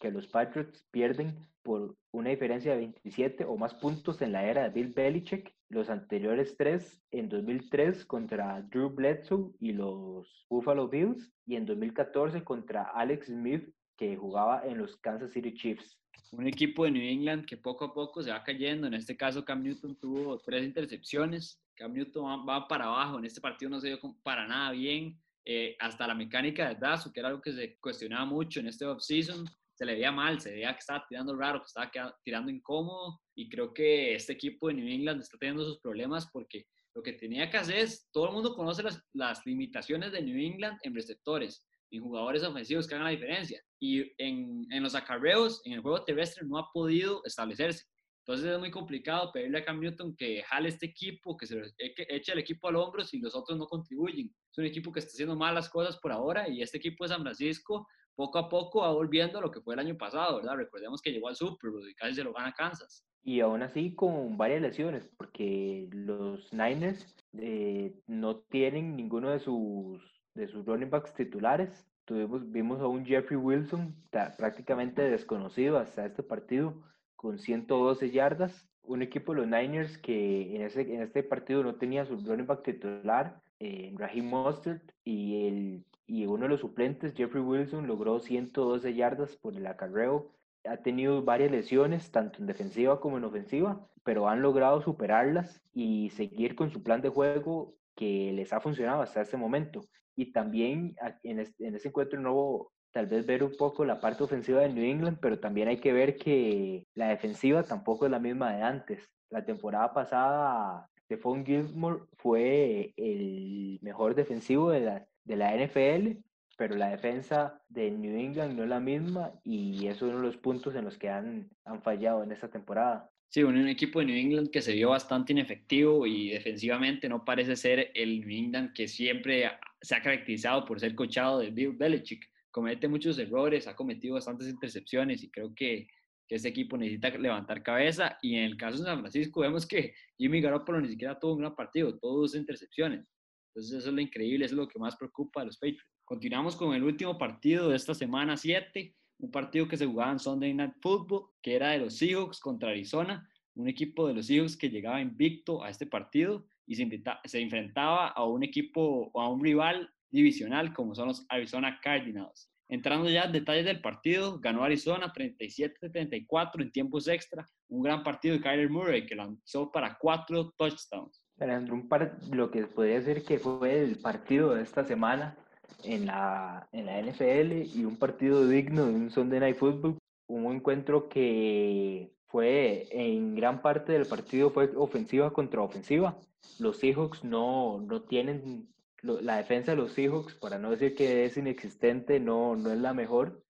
que 0.00 0.10
los 0.10 0.26
Patriots 0.28 0.86
pierden 0.90 1.34
por 1.62 1.96
una 2.12 2.30
diferencia 2.30 2.72
de 2.72 2.78
27 2.78 3.44
o 3.44 3.56
más 3.56 3.74
puntos 3.74 4.20
en 4.22 4.32
la 4.32 4.44
era 4.44 4.64
de 4.64 4.70
Bill 4.70 4.92
Belichick. 4.94 5.52
Los 5.70 5.90
anteriores 5.90 6.56
tres 6.56 7.02
en 7.10 7.28
2003 7.28 8.04
contra 8.04 8.62
Drew 8.62 8.90
Bledsoe 8.90 9.50
y 9.58 9.72
los 9.72 10.46
Buffalo 10.48 10.88
Bills 10.88 11.32
y 11.46 11.56
en 11.56 11.64
2014 11.66 12.44
contra 12.44 12.82
Alex 12.82 13.26
Smith 13.26 13.74
que 13.96 14.16
jugaba 14.16 14.62
en 14.66 14.78
los 14.78 14.96
Kansas 14.98 15.32
City 15.32 15.54
Chiefs 15.54 15.98
un 16.32 16.46
equipo 16.46 16.84
de 16.84 16.90
New 16.90 17.02
England 17.02 17.44
que 17.46 17.56
poco 17.56 17.84
a 17.84 17.94
poco 17.94 18.22
se 18.22 18.30
va 18.30 18.42
cayendo. 18.42 18.86
En 18.86 18.94
este 18.94 19.16
caso, 19.16 19.44
Cam 19.44 19.62
Newton 19.62 19.96
tuvo 19.96 20.38
tres 20.38 20.64
intercepciones. 20.64 21.62
Cam 21.74 21.92
Newton 21.92 22.46
va, 22.48 22.66
para 22.68 22.86
abajo. 22.86 23.18
En 23.18 23.24
este 23.24 23.40
partido 23.40 23.70
no 23.70 23.80
se 23.80 23.88
dio 23.88 24.00
para 24.22 24.46
nada 24.46 24.72
bien. 24.72 25.20
Eh, 25.44 25.76
hasta 25.78 26.06
la 26.06 26.14
mecánica 26.14 26.68
de 26.68 26.76
Dazo, 26.76 27.12
que 27.12 27.20
era 27.20 27.28
algo 27.28 27.42
que 27.42 27.52
se 27.52 27.76
cuestionaba 27.78 28.24
mucho 28.24 28.60
en 28.60 28.68
este 28.68 28.86
offseason, 28.86 29.46
se 29.74 29.84
le 29.84 29.92
veía 29.92 30.10
mal, 30.10 30.40
se 30.40 30.52
veía 30.52 30.72
que 30.72 30.78
estaba 30.78 31.04
tirando 31.06 31.36
raro, 31.36 31.60
que 31.60 31.66
estaba 31.66 32.16
tirando 32.22 32.50
incómodo. 32.50 33.20
Y 33.34 33.48
creo 33.48 33.74
que 33.74 34.14
este 34.14 34.32
equipo 34.32 34.68
de 34.68 34.74
New 34.74 34.88
England 34.88 35.20
está 35.20 35.36
teniendo 35.36 35.64
sus 35.64 35.78
problemas 35.80 36.28
porque 36.32 36.66
lo 36.94 37.02
que 37.02 37.12
tenía 37.12 37.50
que 37.50 37.58
hacer 37.58 37.78
es, 37.78 38.08
todo 38.12 38.28
el 38.28 38.32
mundo 38.32 38.54
conoce 38.54 38.82
las, 38.82 39.02
las 39.12 39.44
limitaciones 39.44 40.12
de 40.12 40.22
New 40.22 40.38
England 40.38 40.78
en 40.82 40.94
receptores 40.94 41.66
y 41.94 41.98
jugadores 42.00 42.42
ofensivos 42.42 42.86
que 42.86 42.94
hagan 42.94 43.04
la 43.04 43.12
diferencia. 43.12 43.62
Y 43.78 44.12
en, 44.18 44.66
en, 44.70 44.82
los 44.82 44.94
acarreos, 44.94 45.62
en 45.64 45.74
el 45.74 45.80
juego 45.80 46.04
terrestre, 46.04 46.44
no 46.46 46.58
ha 46.58 46.70
podido 46.72 47.22
establecerse. 47.24 47.84
Entonces 48.26 48.50
es 48.52 48.58
muy 48.58 48.70
complicado 48.70 49.30
pedirle 49.32 49.58
a 49.58 49.64
Cam 49.64 49.80
Newton 49.80 50.16
que 50.16 50.42
jale 50.42 50.70
este 50.70 50.86
equipo, 50.86 51.36
que 51.36 51.46
se 51.46 51.60
eche 51.78 52.32
el 52.32 52.38
equipo 52.38 52.68
al 52.68 52.76
hombro 52.76 53.04
si 53.04 53.18
los 53.20 53.34
otros 53.34 53.58
no 53.58 53.66
contribuyen. 53.66 54.34
Es 54.50 54.58
un 54.58 54.64
equipo 54.64 54.90
que 54.90 55.00
está 55.00 55.10
haciendo 55.10 55.36
malas 55.36 55.68
cosas 55.68 55.98
por 55.98 56.10
ahora 56.10 56.48
y 56.48 56.62
este 56.62 56.78
equipo 56.78 57.04
de 57.04 57.08
San 57.08 57.22
Francisco 57.22 57.86
poco 58.16 58.38
a 58.38 58.48
poco 58.48 58.80
va 58.80 58.92
volviendo 58.92 59.38
a 59.38 59.42
lo 59.42 59.50
que 59.50 59.60
fue 59.60 59.74
el 59.74 59.80
año 59.80 59.98
pasado, 59.98 60.36
¿verdad? 60.36 60.56
Recordemos 60.56 61.02
que 61.02 61.12
llegó 61.12 61.28
al 61.28 61.36
Super 61.36 61.70
Bowl 61.70 61.88
y 61.88 61.94
casi 61.94 62.14
se 62.14 62.24
lo 62.24 62.32
gana 62.32 62.54
Kansas. 62.54 63.04
Y 63.22 63.40
aún 63.40 63.62
así 63.62 63.94
con 63.94 64.38
varias 64.38 64.62
lesiones, 64.62 65.08
porque 65.18 65.88
los 65.92 66.50
Niners 66.52 67.14
eh, 67.38 67.94
no 68.06 68.36
tienen 68.36 68.96
ninguno 68.96 69.30
de 69.30 69.40
sus 69.40 70.13
de 70.34 70.48
sus 70.48 70.66
running 70.66 70.90
backs 70.90 71.14
titulares. 71.14 71.86
Tuvimos, 72.04 72.50
vimos 72.50 72.80
a 72.80 72.86
un 72.86 73.04
Jeffrey 73.04 73.38
Wilson 73.38 73.94
prácticamente 74.36 75.02
desconocido 75.02 75.78
hasta 75.78 76.04
este 76.04 76.22
partido 76.22 76.74
con 77.16 77.38
112 77.38 78.10
yardas. 78.10 78.68
Un 78.82 79.02
equipo 79.02 79.32
de 79.32 79.40
los 79.40 79.48
Niners 79.48 79.96
que 79.96 80.54
en, 80.54 80.62
ese, 80.62 80.82
en 80.82 81.00
este 81.00 81.22
partido 81.22 81.62
no 81.62 81.76
tenía 81.76 82.04
su 82.04 82.16
running 82.16 82.46
back 82.46 82.62
titular, 82.62 83.40
eh, 83.58 83.94
Raheem 83.96 84.26
Mostert, 84.26 84.82
y, 85.04 85.46
el, 85.46 85.84
y 86.06 86.26
uno 86.26 86.42
de 86.42 86.50
los 86.50 86.60
suplentes, 86.60 87.14
Jeffrey 87.14 87.42
Wilson, 87.42 87.86
logró 87.86 88.20
112 88.20 88.94
yardas 88.94 89.36
por 89.36 89.56
el 89.56 89.66
acarreo. 89.66 90.30
Ha 90.64 90.78
tenido 90.78 91.22
varias 91.22 91.50
lesiones, 91.50 92.10
tanto 92.10 92.40
en 92.40 92.46
defensiva 92.46 93.00
como 93.00 93.16
en 93.16 93.24
ofensiva, 93.24 93.88
pero 94.02 94.28
han 94.28 94.42
logrado 94.42 94.82
superarlas 94.82 95.62
y 95.72 96.10
seguir 96.10 96.54
con 96.54 96.70
su 96.70 96.82
plan 96.82 97.00
de 97.00 97.08
juego 97.08 97.74
que 97.94 98.32
les 98.34 98.52
ha 98.52 98.60
funcionado 98.60 99.00
hasta 99.00 99.22
este 99.22 99.38
momento 99.38 99.86
y 100.16 100.32
también 100.32 100.96
en, 101.22 101.40
este, 101.40 101.68
ese 101.68 101.88
encuentro 101.88 102.20
nuevo 102.20 102.72
tal 102.92 103.06
vez 103.06 103.26
ver 103.26 103.42
un 103.42 103.56
poco 103.56 103.84
la 103.84 104.00
parte 104.00 104.22
ofensiva 104.22 104.60
de 104.60 104.68
New 104.68 104.84
England, 104.84 105.18
pero 105.20 105.40
también 105.40 105.68
hay 105.68 105.78
que 105.78 105.92
ver 105.92 106.16
que 106.16 106.86
la 106.94 107.08
defensiva 107.08 107.64
tampoco 107.64 108.06
es 108.06 108.12
la 108.12 108.20
misma 108.20 108.54
de 108.54 108.62
antes. 108.62 109.10
La 109.30 109.44
temporada 109.44 109.92
pasada, 109.92 110.88
Stephon 111.02 111.44
Gilmore 111.44 112.04
fue 112.16 112.94
el 112.96 113.80
mejor 113.82 114.14
defensivo 114.14 114.70
de 114.70 114.80
la, 114.80 115.06
de 115.24 115.36
la 115.36 115.56
NFL, 115.56 116.22
pero 116.56 116.76
la 116.76 116.90
defensa 116.90 117.60
de 117.68 117.90
New 117.90 118.16
England 118.16 118.56
no 118.56 118.62
es 118.62 118.68
la 118.68 118.78
misma 118.78 119.32
y 119.42 119.88
es 119.88 120.00
uno 120.00 120.18
de 120.18 120.22
los 120.22 120.36
puntos 120.36 120.76
en 120.76 120.84
los 120.84 120.96
que 120.96 121.10
han, 121.10 121.50
han 121.64 121.82
fallado 121.82 122.22
en 122.22 122.30
esta 122.30 122.48
temporada. 122.48 123.10
Sí, 123.34 123.42
un, 123.42 123.66
equipo 123.66 123.98
de 123.98 124.04
New 124.06 124.16
England 124.16 124.50
que 124.50 124.62
se 124.62 124.72
vio 124.74 124.90
bastante 124.90 125.32
inefectivo 125.32 126.06
y 126.06 126.30
defensivamente 126.30 127.08
no 127.08 127.24
parece 127.24 127.56
ser 127.56 127.90
el 127.92 128.20
New 128.20 128.30
England 128.30 128.72
que 128.72 128.86
siempre 128.86 129.50
se 129.82 129.96
ha 129.96 130.02
caracterizado 130.02 130.64
por 130.64 130.78
ser 130.78 130.94
cochado 130.94 131.40
de 131.40 131.50
Bill 131.50 131.72
Belichick. 131.72 132.30
Comete 132.52 132.86
muchos 132.86 133.18
errores, 133.18 133.66
ha 133.66 133.74
cometido 133.74 134.14
bastantes 134.14 134.46
intercepciones 134.46 135.24
y 135.24 135.32
creo 135.32 135.52
que, 135.52 135.88
que 136.28 136.36
ese 136.36 136.50
equipo 136.50 136.78
necesita 136.78 137.08
levantar 137.08 137.64
cabeza. 137.64 138.18
Y 138.22 138.36
en 138.36 138.44
el 138.44 138.56
caso 138.56 138.78
de 138.78 138.84
San 138.84 139.00
Francisco 139.00 139.40
vemos 139.40 139.66
que 139.66 139.94
Jimmy 140.16 140.40
Garoppolo 140.40 140.80
ni 140.80 140.90
siquiera 140.90 141.18
tuvo 141.18 141.32
un 141.32 141.40
gran 141.40 141.56
partido, 141.56 141.98
todos 141.98 142.36
intercepciones. 142.36 143.04
Entonces 143.48 143.78
eso 143.78 143.88
es 143.88 143.94
lo 143.96 144.00
increíble, 144.00 144.44
eso 144.44 144.54
es 144.54 144.58
lo 144.58 144.68
que 144.68 144.78
más 144.78 144.94
preocupa 144.94 145.40
a 145.42 145.44
los 145.44 145.58
Patriots. 145.58 145.90
Continuamos 146.04 146.54
con 146.54 146.72
el 146.72 146.84
último 146.84 147.18
partido 147.18 147.70
de 147.70 147.74
esta 147.74 147.94
semana 147.94 148.36
7 148.36 148.94
un 149.24 149.30
partido 149.30 149.66
que 149.66 149.76
se 149.76 149.86
jugaba 149.86 150.12
en 150.12 150.18
Sunday 150.18 150.52
Night 150.52 150.74
Football, 150.80 151.28
que 151.40 151.56
era 151.56 151.70
de 151.70 151.78
los 151.78 151.96
Seahawks 151.96 152.40
contra 152.40 152.70
Arizona, 152.70 153.28
un 153.54 153.68
equipo 153.68 154.06
de 154.06 154.14
los 154.14 154.26
Seahawks 154.26 154.56
que 154.56 154.68
llegaba 154.68 155.00
invicto 155.00 155.64
a 155.64 155.70
este 155.70 155.86
partido 155.86 156.46
y 156.66 156.74
se, 156.74 157.02
se 157.24 157.40
enfrentaba 157.40 158.08
a 158.08 158.24
un 158.24 158.42
equipo 158.42 159.10
o 159.12 159.20
a 159.20 159.28
un 159.30 159.42
rival 159.42 159.90
divisional 160.10 160.72
como 160.72 160.94
son 160.94 161.08
los 161.08 161.26
Arizona 161.28 161.80
Cardinals. 161.82 162.50
Entrando 162.68 163.08
ya 163.08 163.24
en 163.24 163.32
detalles 163.32 163.64
del 163.64 163.80
partido, 163.80 164.38
ganó 164.40 164.64
Arizona 164.64 165.12
37-34 165.12 166.62
en 166.62 166.72
tiempos 166.72 167.08
extra, 167.08 167.46
un 167.68 167.82
gran 167.82 168.02
partido 168.02 168.36
de 168.36 168.42
Kyler 168.42 168.70
Murray 168.70 169.06
que 169.06 169.14
lanzó 169.14 169.70
para 169.70 169.96
cuatro 169.98 170.50
touchdowns. 170.56 171.22
Alejandro, 171.38 171.74
un 171.74 171.88
par, 171.88 172.18
lo 172.30 172.50
que 172.50 172.66
podría 172.66 173.00
decir 173.00 173.24
que 173.24 173.38
fue 173.38 173.82
el 173.82 173.98
partido 173.98 174.54
de 174.54 174.62
esta 174.62 174.84
semana 174.84 175.36
en 175.82 176.06
la, 176.06 176.68
en 176.72 176.86
la 176.86 177.00
NFL 177.00 177.76
y 177.76 177.84
un 177.84 177.96
partido 177.96 178.46
digno 178.46 178.86
de 178.86 178.94
un 178.94 179.10
Sunday 179.10 179.40
Night 179.40 179.56
Football, 179.56 179.98
un 180.28 180.54
encuentro 180.54 181.08
que 181.08 182.12
fue 182.26 182.86
en 182.90 183.34
gran 183.34 183.62
parte 183.62 183.92
del 183.92 184.06
partido 184.06 184.50
fue 184.50 184.72
ofensiva 184.76 185.32
contra 185.32 185.62
ofensiva. 185.62 186.16
Los 186.58 186.78
Seahawks 186.78 187.24
no, 187.24 187.80
no 187.80 188.02
tienen 188.02 188.68
la 189.04 189.36
defensa 189.36 189.72
de 189.72 189.76
los 189.76 189.92
Seahawks, 189.92 190.34
para 190.34 190.58
no 190.58 190.70
decir 190.70 190.94
que 190.94 191.24
es 191.24 191.36
inexistente, 191.36 192.20
no, 192.20 192.56
no 192.56 192.72
es 192.72 192.78
la 192.78 192.94
mejor. 192.94 193.42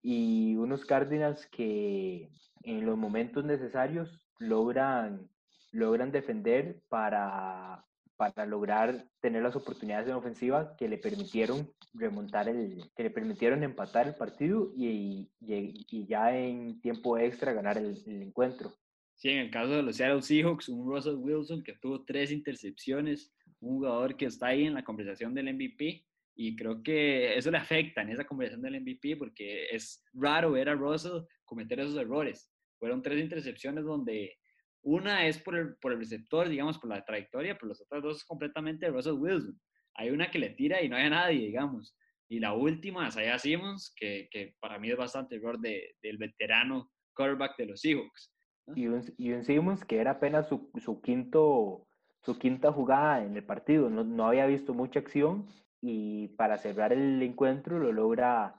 Y 0.00 0.56
unos 0.56 0.84
Cardinals 0.84 1.46
que 1.46 2.30
en 2.62 2.86
los 2.86 2.96
momentos 2.96 3.44
necesarios 3.44 4.26
logran, 4.38 5.28
logran 5.72 6.12
defender 6.12 6.80
para, 6.88 7.84
para 8.30 8.46
lograr 8.46 9.04
tener 9.20 9.42
las 9.42 9.56
oportunidades 9.56 10.08
en 10.08 10.14
ofensiva 10.14 10.76
que 10.76 10.88
le 10.88 10.98
permitieron 10.98 11.68
remontar 11.92 12.48
el, 12.48 12.90
que 12.94 13.02
le 13.02 13.10
permitieron 13.10 13.62
empatar 13.64 14.06
el 14.06 14.14
partido 14.14 14.72
y, 14.76 15.28
y, 15.40 16.06
ya 16.06 16.36
en 16.36 16.80
tiempo 16.80 17.18
extra 17.18 17.52
ganar 17.52 17.78
el, 17.78 18.00
el, 18.06 18.22
encuentro. 18.22 18.72
Sí, 19.16 19.30
en 19.30 19.38
el 19.38 19.50
caso 19.50 19.72
de 19.72 19.82
los 19.82 19.96
Seattle 19.96 20.22
Seahawks, 20.22 20.68
un 20.68 20.86
Russell 20.86 21.16
Wilson 21.16 21.62
que 21.62 21.74
tuvo 21.74 22.04
tres 22.04 22.30
intercepciones, 22.30 23.32
un 23.60 23.78
jugador 23.78 24.16
que 24.16 24.26
está 24.26 24.48
ahí 24.48 24.64
en 24.64 24.74
la 24.74 24.84
conversación 24.84 25.34
del 25.34 25.52
MVP 25.52 26.04
y 26.34 26.56
creo 26.56 26.82
que 26.82 27.36
eso 27.36 27.50
le 27.50 27.58
afecta 27.58 28.02
en 28.02 28.10
esa 28.10 28.24
conversación 28.24 28.62
del 28.62 28.80
MVP 28.80 29.16
porque 29.16 29.66
es 29.70 30.02
raro 30.12 30.52
ver 30.52 30.68
a 30.68 30.74
Russell 30.74 31.22
cometer 31.44 31.80
esos 31.80 31.96
errores. 31.96 32.50
Fueron 32.78 33.02
tres 33.02 33.20
intercepciones 33.20 33.84
donde 33.84 34.38
una 34.82 35.26
es 35.26 35.38
por 35.38 35.56
el, 35.56 35.76
por 35.76 35.92
el 35.92 35.98
receptor, 35.98 36.48
digamos, 36.48 36.78
por 36.78 36.90
la 36.90 37.04
trayectoria, 37.04 37.54
pero 37.54 37.68
las 37.68 37.80
otras 37.80 38.02
dos 38.02 38.16
es 38.18 38.24
completamente 38.24 38.88
Russell 38.88 39.14
Wilson. 39.14 39.60
Hay 39.94 40.10
una 40.10 40.30
que 40.30 40.38
le 40.38 40.50
tira 40.50 40.82
y 40.82 40.88
no 40.88 40.96
hay 40.96 41.08
nadie, 41.08 41.46
digamos. 41.46 41.96
Y 42.28 42.40
la 42.40 42.54
última, 42.54 43.08
Isaiah 43.08 43.38
Simmons, 43.38 43.94
que, 43.96 44.28
que 44.30 44.54
para 44.60 44.78
mí 44.78 44.90
es 44.90 44.96
bastante 44.96 45.36
error 45.36 45.58
de, 45.60 45.94
del 46.02 46.16
veterano 46.16 46.90
quarterback 47.14 47.56
de 47.58 47.66
los 47.66 47.80
Seahawks. 47.80 48.32
Y, 48.74 48.86
un, 48.86 49.02
y 49.18 49.32
un 49.32 49.44
Simmons 49.44 49.84
que 49.84 49.98
era 49.98 50.12
apenas 50.12 50.48
su, 50.48 50.70
su 50.78 51.00
quinto 51.02 51.86
su 52.24 52.38
quinta 52.38 52.72
jugada 52.72 53.24
en 53.24 53.36
el 53.36 53.44
partido. 53.44 53.90
No, 53.90 54.04
no, 54.04 54.26
había 54.26 54.46
visto 54.46 54.74
mucha 54.74 55.00
acción 55.00 55.46
y 55.80 56.28
para 56.28 56.58
cerrar 56.58 56.92
el 56.92 57.22
encuentro 57.22 57.78
lo 57.78 57.92
logra, 57.92 58.54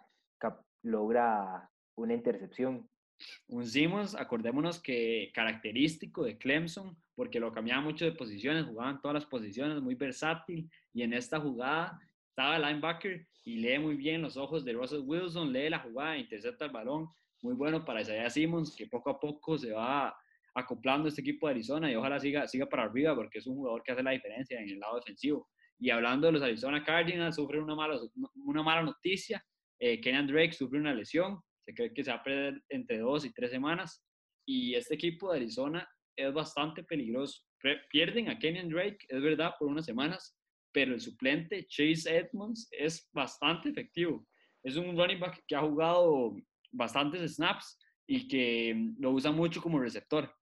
logra 0.81 1.71
una 1.95 2.13
intercepción. 2.13 2.89
Un 3.47 3.65
Simmons, 3.67 4.15
acordémonos 4.15 4.82
que 4.82 5.32
característico 5.34 6.23
de 6.23 6.38
Clemson, 6.38 6.97
porque 7.15 7.39
lo 7.39 7.52
cambiaba 7.52 7.82
mucho 7.82 8.06
de 8.06 8.12
posiciones, 8.12 8.65
jugaba 8.65 8.91
en 8.91 9.02
todas 9.02 9.15
las 9.15 9.26
posiciones, 9.26 9.82
muy 9.82 9.95
versátil, 9.95 10.69
y 10.93 11.04
en 11.04 11.13
esta 11.13 11.39
jugada 11.39 11.99
estaba 12.30 12.58
el 12.58 12.63
linebacker 12.63 13.28
y 13.45 13.58
lee 13.58 13.80
muy 13.80 13.95
bien 13.95 14.21
los 14.21 14.38
ojos 14.38 14.65
de 14.65 14.73
Russell 14.73 15.04
Wilson, 15.06 15.54
lee 15.54 15.69
la 15.69 15.80
jugada, 15.80 16.17
intercepta 16.17 16.65
el 16.65 16.71
balón, 16.71 17.10
muy 17.41 17.54
bueno 17.54 17.84
para 17.84 18.02
Isaiah 18.02 18.30
Simmons, 18.30 18.76
que 18.76 18.88
poco 18.88 19.10
a 19.10 19.19
poco 19.19 19.58
se 19.58 19.71
va 19.71 20.15
acoplando 20.56 21.10
este 21.10 21.21
equipo 21.21 21.47
de 21.47 21.54
Arizona 21.54 21.91
y 21.91 21.95
ojalá 21.95 22.19
siga, 22.19 22.47
siga 22.47 22.67
para 22.67 22.84
arriba 22.84 23.15
porque 23.15 23.39
es 23.39 23.47
un 23.47 23.56
jugador 23.56 23.84
que 23.84 23.91
hace 23.91 24.04
la 24.04 24.12
diferencia 24.12 24.60
en 24.60 24.69
el 24.69 24.80
lado 24.80 24.95
defensivo. 24.95 25.49
Y 25.80 25.89
hablando 25.89 26.28
de 26.28 26.34
los 26.34 26.41
Arizona 26.41 26.84
Cardinals, 26.84 27.36
sufren 27.36 27.63
una 27.63 27.76
mala, 27.76 27.99
una 28.45 28.63
mala 28.63 28.84
noticia. 28.84 29.43
Eh, 29.80 29.99
Kenyan 29.99 30.28
Drake 30.28 30.54
sufre 30.54 30.80
una 30.80 30.93
lesión, 30.93 31.39
se 31.65 31.73
cree 31.73 31.93
que 31.93 32.04
se 32.04 32.12
va 32.12 32.17
a 32.17 32.23
perder 32.23 32.62
entre 32.69 32.99
dos 32.99 33.26
y 33.26 33.34
tres 33.34 33.52
semanas. 33.52 34.04
Y 34.45 34.76
este 34.76 34.95
equipo 34.95 35.32
de 35.32 35.38
Arizona 35.38 35.88
es 36.15 36.34
bastante 36.34 36.84
peligroso. 36.84 37.41
Pierden 37.89 38.30
a 38.30 38.38
Kenyan 38.38 38.69
Drake, 38.69 38.99
es 39.08 39.21
verdad, 39.21 39.54
por 39.58 39.69
unas 39.69 39.86
semanas, 39.86 40.38
pero 40.73 40.93
el 40.93 40.99
suplente 40.99 41.65
Chase 41.67 42.17
Edmonds 42.17 42.67
es 42.71 43.10
bastante 43.13 43.69
efectivo. 43.69 44.28
Es 44.63 44.76
un 44.76 44.97
running 44.97 45.19
back 45.19 45.43
que 45.47 45.56
ha 45.56 45.62
jugado 45.62 46.36
bastantes 46.71 47.36
snaps 47.36 47.80
y 48.08 48.28
que 48.28 48.91
lo 48.99 49.12
usa 49.12 49.32
mucho 49.32 49.62
como 49.62 49.80
receptor 49.80 50.34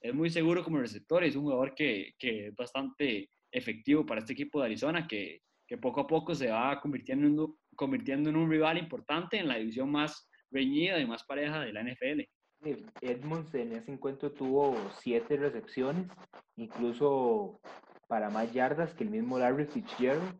es 0.00 0.14
muy 0.14 0.30
seguro 0.30 0.62
como 0.62 0.78
receptor 0.78 1.24
y 1.24 1.28
es 1.28 1.36
un 1.36 1.42
jugador 1.42 1.74
que, 1.74 2.14
que, 2.18 2.48
es 2.48 2.56
bastante 2.56 3.30
efectivo 3.50 4.06
para 4.06 4.20
este 4.20 4.32
equipo 4.32 4.60
de 4.60 4.66
Arizona, 4.66 5.06
que, 5.06 5.42
que 5.66 5.78
poco 5.78 6.00
a 6.00 6.06
poco 6.06 6.34
se 6.34 6.50
va 6.50 6.80
convirtiendo 6.80 7.26
en, 7.26 7.54
convirtiendo 7.74 8.30
en 8.30 8.36
un 8.36 8.50
rival 8.50 8.78
importante 8.78 9.38
en 9.38 9.48
la 9.48 9.56
división 9.56 9.90
más 9.90 10.28
reñida 10.50 10.98
y 10.98 11.06
más 11.06 11.24
pareja 11.24 11.60
de 11.60 11.72
la 11.72 11.82
NFL. 11.82 12.22
Edmonds 13.00 13.54
en 13.54 13.72
ese 13.72 13.92
encuentro 13.92 14.32
tuvo 14.32 14.76
siete 15.00 15.36
recepciones, 15.36 16.08
incluso 16.56 17.60
para 18.08 18.30
más 18.30 18.52
yardas 18.52 18.94
que 18.94 19.04
el 19.04 19.10
mismo 19.10 19.38
Larry 19.38 19.66
Fitzgerald. 19.66 20.38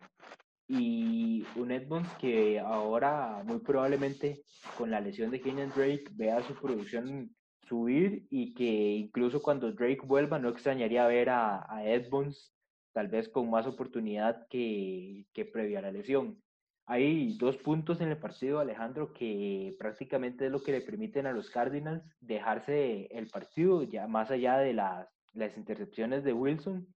Y 0.71 1.47
un 1.57 1.71
Edmonds 1.71 2.11
que 2.21 2.61
ahora 2.61 3.43
muy 3.45 3.59
probablemente 3.61 4.43
con 4.77 4.91
la 4.91 5.01
lesión 5.01 5.31
de 5.31 5.41
Kenyan 5.41 5.71
Drake 5.71 6.05
vea 6.13 6.43
su 6.43 6.55
producción 6.55 7.35
subir 7.67 8.27
y 8.31 8.53
que 8.53 8.65
incluso 8.65 9.41
cuando 9.41 9.73
Drake 9.73 10.03
vuelva 10.05 10.39
no 10.39 10.51
extrañaría 10.51 11.07
ver 11.07 11.31
a, 11.31 11.65
a 11.73 11.85
Edmonds 11.87 12.53
tal 12.93 13.09
vez 13.09 13.29
con 13.29 13.49
más 13.49 13.67
oportunidad 13.67 14.47
que, 14.49 15.25
que 15.33 15.45
previa 15.45 15.79
a 15.79 15.83
la 15.83 15.93
lesión. 15.93 16.43
Hay 16.91 17.37
dos 17.37 17.59
puntos 17.59 18.01
en 18.01 18.09
el 18.09 18.17
partido, 18.17 18.61
Alejandro, 18.61 19.13
que 19.13 19.77
prácticamente 19.79 20.47
es 20.47 20.51
lo 20.51 20.63
que 20.63 20.73
le 20.73 20.81
permiten 20.81 21.27
a 21.27 21.33
los 21.33 21.51
Cardinals 21.51 22.03
dejarse 22.19 23.09
el 23.11 23.27
partido, 23.29 23.83
ya 23.83 24.07
más 24.07 24.31
allá 24.31 24.57
de 24.57 24.73
las, 24.73 25.07
las 25.35 25.55
intercepciones 25.59 26.25
de 26.25 26.33
Wilson. 26.33 26.87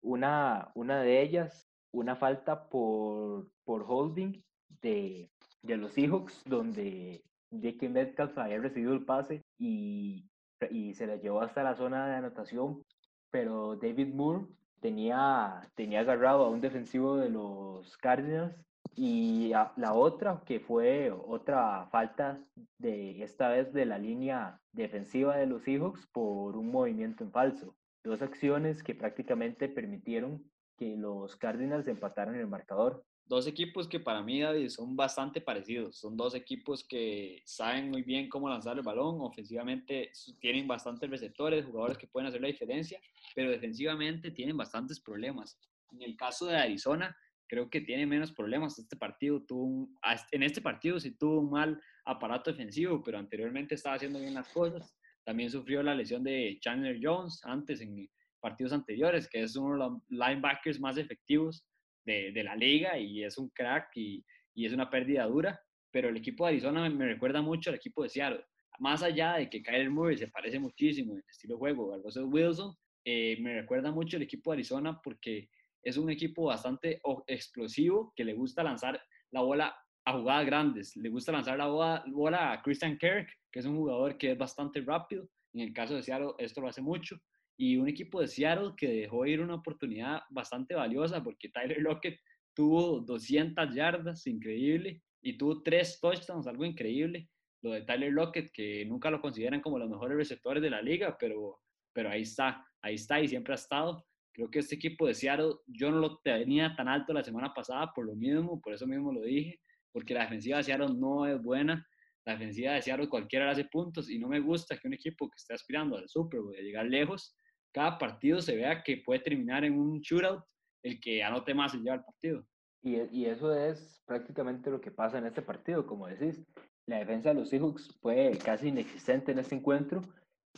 Una, 0.00 0.70
una 0.76 1.02
de 1.02 1.22
ellas, 1.22 1.68
una 1.90 2.14
falta 2.14 2.68
por, 2.68 3.50
por 3.64 3.84
holding 3.84 4.40
de, 4.80 5.28
de 5.62 5.76
los 5.76 5.90
Seahawks, 5.90 6.44
donde 6.44 7.24
que 7.50 7.88
Metcalf 7.88 8.38
había 8.38 8.60
recibido 8.60 8.92
el 8.92 9.04
pase 9.04 9.42
y, 9.58 10.24
y 10.70 10.94
se 10.94 11.08
la 11.08 11.16
llevó 11.16 11.40
hasta 11.40 11.64
la 11.64 11.74
zona 11.74 12.06
de 12.06 12.14
anotación, 12.14 12.84
pero 13.32 13.74
David 13.74 14.14
Moore 14.14 14.46
tenía, 14.78 15.68
tenía 15.74 16.00
agarrado 16.00 16.44
a 16.44 16.50
un 16.50 16.60
defensivo 16.60 17.16
de 17.16 17.28
los 17.28 17.96
Cardinals 17.96 18.54
y 18.94 19.52
la 19.76 19.94
otra 19.94 20.42
que 20.44 20.60
fue 20.60 21.10
otra 21.10 21.88
falta 21.90 22.38
de 22.78 23.22
esta 23.22 23.48
vez 23.48 23.72
de 23.72 23.86
la 23.86 23.98
línea 23.98 24.60
defensiva 24.72 25.36
de 25.36 25.46
los 25.46 25.62
Seahawks 25.62 26.06
por 26.12 26.56
un 26.56 26.70
movimiento 26.70 27.24
en 27.24 27.32
falso. 27.32 27.74
Dos 28.04 28.22
acciones 28.22 28.82
que 28.82 28.94
prácticamente 28.94 29.68
permitieron 29.68 30.44
que 30.76 30.96
los 30.96 31.36
Cardinals 31.36 31.88
empataran 31.88 32.34
el 32.34 32.48
marcador 32.48 33.04
dos 33.32 33.46
equipos 33.46 33.88
que 33.88 34.00
para 34.00 34.22
mí, 34.22 34.40
David, 34.40 34.68
son 34.68 34.96
bastante 34.96 35.40
parecidos. 35.40 35.96
Son 35.96 36.16
dos 36.16 36.34
equipos 36.34 36.84
que 36.84 37.42
saben 37.46 37.90
muy 37.90 38.02
bien 38.02 38.28
cómo 38.28 38.48
lanzar 38.48 38.76
el 38.76 38.82
balón. 38.82 39.20
Ofensivamente 39.20 40.12
tienen 40.38 40.68
bastantes 40.68 41.08
receptores, 41.08 41.64
jugadores 41.64 41.96
que 41.96 42.06
pueden 42.06 42.28
hacer 42.28 42.40
la 42.40 42.48
diferencia, 42.48 43.00
pero 43.34 43.50
defensivamente 43.50 44.30
tienen 44.30 44.56
bastantes 44.56 45.00
problemas. 45.00 45.58
En 45.92 46.02
el 46.02 46.14
caso 46.14 46.44
de 46.46 46.56
Arizona, 46.56 47.16
creo 47.52 47.68
que 47.68 47.82
tiene 47.82 48.06
menos 48.06 48.32
problemas. 48.32 48.78
Este 48.78 48.96
partido 48.96 49.42
tuvo 49.42 49.86
en 50.30 50.42
este 50.42 50.62
partido 50.62 50.98
sí 50.98 51.18
tuvo 51.18 51.40
un 51.40 51.50
mal 51.50 51.78
aparato 52.06 52.50
defensivo, 52.50 53.02
pero 53.02 53.18
anteriormente 53.18 53.74
estaba 53.74 53.96
haciendo 53.96 54.18
bien 54.20 54.32
las 54.32 54.48
cosas. 54.48 54.96
También 55.22 55.50
sufrió 55.50 55.82
la 55.82 55.94
lesión 55.94 56.24
de 56.24 56.56
Chandler 56.62 56.98
Jones 57.02 57.42
antes 57.44 57.82
en 57.82 58.08
partidos 58.40 58.72
anteriores, 58.72 59.28
que 59.28 59.42
es 59.42 59.54
uno 59.54 59.72
de 59.74 59.78
los 59.80 59.92
linebackers 60.08 60.80
más 60.80 60.96
efectivos 60.96 61.62
de, 62.06 62.32
de 62.32 62.42
la 62.42 62.56
liga 62.56 62.98
y 62.98 63.22
es 63.22 63.36
un 63.36 63.50
crack 63.50 63.90
y, 63.96 64.24
y, 64.54 64.64
es 64.64 64.72
una 64.72 64.88
pérdida 64.88 65.26
dura, 65.26 65.60
pero 65.90 66.08
el 66.08 66.16
equipo 66.16 66.46
de 66.46 66.52
Arizona 66.52 66.88
me, 66.88 67.04
recuerda 67.04 67.42
mucho 67.42 67.68
al 67.68 67.76
equipo 67.76 68.02
de 68.02 68.08
Seattle. 68.08 68.46
Más 68.78 69.02
allá 69.02 69.34
de 69.34 69.50
que 69.50 69.62
Kyler 69.62 69.90
Murray 69.90 70.16
se 70.16 70.28
parece 70.28 70.58
muchísimo 70.58 71.12
en 71.12 71.18
el 71.18 71.24
estilo 71.28 71.56
de 71.56 71.58
juego 71.58 71.92
a 71.92 71.98
Russell 71.98 72.24
Wilson, 72.24 72.74
eh, 73.04 73.36
me 73.42 73.60
recuerda 73.60 73.90
mucho 73.90 74.16
el 74.16 74.22
equipo 74.22 74.52
de 74.52 74.54
Arizona 74.54 74.98
porque 75.02 75.50
es 75.82 75.96
un 75.96 76.10
equipo 76.10 76.44
bastante 76.44 77.00
explosivo 77.26 78.12
que 78.16 78.24
le 78.24 78.34
gusta 78.34 78.62
lanzar 78.62 79.00
la 79.30 79.40
bola 79.42 79.76
a 80.04 80.12
jugadas 80.12 80.46
grandes. 80.46 80.96
Le 80.96 81.08
gusta 81.08 81.32
lanzar 81.32 81.58
la 81.58 81.66
bola, 81.66 82.52
a 82.52 82.62
Christian 82.62 82.98
Kirk, 82.98 83.28
que 83.50 83.60
es 83.60 83.66
un 83.66 83.76
jugador 83.76 84.18
que 84.18 84.32
es 84.32 84.38
bastante 84.38 84.80
rápido. 84.80 85.28
En 85.54 85.60
el 85.60 85.72
caso 85.72 85.94
de 85.94 86.02
Seattle, 86.02 86.32
esto 86.38 86.60
lo 86.60 86.68
hace 86.68 86.82
mucho 86.82 87.20
y 87.56 87.76
un 87.76 87.88
equipo 87.88 88.20
de 88.20 88.28
Seattle 88.28 88.72
que 88.76 88.88
dejó 88.88 89.26
ir 89.26 89.40
una 89.40 89.54
oportunidad 89.54 90.22
bastante 90.30 90.74
valiosa 90.74 91.22
porque 91.22 91.48
Tyler 91.48 91.80
Lockett 91.80 92.18
tuvo 92.54 93.00
200 93.00 93.74
yardas, 93.74 94.26
increíble, 94.26 95.02
y 95.22 95.38
tuvo 95.38 95.62
tres 95.62 96.00
touchdowns, 96.00 96.46
algo 96.46 96.64
increíble. 96.64 97.28
Lo 97.62 97.70
de 97.70 97.82
Tyler 97.82 98.12
Lockett, 98.12 98.50
que 98.52 98.84
nunca 98.84 99.10
lo 99.10 99.20
consideran 99.20 99.60
como 99.60 99.78
los 99.78 99.88
mejores 99.88 100.16
receptores 100.16 100.62
de 100.62 100.70
la 100.70 100.82
liga, 100.82 101.16
pero, 101.18 101.60
pero 101.92 102.10
ahí 102.10 102.22
está, 102.22 102.66
ahí 102.82 102.94
está 102.94 103.20
y 103.20 103.28
siempre 103.28 103.54
ha 103.54 103.56
estado. 103.56 104.04
Creo 104.32 104.50
que 104.50 104.60
este 104.60 104.76
equipo 104.76 105.06
de 105.06 105.14
Seattle, 105.14 105.54
yo 105.66 105.90
no 105.90 105.98
lo 105.98 106.18
tenía 106.18 106.74
tan 106.74 106.88
alto 106.88 107.12
la 107.12 107.22
semana 107.22 107.52
pasada 107.52 107.92
por 107.94 108.06
lo 108.06 108.14
mismo, 108.14 108.60
por 108.60 108.72
eso 108.72 108.86
mismo 108.86 109.12
lo 109.12 109.20
dije, 109.22 109.60
porque 109.92 110.14
la 110.14 110.22
defensiva 110.22 110.56
de 110.58 110.64
Seattle 110.64 110.94
no 110.96 111.26
es 111.26 111.40
buena. 111.42 111.86
La 112.24 112.32
defensiva 112.32 112.72
de 112.72 112.82
Seattle 112.82 113.08
cualquiera 113.08 113.50
hace 113.50 113.64
puntos 113.64 114.08
y 114.08 114.18
no 114.18 114.28
me 114.28 114.40
gusta 114.40 114.76
que 114.76 114.88
un 114.88 114.94
equipo 114.94 115.28
que 115.28 115.36
esté 115.36 115.54
aspirando 115.54 115.98
al 115.98 116.08
Super 116.08 116.40
Bowl, 116.40 116.56
a 116.56 116.60
llegar 116.60 116.86
lejos, 116.86 117.36
cada 117.72 117.98
partido 117.98 118.40
se 118.40 118.56
vea 118.56 118.82
que 118.82 119.02
puede 119.04 119.20
terminar 119.20 119.64
en 119.64 119.78
un 119.78 120.00
shootout, 120.00 120.42
el 120.82 120.98
que 121.00 121.22
anote 121.22 121.52
más 121.52 121.72
se 121.72 121.78
lleva 121.78 121.96
el 121.96 122.04
partido. 122.04 122.46
Y, 122.82 122.96
y, 123.12 123.26
eso 123.26 123.54
es 123.54 124.02
prácticamente 124.06 124.70
lo 124.70 124.80
que 124.80 124.90
pasa 124.90 125.18
en 125.18 125.26
este 125.26 125.42
partido, 125.42 125.86
como 125.86 126.08
decís. 126.08 126.44
La 126.86 126.98
defensa 126.98 127.28
de 127.28 127.36
los 127.36 127.50
Seahawks 127.50 127.96
fue 128.00 128.36
casi 128.44 128.68
inexistente 128.68 129.30
en 129.30 129.38
este 129.38 129.54
encuentro 129.54 130.02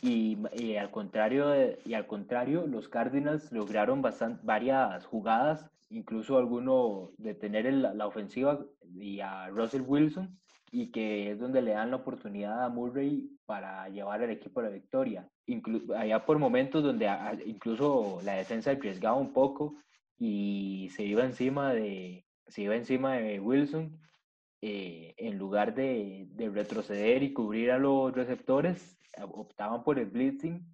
y, 0.01 0.75
al, 0.75 0.91
contrario 0.91 1.53
y 1.85 1.93
al 1.93 2.07
contrario, 2.07 2.67
los 2.67 2.89
Cardinals 2.89 3.51
lograron 3.51 4.01
bastante, 4.01 4.41
varias 4.43 5.05
jugadas, 5.05 5.69
incluso 5.89 6.37
alguno 6.37 7.11
detener 7.17 7.65
el, 7.65 7.81
la 7.81 8.07
ofensiva 8.07 8.65
y 8.93 9.19
a 9.21 9.47
Russell 9.49 9.83
Wilson, 9.85 10.37
y 10.71 10.91
que 10.91 11.31
es 11.31 11.39
donde 11.39 11.61
le 11.61 11.71
dan 11.71 11.91
la 11.91 11.97
oportunidad 11.97 12.63
a 12.63 12.69
Murray 12.69 13.29
para 13.45 13.87
llevar 13.89 14.21
al 14.21 14.31
equipo 14.31 14.59
a 14.59 14.63
la 14.63 14.69
victoria. 14.69 15.29
Inclu 15.47 15.93
allá 15.95 16.25
por 16.25 16.37
momentos 16.37 16.83
donde 16.83 17.09
incluso 17.45 18.19
la 18.23 18.33
defensa 18.33 18.71
arriesgaba 18.71 19.15
un 19.15 19.31
poco 19.31 19.77
y 20.17 20.89
se 20.91 21.03
iba 21.03 21.23
encima 21.23 21.73
de, 21.73 22.25
se 22.47 22.63
iba 22.63 22.75
encima 22.75 23.15
de 23.15 23.39
Wilson 23.39 23.97
eh, 24.67 25.13
en 25.17 25.37
lugar 25.37 25.75
de, 25.75 26.25
de, 26.31 26.49
retroceder 26.49 27.21
y 27.21 27.33
cubrir 27.33 27.69
a 27.69 27.77
los 27.77 28.11
receptores, 28.11 28.97
optaban 29.21 29.83
por 29.83 29.99
el 29.99 30.07
blitzing 30.07 30.65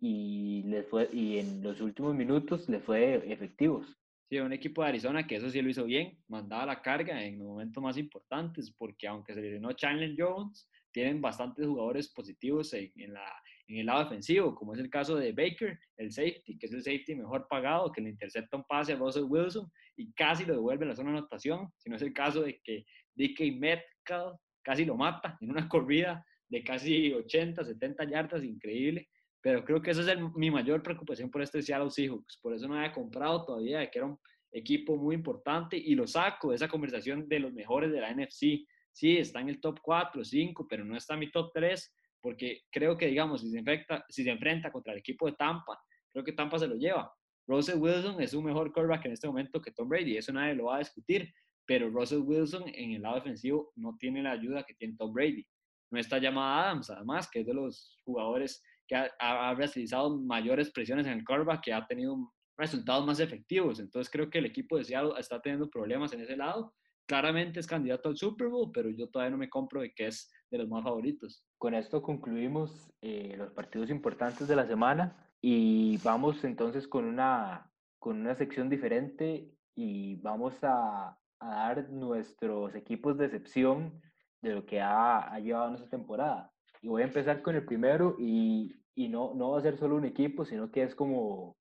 y, 0.00 0.64
les 0.64 0.84
fue, 0.88 1.08
y 1.12 1.38
en 1.38 1.62
los 1.62 1.80
últimos 1.80 2.12
minutos 2.12 2.68
les 2.68 2.82
fue 2.82 3.22
efectivos. 3.32 3.96
Sí, 4.28 4.40
un 4.40 4.52
equipo 4.52 4.82
de 4.82 4.88
Arizona 4.88 5.28
que 5.28 5.36
eso 5.36 5.48
sí 5.48 5.62
lo 5.62 5.70
hizo 5.70 5.84
bien, 5.84 6.18
mandaba 6.26 6.66
la 6.66 6.82
carga 6.82 7.22
en 7.22 7.38
los 7.38 7.46
momentos 7.46 7.80
más 7.80 7.96
importantes, 7.96 8.74
porque 8.76 9.06
aunque 9.06 9.32
se 9.32 9.40
lesionó 9.40 9.72
Chandler 9.74 10.16
Jones, 10.18 10.68
tienen 10.90 11.20
bastantes 11.20 11.68
jugadores 11.68 12.08
positivos 12.08 12.72
en, 12.72 12.90
en, 12.96 13.12
la, 13.12 13.32
en 13.68 13.76
el 13.76 13.86
lado 13.86 14.02
defensivo, 14.02 14.56
como 14.56 14.74
es 14.74 14.80
el 14.80 14.90
caso 14.90 15.14
de 15.14 15.30
Baker, 15.30 15.78
el 15.98 16.10
safety, 16.10 16.58
que 16.58 16.66
es 16.66 16.72
el 16.72 16.82
safety 16.82 17.14
mejor 17.14 17.46
pagado, 17.48 17.92
que 17.92 18.00
le 18.00 18.10
intercepta 18.10 18.56
un 18.56 18.64
pase 18.64 18.94
a 18.94 18.96
Russell 18.96 19.26
Wilson 19.28 19.70
y 19.96 20.12
casi 20.14 20.44
lo 20.44 20.54
devuelve 20.54 20.84
a 20.84 20.88
la 20.88 20.96
zona 20.96 21.12
de 21.12 21.18
anotación, 21.18 21.72
si 21.76 21.88
no 21.88 21.94
es 21.94 22.02
el 22.02 22.12
caso 22.12 22.42
de 22.42 22.60
que 22.64 22.84
DK 23.16 23.58
Metcalf 23.58 24.38
casi 24.62 24.84
lo 24.84 24.96
mata 24.96 25.36
en 25.40 25.50
una 25.50 25.68
corrida 25.68 26.24
de 26.48 26.62
casi 26.62 27.12
80, 27.12 27.64
70 27.64 28.04
yardas, 28.04 28.44
increíble. 28.44 29.08
Pero 29.40 29.64
creo 29.64 29.80
que 29.80 29.92
esa 29.92 30.12
es 30.12 30.18
mi 30.34 30.50
mayor 30.50 30.82
preocupación 30.82 31.30
por 31.30 31.42
este 31.42 31.62
Seattle 31.62 31.90
Seahawks. 31.90 32.38
Por 32.42 32.54
eso 32.54 32.66
no 32.66 32.76
había 32.76 32.92
comprado 32.92 33.44
todavía, 33.44 33.78
de 33.78 33.90
que 33.90 33.98
era 33.98 34.08
un 34.08 34.18
equipo 34.52 34.96
muy 34.96 35.14
importante 35.14 35.76
y 35.76 35.94
lo 35.94 36.06
saco 36.06 36.50
de 36.50 36.56
esa 36.56 36.68
conversación 36.68 37.28
de 37.28 37.40
los 37.40 37.52
mejores 37.52 37.92
de 37.92 38.00
la 38.00 38.12
NFC. 38.12 38.66
Sí, 38.92 39.18
está 39.18 39.40
en 39.40 39.50
el 39.50 39.60
top 39.60 39.78
4, 39.82 40.24
5, 40.24 40.66
pero 40.68 40.84
no 40.84 40.96
está 40.96 41.14
en 41.14 41.20
mi 41.20 41.30
top 41.30 41.52
3, 41.54 41.94
porque 42.20 42.62
creo 42.72 42.96
que, 42.96 43.06
digamos, 43.06 43.42
si 43.42 43.50
se, 43.50 43.58
enfrenta, 43.58 44.04
si 44.08 44.24
se 44.24 44.30
enfrenta 44.30 44.72
contra 44.72 44.94
el 44.94 44.98
equipo 44.98 45.26
de 45.26 45.34
Tampa, 45.34 45.78
creo 46.10 46.24
que 46.24 46.32
Tampa 46.32 46.58
se 46.58 46.66
lo 46.66 46.74
lleva. 46.74 47.12
Russell 47.46 47.78
Wilson 47.78 48.20
es 48.20 48.34
un 48.34 48.44
mejor 48.44 48.72
quarterback 48.72 49.04
en 49.06 49.12
este 49.12 49.28
momento 49.28 49.60
que 49.60 49.70
Tom 49.70 49.88
Brady, 49.88 50.16
eso 50.16 50.32
nadie 50.32 50.54
lo 50.54 50.64
va 50.64 50.76
a 50.76 50.80
discutir, 50.80 51.32
pero 51.66 51.90
Russell 51.90 52.20
Wilson 52.20 52.64
en 52.68 52.92
el 52.92 53.02
lado 53.02 53.16
defensivo 53.16 53.72
no 53.76 53.96
tiene 53.98 54.22
la 54.22 54.32
ayuda 54.32 54.64
que 54.64 54.74
tiene 54.74 54.96
Tom 54.96 55.12
Brady. 55.12 55.44
No 55.90 55.98
está 55.98 56.18
llamada 56.18 56.64
Adams, 56.64 56.90
además, 56.90 57.28
que 57.30 57.40
es 57.40 57.46
de 57.46 57.54
los 57.54 58.00
jugadores 58.04 58.62
que 58.88 58.96
ha, 58.96 59.10
ha 59.18 59.54
realizado 59.54 60.16
mayores 60.18 60.70
presiones 60.70 61.06
en 61.06 61.18
el 61.18 61.24
quarterback, 61.24 61.62
que 61.62 61.72
ha 61.72 61.86
tenido 61.86 62.32
resultados 62.56 63.06
más 63.06 63.20
efectivos. 63.20 63.80
Entonces 63.80 64.10
creo 64.10 64.30
que 64.30 64.38
el 64.38 64.46
equipo 64.46 64.76
de 64.76 64.84
Seattle 64.84 65.18
está 65.18 65.40
teniendo 65.40 65.68
problemas 65.68 66.12
en 66.12 66.20
ese 66.20 66.36
lado. 66.36 66.74
Claramente 67.06 67.60
es 67.60 67.66
candidato 67.66 68.08
al 68.08 68.16
Super 68.16 68.48
Bowl, 68.48 68.70
pero 68.72 68.90
yo 68.90 69.08
todavía 69.08 69.30
no 69.30 69.38
me 69.38 69.48
compro 69.48 69.80
de 69.80 69.92
que 69.92 70.08
es 70.08 70.32
de 70.50 70.58
los 70.58 70.68
más 70.68 70.82
favoritos. 70.82 71.44
Con 71.58 71.74
esto 71.74 72.02
concluimos 72.02 72.90
eh, 73.00 73.34
los 73.36 73.52
partidos 73.52 73.90
importantes 73.90 74.48
de 74.48 74.56
la 74.56 74.66
semana 74.66 75.16
y 75.40 75.98
vamos 75.98 76.42
entonces 76.44 76.88
con 76.88 77.04
una, 77.04 77.70
con 77.98 78.20
una 78.20 78.34
sección 78.34 78.68
diferente 78.68 79.52
y 79.76 80.16
vamos 80.16 80.54
a 80.62 81.16
a 81.40 81.48
dar 81.48 81.90
nuestros 81.90 82.74
equipos 82.74 83.18
de 83.18 83.26
excepción 83.26 84.00
de 84.42 84.54
lo 84.54 84.66
que 84.66 84.80
ha, 84.80 85.32
ha 85.32 85.40
llevado 85.40 85.70
nuestra 85.70 85.90
temporada. 85.90 86.52
Y 86.82 86.88
voy 86.88 87.02
a 87.02 87.06
empezar 87.06 87.42
con 87.42 87.54
el 87.54 87.64
primero 87.64 88.16
y, 88.18 88.74
y, 88.94 89.08
no, 89.08 89.34
no 89.34 89.50
va 89.50 89.58
a 89.58 89.62
ser 89.62 89.76
solo 89.76 89.96
un 89.96 90.04
equipo, 90.04 90.44
sino 90.44 90.70
que 90.70 90.82
es 90.82 90.94
como 90.94 91.56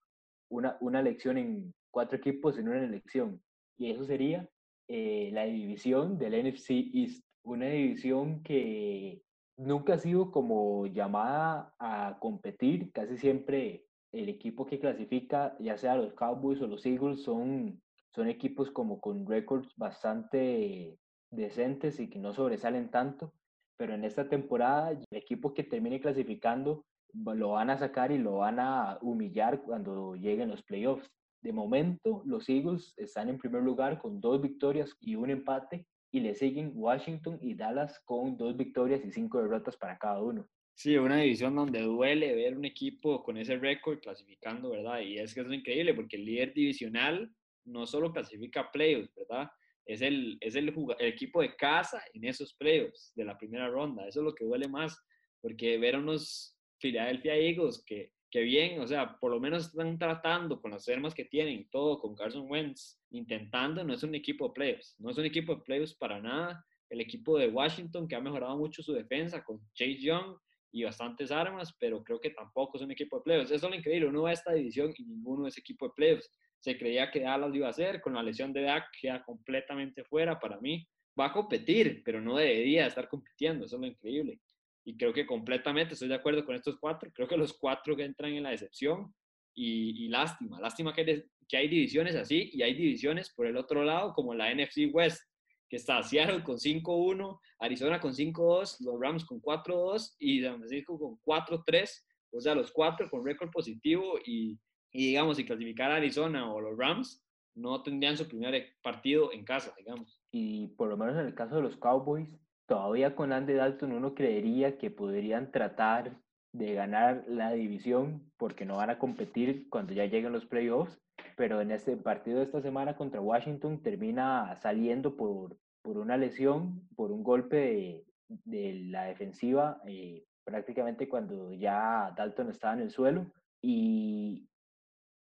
una, 0.50 0.78
una 0.82 1.00
elección 1.00 1.38
en 1.38 1.74
cuatro 1.92 2.18
equipos 2.18 2.58
en 2.58 2.70
una 2.70 2.84
elección. 2.84 3.42
Y 3.78 3.92
eso 3.92 4.06
sería 4.06 4.50
eh, 4.88 5.30
la 5.34 5.46
división 5.46 6.18
del 6.18 6.34
NFC 6.46 6.72
East, 6.94 7.26
una 7.44 7.68
división 7.68 8.44
que 8.44 9.22
nunca 9.58 9.96
ha 9.96 9.98
sido 9.98 10.32
como 10.32 10.86
llamada 10.88 11.74
a 11.80 12.18
competir, 12.20 12.92
casi 12.92 13.18
siempre 13.18 13.86
el 14.12 14.30
equipo 14.30 14.66
que 14.66 14.80
clasifica, 14.80 15.56
ya 15.60 15.78
sea 15.78 15.96
los 15.96 16.14
Cowboys 16.14 16.62
o 16.62 16.68
los 16.68 16.86
Eagles, 16.86 17.24
son 17.24 17.82
son 18.16 18.30
equipos 18.30 18.72
como 18.72 19.02
con 19.02 19.28
récords 19.28 19.76
bastante 19.76 20.98
decentes 21.30 22.00
y 22.00 22.10
que 22.10 22.18
no 22.18 22.34
sobresalen 22.34 22.90
tanto, 22.90 23.34
pero 23.78 23.94
en 23.94 24.06
esta 24.06 24.30
temporada 24.30 24.92
el 24.92 25.06
equipo 25.12 25.54
que 25.54 25.64
termine 25.64 26.00
clasificando 26.00 26.86
lo 27.14 27.52
van 27.52 27.70
a 27.70 27.78
sacar 27.78 28.12
y 28.12 28.18
lo 28.18 28.38
van 28.38 28.60
a 28.60 28.98
humillar 29.02 29.62
cuando 29.64 30.16
lleguen 30.16 30.50
los 30.50 30.64
playoffs. 30.64 31.10
De 31.42 31.52
momento, 31.52 32.24
los 32.26 32.48
Eagles 32.50 32.94
están 32.98 33.30
en 33.30 33.38
primer 33.38 33.62
lugar 33.62 34.00
con 34.00 34.20
dos 34.20 34.42
victorias 34.42 34.96
y 35.02 35.16
un 35.16 35.30
empate 35.30 35.86
y 36.12 36.22
le 36.22 36.34
siguen 36.34 36.72
Washington 36.74 37.38
y 37.42 37.54
Dallas 37.54 38.00
con 38.06 38.38
dos 38.38 38.56
victorias 38.56 39.04
y 39.06 39.12
cinco 39.12 39.42
derrotas 39.42 39.76
para 39.76 39.98
cada 39.98 40.22
uno. 40.22 40.48
Sí, 40.74 40.98
una 40.98 41.18
división 41.18 41.56
donde 41.56 41.82
duele 41.82 42.34
ver 42.34 42.58
un 42.58 42.66
equipo 42.66 43.24
con 43.24 43.38
ese 43.38 43.58
récord 43.58 44.00
clasificando, 44.00 44.70
¿verdad? 44.70 45.02
Y 45.02 45.18
es 45.18 45.34
que 45.34 45.42
es 45.42 45.52
increíble 45.52 45.94
porque 45.94 46.16
el 46.16 46.26
líder 46.26 46.54
divisional 46.54 47.32
no 47.66 47.86
solo 47.86 48.12
clasifica 48.12 48.72
playoffs, 48.72 49.14
¿verdad? 49.16 49.50
Es 49.86 50.02
el, 50.02 50.38
es 50.42 50.56
el, 50.56 50.74
equipo 51.00 51.42
de 51.42 51.56
casa 51.56 52.02
en 52.14 52.26
esos 52.26 52.54
playoffs 52.56 53.12
de 53.16 53.26
la 53.26 53.38
primera 53.38 53.70
ronda. 53.70 54.08
Eso 54.08 54.22
es 54.22 54.26
lo 54.26 54.34
que 54.34 54.46
duele 54.46 54.68
más, 54.68 54.98
porque 55.42 55.78
ver 55.78 55.96
a 55.96 56.00
unos 56.00 56.58
Philadelphia 56.80 57.36
Eagles 57.36 57.84
que, 57.86 58.12
que 58.32 58.42
bien, 58.42 58.80
o 58.80 58.88
sea, 58.88 59.18
por 59.20 59.32
lo 59.32 59.40
menos 59.40 59.68
están 59.68 59.98
tratando 59.98 60.60
con 60.60 60.72
las 60.72 60.88
armas 60.90 61.14
que 61.14 61.26
tienen, 61.26 61.70
todo 61.70 62.00
con 62.00 62.16
Carson 62.16 62.50
Wentz, 62.50 63.00
intentando, 63.12 63.84
no 63.84 63.94
es 63.94 64.04
un 64.04 64.16
equipo 64.16 64.48
de 64.48 64.54
playoffs, 64.54 64.96
no 65.00 65.12
es 65.12 65.18
un 65.18 65.26
equipo 65.26 65.56
de 65.56 65.62
playoffs 65.62 65.94
para 65.96 66.20
nada. 66.20 66.66
El 66.90 67.02
equipo 67.02 67.38
de 67.38 67.48
Washington 67.48 68.08
que 68.08 68.16
ha 68.16 68.22
mejorado 68.22 68.58
mucho 68.58 68.84
su 68.84 68.94
defensa 68.94 69.44
con 69.44 69.60
Chase 69.74 70.00
Young 70.00 70.38
y 70.72 70.84
bastantes 70.84 71.32
armas, 71.32 71.76
pero 71.80 72.04
creo 72.04 72.20
que 72.20 72.30
tampoco 72.32 72.78
es 72.78 72.84
un 72.84 72.92
equipo 72.92 73.18
de 73.18 73.24
playoffs. 73.24 73.52
Eso 73.52 73.68
es 73.68 73.72
lo 73.72 73.78
increíble, 73.78 74.08
uno 74.08 74.24
va 74.24 74.32
a 74.32 74.34
esta 74.34 74.54
división 74.54 74.94
y 74.98 75.06
ninguno 75.06 75.48
es 75.48 75.58
equipo 75.58 75.88
de 75.88 75.94
playoffs 75.96 76.30
se 76.60 76.78
creía 76.78 77.12
que 77.12 77.22
Dallas 77.22 77.54
iba 77.54 77.68
a 77.68 77.72
hacer, 77.72 78.02
con 78.02 78.14
la 78.14 78.24
lesión 78.24 78.52
de 78.54 78.64
Dak 78.64 78.86
queda 79.00 79.24
completamente 79.24 80.04
fuera 80.04 80.40
para 80.40 80.60
mí. 80.60 80.88
Va 81.20 81.28
a 81.28 81.34
competir, 81.34 82.02
pero 82.04 82.20
no 82.20 82.38
debería 82.38 82.88
estar 82.88 83.08
compitiendo, 83.08 83.66
eso 83.66 83.76
es 83.76 83.82
lo 83.82 83.88
increíble. 83.88 84.40
Y 84.84 84.98
creo 84.98 85.14
que 85.14 85.26
completamente 85.26 85.94
estoy 85.94 86.10
de 86.10 86.16
acuerdo 86.16 86.46
con 86.46 86.56
estos 86.56 86.78
cuatro, 86.80 87.12
creo 87.14 87.28
que 87.28 87.38
los 87.38 87.54
cuatro 87.54 87.96
que 87.96 88.04
entran 88.04 88.34
en 88.34 88.44
la 88.44 88.52
decepción 88.52 89.14
y, 89.54 90.10
lástima, 90.10 90.60
lástima 90.60 90.94
que 90.94 91.02
hay, 91.02 91.24
que 91.48 91.58
hay 91.58 91.68
divisiones 91.68 92.16
así 92.16 92.50
y 92.52 92.62
hay 92.62 92.74
divisiones 92.74 93.32
por 93.34 93.48
el 93.48 93.56
otro 93.58 93.84
lado 93.84 94.14
como 94.14 94.34
la 94.34 94.54
NFC 94.54 94.94
West, 94.94 95.24
que 95.70 95.78
está 95.78 96.04
Seattle 96.04 96.44
con 96.44 96.58
5-1, 96.58 97.40
Arizona 97.60 98.00
con 98.00 98.14
5-2, 98.14 98.78
los 98.82 99.00
Rams 99.00 99.26
con 99.26 99.42
4-2 99.42 100.16
y 100.20 100.42
San 100.42 100.58
Francisco 100.58 101.00
con 101.00 101.20
4-3, 101.24 102.04
o 102.32 102.42
sea, 102.42 102.54
los 102.54 102.72
cuatro 102.72 103.10
con 103.10 103.26
récord 103.26 103.50
positivo 103.50 104.20
y, 104.26 104.60
y 104.96 105.08
digamos, 105.08 105.36
si 105.36 105.46
clasificara 105.46 105.98
Arizona 105.98 106.50
o 106.54 106.62
los 106.62 106.78
Rams, 106.78 107.22
no 107.54 107.84
tendrían 107.84 108.16
su 108.16 108.30
primer 108.30 108.78
partido 108.82 109.34
en 109.34 109.44
casa, 109.44 109.74
digamos. 109.78 110.22
Y 110.32 110.70
por 110.78 110.88
lo 110.88 110.96
menos 110.96 111.16
en 111.18 111.26
el 111.26 111.36
caso 111.36 111.58
de 111.58 111.64
los 111.64 111.76
Cowboys, 111.76 112.30
todavía 112.66 113.14
con 113.14 113.34
Andy 113.34 113.54
Dalton 113.54 113.92
uno 113.92 114.16
creería 114.16 114.78
que 114.78 114.92
podrían 114.92 115.52
tratar 115.52 116.16
de 116.54 116.74
ganar 116.74 117.26
la 117.28 117.52
división 117.52 118.32
porque 118.38 118.64
no 118.64 118.78
van 118.78 118.90
a 118.90 118.98
competir 118.98 119.68
cuando 119.70 119.94
ya 119.94 120.06
lleguen 120.06 120.32
los 120.32 120.46
playoffs, 120.46 120.98
pero 121.36 121.60
en 121.60 121.72
este 121.72 121.98
partido 121.98 122.38
de 122.38 122.46
esta 122.46 122.62
semana 122.62 122.96
contra 122.96 123.20
Washington 123.20 123.84
termina 123.84 124.56
saliendo 124.62 125.18
por, 125.18 125.58
por 125.82 125.98
una 125.98 126.16
lesión, 126.16 126.88
por 126.96 127.12
un 127.12 127.22
golpe 127.22 127.58
de, 127.58 128.06
de 128.46 128.74
la 128.86 129.04
defensiva, 129.04 129.82
eh, 129.88 130.24
prácticamente 130.46 131.10
cuando 131.10 131.52
ya 131.52 132.14
Dalton 132.16 132.50
estaba 132.50 132.76
en 132.76 132.80
el 132.80 132.92
suelo. 132.92 133.26
Y, 133.62 134.48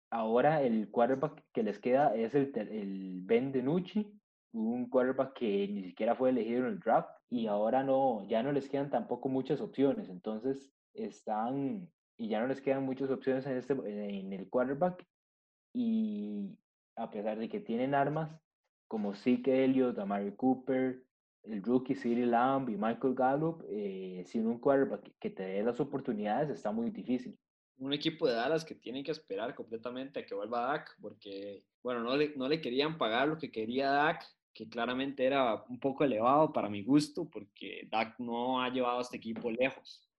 ahora 0.09 0.61
el 0.61 0.89
quarterback 0.89 1.43
que 1.53 1.63
les 1.63 1.79
queda 1.79 2.15
es 2.15 2.33
el, 2.35 3.21
Ben 3.23 3.51
DiNucci, 3.51 4.11
un 4.53 4.89
quarterback 4.89 5.33
que 5.33 5.67
ni 5.67 5.83
siquiera 5.83 6.15
fue 6.15 6.29
elegido 6.29 6.61
en 6.61 6.73
el 6.73 6.79
draft 6.79 7.09
y 7.29 7.47
ahora 7.47 7.83
no, 7.83 8.25
ya 8.27 8.41
no 8.43 8.51
les 8.51 8.69
quedan 8.69 8.89
tampoco 8.89 9.29
muchas 9.29 9.61
opciones. 9.61 10.09
Entonces 10.09 10.71
están, 10.93 11.89
y 12.17 12.29
ya 12.29 12.39
no 12.39 12.47
les 12.47 12.61
quedan 12.61 12.83
muchas 12.83 13.09
opciones 13.09 13.45
en, 13.45 13.57
este, 13.57 13.73
en 13.73 14.33
el 14.33 14.49
quarterback. 14.49 15.05
y 15.73 16.57
a 16.95 17.11
pesar 17.11 17.37
de 17.37 17.47
que 17.47 17.59
tienen 17.59 17.93
armas 17.93 18.35
como 18.87 19.13
Zeke 19.13 19.63
Elliott, 19.63 19.99
Amari 19.99 20.31
Cooper, 20.35 21.03
el 21.43 21.63
rookie 21.63 21.95
CeeDee 21.95 22.25
Lamb 22.25 22.69
y 22.69 22.77
Michael 22.77 23.13
Gallup, 23.13 23.63
eh, 23.69 24.23
sin 24.25 24.47
un 24.47 24.59
quarterback 24.59 25.13
que 25.19 25.29
te 25.29 25.43
dé 25.43 25.63
las 25.63 25.79
oportunidades 25.79 26.49
está 26.49 26.71
muy 26.71 26.89
difícil. 26.89 27.37
Un 27.79 27.93
equipo 27.93 28.27
de 28.27 28.33
Dallas 28.33 28.65
que 28.65 28.75
tiene 28.75 29.03
que 29.03 29.11
esperar 29.11 29.53
completamente 29.53 30.19
a 30.19 30.25
que 30.25 30.33
vuelva 30.33 30.61
Dak, 30.61 30.97
porque, 30.99 31.63
bueno, 31.83 32.01
no 32.01 32.17
le, 32.17 32.33
no 32.35 32.49
le 32.49 32.59
querían 32.59 32.97
pagar 32.97 33.27
lo 33.27 33.37
que 33.37 33.51
quería 33.51 33.91
Dak, 33.91 34.25
que 34.53 34.67
claramente 34.67 35.23
era 35.23 35.63
un 35.69 35.79
poco 35.79 36.03
elevado 36.03 36.51
para 36.51 36.69
mi 36.69 36.83
gusto, 36.83 37.29
porque 37.29 37.87
Dak 37.91 38.19
no 38.19 38.61
ha 38.61 38.69
llevado 38.69 38.99
a 38.99 39.01
este 39.01 39.17
equipo 39.17 39.51
lejos. 39.51 40.09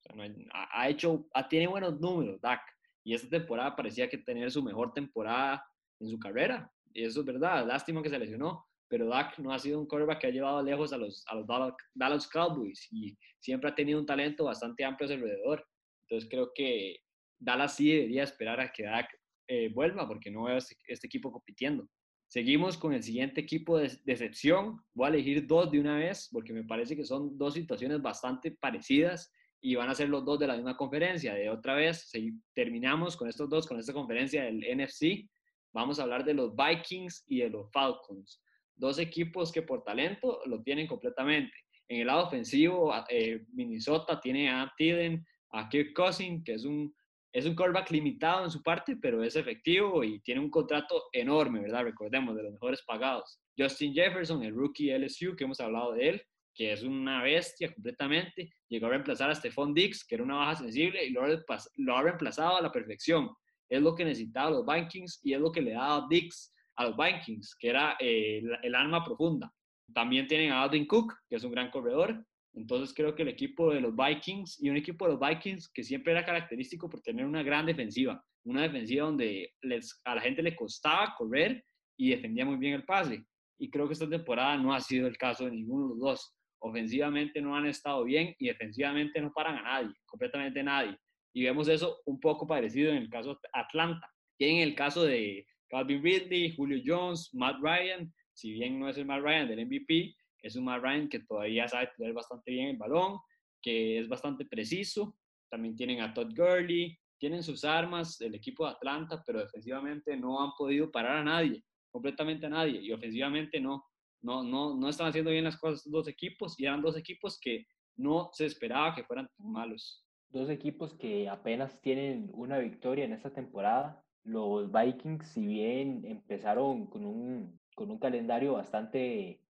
ha, 0.52 0.80
ha, 0.82 0.88
hecho, 0.88 1.28
ha, 1.34 1.48
tiene 1.48 1.66
buenos 1.66 1.98
números 2.00 2.40
Dak, 2.40 2.62
y 3.02 3.14
esta 3.14 3.28
temporada 3.28 3.74
parecía 3.74 4.08
que 4.08 4.18
tener 4.18 4.50
su 4.50 4.62
mejor 4.62 4.92
temporada 4.92 5.64
en 5.98 6.08
su 6.08 6.18
carrera. 6.18 6.70
Y 6.92 7.04
eso 7.04 7.20
es 7.20 7.26
verdad, 7.26 7.66
lástima 7.66 8.02
que 8.02 8.10
se 8.10 8.18
lesionó, 8.18 8.66
pero 8.88 9.06
Dak 9.08 9.38
no 9.38 9.52
ha 9.52 9.58
sido 9.58 9.78
un 9.78 9.86
quarterback 9.86 10.20
que 10.20 10.26
ha 10.28 10.30
llevado 10.30 10.62
lejos 10.62 10.92
a 10.92 10.96
los, 10.96 11.24
a 11.26 11.34
los 11.34 11.46
Dallas 11.94 12.28
Cowboys 12.28 12.88
y 12.90 13.16
siempre 13.38 13.70
ha 13.70 13.74
tenido 13.74 13.98
un 13.98 14.06
talento 14.06 14.44
bastante 14.44 14.84
amplio 14.84 15.06
a 15.06 15.08
su 15.08 15.14
alrededor. 15.14 15.66
Entonces 16.02 16.28
creo 16.30 16.52
que 16.54 16.96
Dallas 17.38 17.76
sí 17.76 17.90
debería 17.90 18.22
esperar 18.22 18.60
a 18.60 18.72
que 18.72 18.84
Dak 18.84 19.08
eh, 19.46 19.70
vuelva 19.72 20.06
porque 20.06 20.30
no 20.30 20.44
veo 20.44 20.56
este, 20.56 20.76
este, 20.86 21.06
equipo 21.06 21.32
compitiendo. 21.32 21.88
Seguimos 22.26 22.76
con 22.76 22.92
el 22.92 23.02
siguiente 23.02 23.40
equipo 23.40 23.78
de 23.78 23.90
decepción. 24.04 24.80
Voy 24.94 25.06
a 25.06 25.08
elegir 25.10 25.46
dos 25.46 25.70
de 25.70 25.80
una 25.80 25.96
vez 25.96 26.28
porque 26.30 26.52
me 26.52 26.64
parece 26.64 26.94
que 26.94 27.04
son 27.04 27.38
dos 27.38 27.54
situaciones 27.54 28.02
bastante 28.02 28.50
parecidas 28.50 29.32
y 29.60 29.74
van 29.74 29.88
a 29.88 29.94
ser 29.94 30.08
los 30.08 30.24
dos 30.24 30.38
de 30.38 30.46
la 30.46 30.56
misma 30.56 30.76
conferencia. 30.76 31.34
De 31.34 31.48
otra 31.48 31.74
vez, 31.74 32.10
si 32.10 32.32
terminamos 32.54 33.16
con 33.16 33.28
estos 33.28 33.48
dos, 33.48 33.66
con 33.66 33.78
esta 33.78 33.92
conferencia 33.92 34.44
del 34.44 34.58
NFC, 34.60 35.28
vamos 35.72 35.98
a 35.98 36.02
hablar 36.02 36.24
de 36.24 36.34
los 36.34 36.54
Vikings 36.54 37.24
y 37.28 37.38
de 37.38 37.50
los 37.50 37.70
Falcons 37.72 38.42
dos 38.78 38.98
equipos 38.98 39.52
que 39.52 39.62
por 39.62 39.82
talento 39.82 40.40
lo 40.46 40.62
tienen 40.62 40.86
completamente. 40.86 41.52
En 41.88 42.00
el 42.00 42.06
lado 42.06 42.26
ofensivo, 42.26 42.92
eh, 43.08 43.44
Minnesota 43.52 44.20
tiene 44.20 44.50
a 44.50 44.72
Tilden, 44.76 45.26
a 45.52 45.68
Kirk 45.68 45.92
Cousins, 45.94 46.44
que 46.44 46.54
es 46.54 46.64
un, 46.64 46.94
es 47.32 47.46
un 47.46 47.54
quarterback 47.54 47.90
limitado 47.90 48.44
en 48.44 48.50
su 48.50 48.62
parte, 48.62 48.96
pero 48.96 49.22
es 49.22 49.36
efectivo 49.36 50.02
y 50.02 50.20
tiene 50.20 50.40
un 50.40 50.50
contrato 50.50 51.04
enorme, 51.12 51.60
¿verdad? 51.60 51.84
Recordemos, 51.84 52.34
de 52.36 52.42
los 52.42 52.52
mejores 52.52 52.82
pagados. 52.82 53.40
Justin 53.56 53.92
Jefferson, 53.92 54.42
el 54.42 54.54
rookie 54.54 54.90
LSU, 54.90 55.36
que 55.36 55.44
hemos 55.44 55.60
hablado 55.60 55.92
de 55.92 56.08
él, 56.08 56.22
que 56.54 56.72
es 56.72 56.82
una 56.82 57.22
bestia 57.22 57.72
completamente, 57.72 58.50
llegó 58.68 58.86
a 58.86 58.90
reemplazar 58.90 59.30
a 59.30 59.34
Stephon 59.34 59.74
Dix, 59.74 60.04
que 60.04 60.16
era 60.16 60.24
una 60.24 60.36
baja 60.36 60.56
sensible, 60.56 61.04
y 61.04 61.10
lo, 61.10 61.22
ha 61.22 62.02
reemplazado 62.02 62.56
a 62.56 62.62
la 62.62 62.72
perfección. 62.72 63.30
Es 63.68 63.80
lo 63.80 63.94
que 63.94 64.04
necesitaban 64.04 64.54
los 64.54 64.66
Vikings 64.66 65.20
y 65.22 65.34
es 65.34 65.40
lo 65.40 65.52
que 65.52 65.60
le 65.60 65.72
daba 65.72 66.06
Dix 66.08 66.52
a 66.76 66.86
los 66.86 66.96
Vikings, 66.96 67.54
que 67.60 67.68
era 67.68 67.96
eh, 68.00 68.42
el, 68.62 68.74
alma 68.74 69.04
profunda. 69.04 69.52
También 69.94 70.26
tienen 70.26 70.52
a 70.52 70.62
Alvin 70.62 70.86
Cook, 70.86 71.14
que 71.28 71.36
es 71.36 71.44
un 71.44 71.52
gran 71.52 71.70
corredor. 71.70 72.24
Entonces 72.54 72.94
creo 72.94 73.14
que 73.14 73.22
el 73.22 73.28
equipo 73.28 73.72
de 73.72 73.80
los 73.80 73.94
Vikings 73.94 74.62
y 74.62 74.70
un 74.70 74.76
equipo 74.76 75.06
de 75.06 75.12
los 75.12 75.20
Vikings 75.20 75.68
que 75.68 75.84
siempre 75.84 76.12
era 76.12 76.24
característico 76.24 76.88
por 76.88 77.00
tener 77.00 77.24
una 77.24 77.42
gran 77.42 77.66
defensiva, 77.66 78.22
una 78.44 78.62
defensiva 78.62 79.06
donde 79.06 79.52
les, 79.62 80.00
a 80.04 80.14
la 80.14 80.20
gente 80.20 80.42
le 80.42 80.56
costaba 80.56 81.14
correr 81.16 81.64
y 81.96 82.10
defendía 82.10 82.44
muy 82.44 82.56
bien 82.56 82.74
el 82.74 82.84
pase. 82.84 83.24
Y 83.58 83.70
creo 83.70 83.86
que 83.86 83.92
esta 83.92 84.08
temporada 84.08 84.56
no 84.56 84.72
ha 84.72 84.80
sido 84.80 85.06
el 85.06 85.16
caso 85.16 85.44
de 85.44 85.52
ninguno 85.52 85.84
de 85.84 85.90
los 85.90 86.00
dos. 86.00 86.34
Ofensivamente 86.60 87.40
no 87.40 87.56
han 87.56 87.66
estado 87.66 88.04
bien 88.04 88.34
y 88.38 88.48
defensivamente 88.48 89.20
no 89.20 89.32
paran 89.32 89.56
a 89.58 89.62
nadie, 89.62 89.94
completamente 90.06 90.62
nadie. 90.62 90.96
Y 91.32 91.44
vemos 91.44 91.68
eso 91.68 92.00
un 92.06 92.18
poco 92.18 92.46
parecido 92.46 92.90
en 92.90 92.98
el 92.98 93.08
caso 93.08 93.34
de 93.34 93.48
Atlanta. 93.52 94.08
Y 94.38 94.46
en 94.46 94.56
el 94.68 94.74
caso 94.74 95.04
de, 95.04 95.46
Calvin 95.68 96.02
Ridley, 96.02 96.54
Julio 96.56 96.82
Jones, 96.84 97.30
Matt 97.32 97.56
Ryan, 97.60 98.12
si 98.32 98.52
bien 98.52 98.78
no 98.78 98.88
es 98.88 98.96
el 98.96 99.06
Matt 99.06 99.22
Ryan 99.22 99.48
del 99.48 99.66
MVP, 99.66 100.14
es 100.42 100.56
un 100.56 100.64
Matt 100.64 100.82
Ryan 100.82 101.08
que 101.08 101.20
todavía 101.20 101.68
sabe 101.68 101.90
tener 101.96 102.12
bastante 102.12 102.50
bien 102.50 102.68
el 102.68 102.76
balón, 102.76 103.18
que 103.60 103.98
es 103.98 104.08
bastante 104.08 104.44
preciso. 104.44 105.16
También 105.50 105.76
tienen 105.76 106.00
a 106.00 106.12
Todd 106.12 106.32
Gurley, 106.34 106.98
tienen 107.18 107.42
sus 107.42 107.64
armas, 107.64 108.20
el 108.20 108.34
equipo 108.34 108.64
de 108.64 108.72
Atlanta, 108.72 109.22
pero 109.26 109.40
defensivamente 109.40 110.16
no 110.16 110.42
han 110.42 110.52
podido 110.56 110.90
parar 110.90 111.18
a 111.18 111.24
nadie, 111.24 111.64
completamente 111.90 112.46
a 112.46 112.50
nadie, 112.50 112.80
y 112.80 112.92
ofensivamente 112.92 113.60
no, 113.60 113.84
no, 114.22 114.42
no, 114.42 114.76
no 114.76 114.88
están 114.88 115.08
haciendo 115.08 115.30
bien 115.30 115.44
las 115.44 115.58
cosas 115.58 115.90
dos 115.90 116.08
equipos, 116.08 116.58
y 116.58 116.66
eran 116.66 116.82
dos 116.82 116.96
equipos 116.96 117.38
que 117.40 117.66
no 117.96 118.30
se 118.32 118.46
esperaba 118.46 118.94
que 118.94 119.04
fueran 119.04 119.28
tan 119.36 119.50
malos. 119.50 120.04
Dos 120.28 120.50
equipos 120.50 120.94
que 120.94 121.28
apenas 121.28 121.80
tienen 121.80 122.30
una 122.32 122.58
victoria 122.58 123.04
en 123.04 123.12
esta 123.12 123.32
temporada, 123.32 124.04
los 124.24 124.70
Vikings, 124.70 125.26
si 125.26 125.46
bien 125.46 126.04
empezaron 126.04 126.86
con 126.86 127.04
un, 127.04 127.58
con 127.74 127.90
un 127.90 127.98
calendario 127.98 128.52
bastante, 128.52 129.40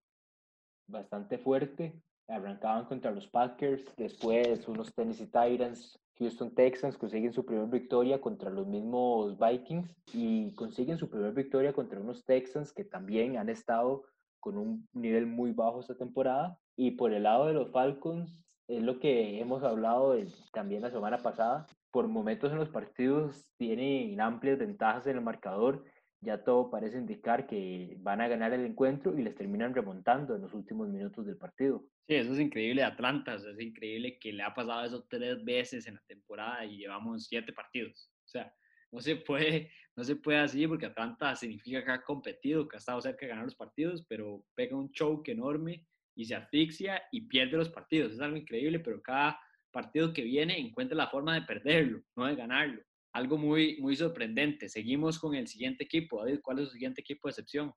bastante 0.88 1.38
fuerte, 1.38 1.94
arrancaban 2.26 2.86
contra 2.86 3.10
los 3.10 3.26
Packers, 3.28 3.84
después 3.96 4.66
unos 4.68 4.92
Tennessee 4.94 5.26
Titans, 5.26 5.98
Houston 6.18 6.50
Texans 6.54 6.98
consiguen 6.98 7.32
su 7.32 7.44
primera 7.44 7.66
victoria 7.66 8.20
contra 8.20 8.50
los 8.50 8.66
mismos 8.66 9.38
Vikings 9.38 9.94
y 10.12 10.52
consiguen 10.54 10.98
su 10.98 11.08
primera 11.08 11.30
victoria 11.30 11.72
contra 11.72 12.00
unos 12.00 12.24
Texans 12.24 12.72
que 12.72 12.84
también 12.84 13.36
han 13.38 13.48
estado 13.48 14.02
con 14.40 14.58
un 14.58 14.88
nivel 14.92 15.26
muy 15.26 15.52
bajo 15.52 15.80
esta 15.80 15.96
temporada. 15.96 16.58
Y 16.76 16.92
por 16.92 17.12
el 17.12 17.24
lado 17.24 17.46
de 17.46 17.54
los 17.54 17.70
Falcons, 17.70 18.44
es 18.68 18.82
lo 18.82 18.98
que 18.98 19.40
hemos 19.40 19.62
hablado 19.62 20.16
también 20.52 20.82
la 20.82 20.90
semana 20.90 21.18
pasada, 21.18 21.66
por 21.90 22.06
momentos 22.06 22.52
en 22.52 22.58
los 22.58 22.68
partidos 22.68 23.46
tienen 23.56 24.20
amplias 24.20 24.58
ventajas 24.58 25.06
en 25.06 25.16
el 25.16 25.22
marcador, 25.22 25.84
ya 26.20 26.42
todo 26.42 26.70
parece 26.70 26.98
indicar 26.98 27.46
que 27.46 27.96
van 28.00 28.20
a 28.20 28.28
ganar 28.28 28.52
el 28.52 28.64
encuentro 28.64 29.16
y 29.16 29.22
les 29.22 29.36
terminan 29.36 29.74
remontando 29.74 30.34
en 30.34 30.42
los 30.42 30.52
últimos 30.52 30.88
minutos 30.88 31.26
del 31.26 31.36
partido. 31.36 31.84
Sí, 32.08 32.14
eso 32.14 32.32
es 32.32 32.40
increíble 32.40 32.82
de 32.82 32.88
Atlanta, 32.88 33.34
es 33.34 33.60
increíble 33.60 34.18
que 34.18 34.32
le 34.32 34.42
ha 34.42 34.52
pasado 34.52 34.84
eso 34.84 35.06
tres 35.08 35.44
veces 35.44 35.86
en 35.86 35.94
la 35.94 36.02
temporada 36.06 36.64
y 36.64 36.78
llevamos 36.78 37.26
siete 37.26 37.52
partidos. 37.52 38.10
O 38.24 38.28
sea, 38.28 38.52
no 38.90 39.00
se 39.00 39.16
puede, 39.16 39.70
no 39.96 40.02
se 40.02 40.16
puede 40.16 40.38
así 40.38 40.66
porque 40.66 40.86
Atlanta 40.86 41.36
significa 41.36 41.84
que 41.84 41.90
ha 41.90 42.02
competido, 42.02 42.66
que 42.66 42.76
ha 42.76 42.78
estado 42.78 43.00
cerca 43.00 43.26
de 43.26 43.30
ganar 43.30 43.44
los 43.44 43.54
partidos, 43.54 44.04
pero 44.08 44.44
pega 44.54 44.76
un 44.76 44.90
choke 44.90 45.28
enorme 45.28 45.86
y 46.16 46.24
se 46.24 46.34
asfixia 46.34 47.02
y 47.12 47.28
pierde 47.28 47.56
los 47.56 47.68
partidos. 47.68 48.12
Es 48.12 48.20
algo 48.20 48.36
increíble, 48.36 48.80
pero 48.80 49.00
cada 49.00 49.38
partido 49.70 50.12
que 50.12 50.22
viene 50.22 50.58
encuentra 50.58 50.96
la 50.96 51.08
forma 51.08 51.34
de 51.34 51.42
perderlo, 51.42 52.02
no 52.16 52.26
de 52.26 52.34
ganarlo. 52.34 52.82
Algo 53.18 53.36
muy, 53.36 53.78
muy 53.80 53.96
sorprendente. 53.96 54.68
Seguimos 54.68 55.18
con 55.18 55.34
el 55.34 55.48
siguiente 55.48 55.82
equipo. 55.82 56.20
David, 56.20 56.38
¿cuál 56.40 56.60
es 56.60 56.66
su 56.66 56.74
siguiente 56.74 57.00
equipo 57.00 57.26
de 57.26 57.32
excepción? 57.32 57.72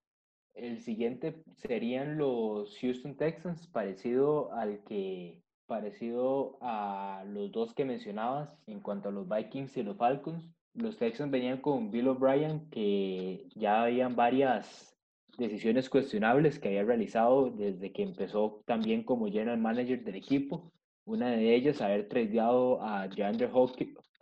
El 0.53 0.79
siguiente 0.81 1.41
serían 1.57 2.19
los 2.19 2.77
Houston 2.77 3.17
Texans, 3.17 3.65
parecido 3.65 4.53
al 4.53 4.83
que 4.83 5.41
parecido 5.65 6.59
a 6.61 7.23
los 7.27 7.51
dos 7.51 7.73
que 7.73 7.85
mencionabas 7.85 8.55
en 8.67 8.81
cuanto 8.81 9.09
a 9.09 9.11
los 9.11 9.27
Vikings 9.27 9.75
y 9.77 9.81
los 9.81 9.97
Falcons. 9.97 10.47
Los 10.75 10.97
Texans 10.97 11.31
venían 11.31 11.59
con 11.59 11.89
Bill 11.89 12.09
O'Brien, 12.09 12.69
que 12.69 13.49
ya 13.55 13.81
habían 13.81 14.15
varias 14.15 14.95
decisiones 15.39 15.89
cuestionables 15.89 16.59
que 16.59 16.67
había 16.67 16.83
realizado 16.83 17.49
desde 17.49 17.91
que 17.91 18.03
empezó 18.03 18.61
también 18.67 19.03
como 19.03 19.25
general 19.25 19.57
manager 19.57 20.03
del 20.03 20.17
equipo. 20.17 20.71
Una 21.03 21.31
de 21.31 21.55
ellas, 21.55 21.81
haber 21.81 22.07
tradeado 22.07 22.79
a 22.83 23.07
DeAndre 23.07 23.47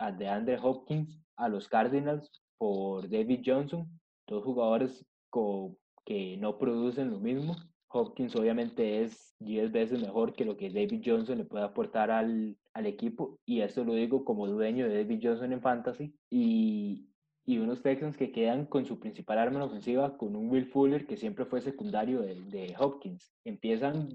Hopkins, 0.00 0.08
a, 0.08 0.12
DeAndre 0.12 0.58
Hopkins 0.60 1.18
a 1.36 1.48
los 1.48 1.68
Cardinals 1.68 2.30
por 2.58 3.08
David 3.08 3.42
Johnson, 3.44 3.88
dos 4.26 4.44
jugadores 4.44 5.04
que 6.04 6.36
no 6.38 6.58
producen 6.58 7.10
lo 7.10 7.20
mismo. 7.20 7.56
Hopkins 7.92 8.36
obviamente 8.36 9.02
es 9.02 9.34
10 9.40 9.72
veces 9.72 10.00
mejor 10.00 10.32
que 10.32 10.44
lo 10.44 10.56
que 10.56 10.70
David 10.70 11.02
Johnson 11.04 11.38
le 11.38 11.44
puede 11.44 11.64
aportar 11.64 12.10
al, 12.10 12.56
al 12.74 12.86
equipo 12.86 13.38
y 13.44 13.62
esto 13.62 13.84
lo 13.84 13.94
digo 13.94 14.24
como 14.24 14.46
dueño 14.46 14.88
de 14.88 14.98
David 14.98 15.20
Johnson 15.22 15.52
en 15.52 15.60
Fantasy 15.60 16.14
y, 16.30 17.08
y 17.44 17.58
unos 17.58 17.82
Texans 17.82 18.16
que 18.16 18.30
quedan 18.30 18.66
con 18.66 18.86
su 18.86 19.00
principal 19.00 19.38
arma 19.38 19.56
en 19.56 19.62
ofensiva, 19.62 20.16
con 20.16 20.36
un 20.36 20.48
Will 20.50 20.66
Fuller 20.66 21.06
que 21.06 21.16
siempre 21.16 21.46
fue 21.46 21.60
secundario 21.60 22.20
de, 22.20 22.36
de 22.42 22.76
Hopkins. 22.78 23.32
Empiezan 23.44 24.08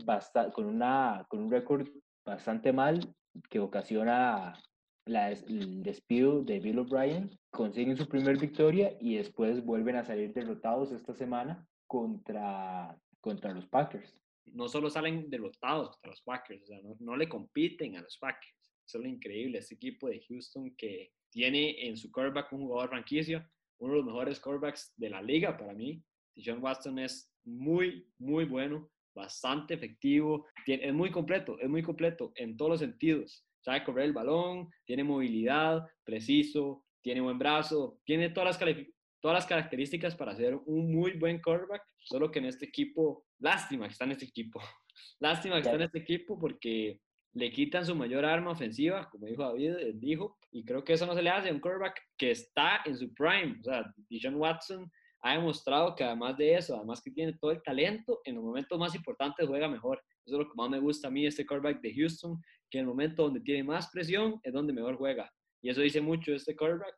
con, 0.54 0.66
una, 0.66 1.26
con 1.28 1.42
un 1.42 1.52
récord 1.52 1.88
bastante 2.26 2.72
mal 2.72 3.14
que 3.50 3.60
ocasiona 3.60 4.58
la, 5.06 5.32
el 5.32 5.84
despido 5.84 6.44
de 6.44 6.60
Bill 6.60 6.80
O'Brien, 6.80 7.38
consiguen 7.52 7.98
su 7.98 8.08
primer 8.08 8.38
victoria 8.38 8.96
y 9.00 9.16
después 9.16 9.64
vuelven 9.64 9.96
a 9.96 10.04
salir 10.04 10.34
derrotados 10.34 10.92
esta 10.92 11.14
semana 11.14 11.68
contra, 11.88 12.98
contra 13.22 13.54
los 13.54 13.68
Packers. 13.68 14.18
No 14.46 14.68
solo 14.68 14.90
salen 14.90 15.30
derrotados 15.30 15.90
contra 15.92 16.12
los 16.12 16.22
Packers, 16.22 16.70
no, 16.84 16.96
no 17.00 17.18
le 17.18 17.30
compiten 17.30 17.96
a 17.98 18.02
los 18.02 18.18
Packers. 18.18 18.54
Es 18.88 18.94
lo 18.94 19.08
increíble, 19.08 19.60
este 19.60 19.76
equipo 19.76 20.08
de 20.08 20.22
Houston 20.28 20.76
que 20.76 21.12
tiene 21.32 21.88
en 21.88 21.98
su 21.98 22.12
quarterback 22.12 22.54
un 22.54 22.62
jugador 22.62 22.90
franquicia, 22.90 23.50
uno 23.80 23.94
de 23.94 23.98
los 24.00 24.06
mejores 24.06 24.40
quarterbacks 24.40 24.94
de 24.96 25.10
la 25.10 25.22
liga 25.22 25.58
para 25.58 25.74
mí. 25.74 26.04
John 26.36 26.62
Watson 26.62 27.00
es 27.00 27.32
muy, 27.44 28.08
muy 28.20 28.46
bueno 28.46 28.90
bastante 29.16 29.74
efectivo, 29.74 30.46
es 30.68 30.94
muy 30.94 31.10
completo, 31.10 31.58
es 31.60 31.70
muy 31.70 31.82
completo 31.82 32.32
en 32.36 32.58
todos 32.58 32.72
los 32.72 32.80
sentidos. 32.82 33.45
Sabe 33.66 33.84
correr 33.84 34.06
el 34.06 34.14
balón, 34.14 34.70
tiene 34.86 35.04
movilidad, 35.04 35.88
preciso, 36.04 36.84
tiene 37.02 37.20
buen 37.20 37.40
brazo, 37.40 38.00
tiene 38.06 38.30
todas 38.30 38.62
las, 38.62 38.76
todas 39.20 39.36
las 39.36 39.48
características 39.48 40.16
para 40.16 40.36
ser 40.36 40.56
un 40.68 40.94
muy 40.94 41.14
buen 41.14 41.42
quarterback, 41.42 41.82
solo 41.98 42.30
que 42.30 42.38
en 42.38 42.46
este 42.46 42.66
equipo, 42.66 43.26
lástima 43.40 43.88
que 43.88 43.94
está 43.94 44.06
en 44.06 44.12
este 44.12 44.26
equipo, 44.26 44.62
lástima 45.20 45.56
que 45.56 45.62
está 45.62 45.74
en 45.74 45.82
este 45.82 45.98
equipo 45.98 46.38
porque 46.38 47.02
le 47.34 47.52
quitan 47.52 47.84
su 47.84 47.96
mayor 47.96 48.24
arma 48.24 48.52
ofensiva, 48.52 49.10
como 49.10 49.26
dijo 49.26 49.42
David, 49.42 49.96
dijo, 49.96 50.38
y 50.52 50.64
creo 50.64 50.84
que 50.84 50.94
eso 50.94 51.08
no 51.08 51.16
se 51.16 51.24
le 51.24 51.32
hace 51.32 51.50
a 51.50 51.52
un 51.52 51.60
quarterback 51.60 52.00
que 52.16 52.30
está 52.30 52.82
en 52.86 52.96
su 52.96 53.12
prime. 53.16 53.58
O 53.62 53.64
sea, 53.64 53.92
Dijon 54.08 54.36
Watson 54.36 54.92
ha 55.22 55.34
demostrado 55.34 55.96
que 55.96 56.04
además 56.04 56.38
de 56.38 56.54
eso, 56.54 56.78
además 56.78 57.02
que 57.02 57.10
tiene 57.10 57.34
todo 57.34 57.50
el 57.50 57.64
talento, 57.64 58.22
en 58.26 58.36
los 58.36 58.44
momentos 58.44 58.78
más 58.78 58.94
importantes 58.94 59.48
juega 59.48 59.68
mejor. 59.68 60.00
Eso 60.26 60.36
es 60.36 60.40
lo 60.40 60.50
que 60.50 60.56
más 60.56 60.70
me 60.70 60.80
gusta 60.80 61.08
a 61.08 61.12
mí, 61.12 61.26
este 61.26 61.46
quarterback 61.46 61.82
de 61.82 61.94
Houston, 61.94 62.42
que 62.70 62.80
en 62.80 62.84
el 62.84 62.88
momento 62.88 63.24
donde 63.24 63.42
tiene 63.42 63.64
más 63.64 63.90
presión 63.92 64.40
es 64.44 64.54
donde 64.54 64.74
mejor 64.74 64.96
juega. 64.96 65.32
Y 65.62 65.70
eso 65.70 65.82
dice 65.82 66.02
mucho 66.02 66.34
este 66.34 66.56
quarterback, 66.56 66.96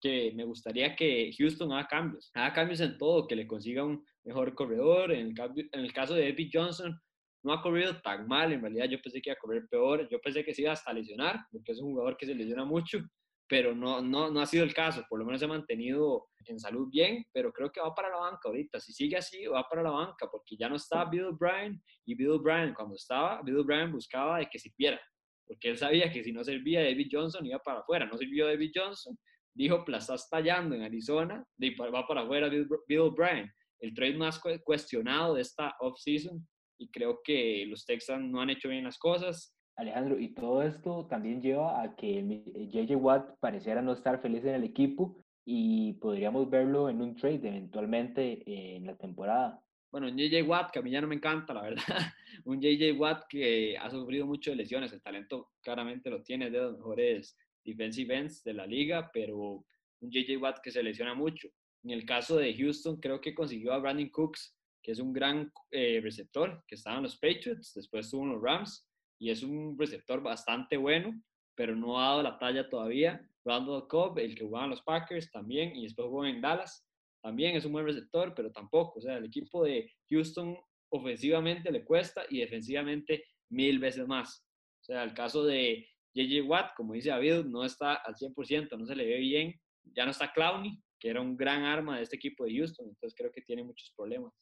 que 0.00 0.32
me 0.34 0.44
gustaría 0.44 0.96
que 0.96 1.30
Houston 1.38 1.72
haga 1.72 1.86
cambios, 1.86 2.30
haga 2.34 2.54
cambios 2.54 2.80
en 2.80 2.96
todo, 2.96 3.26
que 3.26 3.36
le 3.36 3.46
consiga 3.46 3.84
un 3.84 4.02
mejor 4.24 4.54
corredor. 4.54 5.12
En 5.12 5.28
el, 5.28 5.34
en 5.72 5.80
el 5.80 5.92
caso 5.92 6.14
de 6.14 6.28
Eddie 6.28 6.50
Johnson, 6.52 6.98
no 7.42 7.52
ha 7.52 7.62
corrido 7.62 8.00
tan 8.00 8.26
mal, 8.26 8.52
en 8.52 8.60
realidad 8.60 8.86
yo 8.86 9.00
pensé 9.00 9.20
que 9.20 9.30
iba 9.30 9.34
a 9.34 9.40
correr 9.40 9.66
peor, 9.68 10.08
yo 10.10 10.20
pensé 10.20 10.44
que 10.44 10.54
se 10.54 10.62
iba 10.62 10.72
hasta 10.72 10.92
lesionar, 10.92 11.40
porque 11.50 11.72
es 11.72 11.80
un 11.80 11.92
jugador 11.92 12.16
que 12.16 12.26
se 12.26 12.34
lesiona 12.34 12.64
mucho, 12.64 12.98
pero 13.50 13.74
no, 13.74 14.00
no, 14.00 14.30
no 14.30 14.40
ha 14.40 14.46
sido 14.46 14.62
el 14.62 14.72
caso, 14.72 15.04
por 15.08 15.18
lo 15.18 15.24
menos 15.24 15.40
se 15.40 15.44
ha 15.44 15.48
mantenido 15.48 16.28
en 16.46 16.60
salud 16.60 16.88
bien, 16.88 17.26
pero 17.32 17.52
creo 17.52 17.72
que 17.72 17.80
va 17.80 17.92
para 17.92 18.08
la 18.08 18.18
banca 18.18 18.42
ahorita, 18.44 18.78
si 18.78 18.92
sigue 18.92 19.16
así, 19.16 19.44
va 19.46 19.68
para 19.68 19.82
la 19.82 19.90
banca, 19.90 20.30
porque 20.30 20.56
ya 20.56 20.68
no 20.68 20.76
está 20.76 21.04
Bill 21.04 21.32
Bryan, 21.32 21.82
y 22.06 22.14
Bill 22.14 22.38
Bryan 22.38 22.72
cuando 22.72 22.94
estaba, 22.94 23.42
Bill 23.42 23.64
Bryan 23.64 23.90
buscaba 23.90 24.38
de 24.38 24.46
que 24.46 24.60
sirviera, 24.60 25.00
porque 25.44 25.68
él 25.68 25.76
sabía 25.76 26.12
que 26.12 26.22
si 26.22 26.30
no 26.30 26.44
servía 26.44 26.84
David 26.84 27.08
Johnson 27.10 27.44
iba 27.44 27.58
para 27.58 27.80
afuera, 27.80 28.06
no 28.06 28.16
sirvió 28.16 28.46
David 28.46 28.70
Johnson, 28.72 29.18
dijo, 29.52 29.84
Plaza 29.84 30.14
está 30.14 30.38
estallando 30.38 30.76
en 30.76 30.82
Arizona, 30.82 31.44
va 31.92 32.06
para 32.06 32.20
afuera 32.20 32.48
Bill, 32.48 32.68
Bill 32.86 33.10
Bryan, 33.10 33.52
el 33.80 33.94
trade 33.94 34.14
más 34.14 34.40
cuestionado 34.64 35.34
de 35.34 35.42
esta 35.42 35.74
offseason, 35.80 36.46
y 36.78 36.88
creo 36.88 37.18
que 37.24 37.66
los 37.66 37.84
Texans 37.84 38.30
no 38.30 38.40
han 38.40 38.50
hecho 38.50 38.68
bien 38.68 38.84
las 38.84 38.96
cosas, 38.96 39.56
Alejandro, 39.76 40.18
y 40.18 40.34
todo 40.34 40.62
esto 40.62 41.06
también 41.06 41.40
lleva 41.40 41.82
a 41.82 41.96
que 41.96 42.42
JJ 42.70 42.96
Watt 42.96 43.38
pareciera 43.40 43.80
no 43.80 43.92
estar 43.92 44.20
feliz 44.20 44.44
en 44.44 44.54
el 44.54 44.64
equipo 44.64 45.16
y 45.44 45.94
podríamos 45.94 46.50
verlo 46.50 46.88
en 46.88 47.00
un 47.00 47.16
trade 47.16 47.48
eventualmente 47.48 48.42
en 48.46 48.86
la 48.86 48.96
temporada. 48.96 49.62
Bueno, 49.90 50.06
un 50.06 50.16
JJ 50.16 50.42
Watt 50.46 50.70
que 50.70 50.78
a 50.78 50.82
mí 50.82 50.90
ya 50.90 51.00
no 51.00 51.08
me 51.08 51.16
encanta, 51.16 51.52
la 51.54 51.62
verdad. 51.62 51.82
un 52.44 52.60
JJ 52.60 52.92
Watt 52.98 53.24
que 53.28 53.76
ha 53.76 53.90
sufrido 53.90 54.26
mucho 54.26 54.50
de 54.50 54.56
lesiones. 54.56 54.92
El 54.92 55.02
talento 55.02 55.50
claramente 55.60 56.10
lo 56.10 56.22
tiene, 56.22 56.50
de 56.50 56.58
los 56.58 56.76
mejores 56.76 57.36
defensive 57.64 58.16
ends 58.16 58.44
de 58.44 58.54
la 58.54 58.66
liga, 58.66 59.10
pero 59.12 59.64
un 60.00 60.10
JJ 60.10 60.36
Watt 60.36 60.60
que 60.62 60.70
se 60.70 60.82
lesiona 60.82 61.14
mucho. 61.14 61.48
En 61.82 61.90
el 61.90 62.04
caso 62.04 62.36
de 62.36 62.54
Houston, 62.54 63.00
creo 63.00 63.20
que 63.20 63.34
consiguió 63.34 63.72
a 63.72 63.78
Brandon 63.78 64.10
Cooks, 64.10 64.54
que 64.82 64.92
es 64.92 65.00
un 65.00 65.12
gran 65.12 65.50
eh, 65.70 66.00
receptor, 66.02 66.62
que 66.66 66.74
estaba 66.74 66.98
en 66.98 67.04
los 67.04 67.18
Patriots, 67.18 67.72
después 67.74 68.06
estuvo 68.06 68.24
en 68.24 68.32
los 68.32 68.42
Rams 68.42 68.86
y 69.20 69.30
es 69.30 69.42
un 69.42 69.78
receptor 69.78 70.22
bastante 70.22 70.76
bueno, 70.76 71.12
pero 71.54 71.76
no 71.76 72.00
ha 72.00 72.08
dado 72.08 72.22
la 72.22 72.38
talla 72.38 72.68
todavía. 72.68 73.24
Randall 73.44 73.86
Cobb, 73.86 74.18
el 74.18 74.34
que 74.34 74.44
jugaba 74.44 74.64
en 74.64 74.70
los 74.70 74.82
Packers 74.82 75.30
también, 75.30 75.76
y 75.76 75.84
después 75.84 76.08
jugó 76.08 76.24
en 76.24 76.40
Dallas, 76.40 76.86
también 77.22 77.54
es 77.54 77.66
un 77.66 77.72
buen 77.72 77.84
receptor, 77.84 78.32
pero 78.34 78.50
tampoco. 78.50 78.98
O 78.98 79.02
sea, 79.02 79.18
el 79.18 79.26
equipo 79.26 79.62
de 79.62 79.92
Houston 80.08 80.56
ofensivamente 80.90 81.70
le 81.70 81.84
cuesta 81.84 82.22
y 82.30 82.40
defensivamente 82.40 83.24
mil 83.50 83.78
veces 83.78 84.08
más. 84.08 84.42
O 84.80 84.84
sea, 84.84 85.02
el 85.02 85.12
caso 85.12 85.44
de 85.44 85.86
JJ 86.14 86.48
Watt, 86.48 86.74
como 86.74 86.94
dice 86.94 87.10
David, 87.10 87.44
no 87.44 87.64
está 87.64 87.94
al 87.94 88.14
100%, 88.14 88.78
no 88.78 88.86
se 88.86 88.96
le 88.96 89.06
ve 89.06 89.18
bien. 89.18 89.54
Ya 89.94 90.06
no 90.06 90.12
está 90.12 90.32
Clowney, 90.32 90.82
que 90.98 91.10
era 91.10 91.20
un 91.20 91.36
gran 91.36 91.64
arma 91.64 91.98
de 91.98 92.04
este 92.04 92.16
equipo 92.16 92.44
de 92.44 92.56
Houston, 92.56 92.88
entonces 92.88 93.14
creo 93.16 93.30
que 93.30 93.42
tiene 93.42 93.64
muchos 93.64 93.92
problemas. 93.94 94.32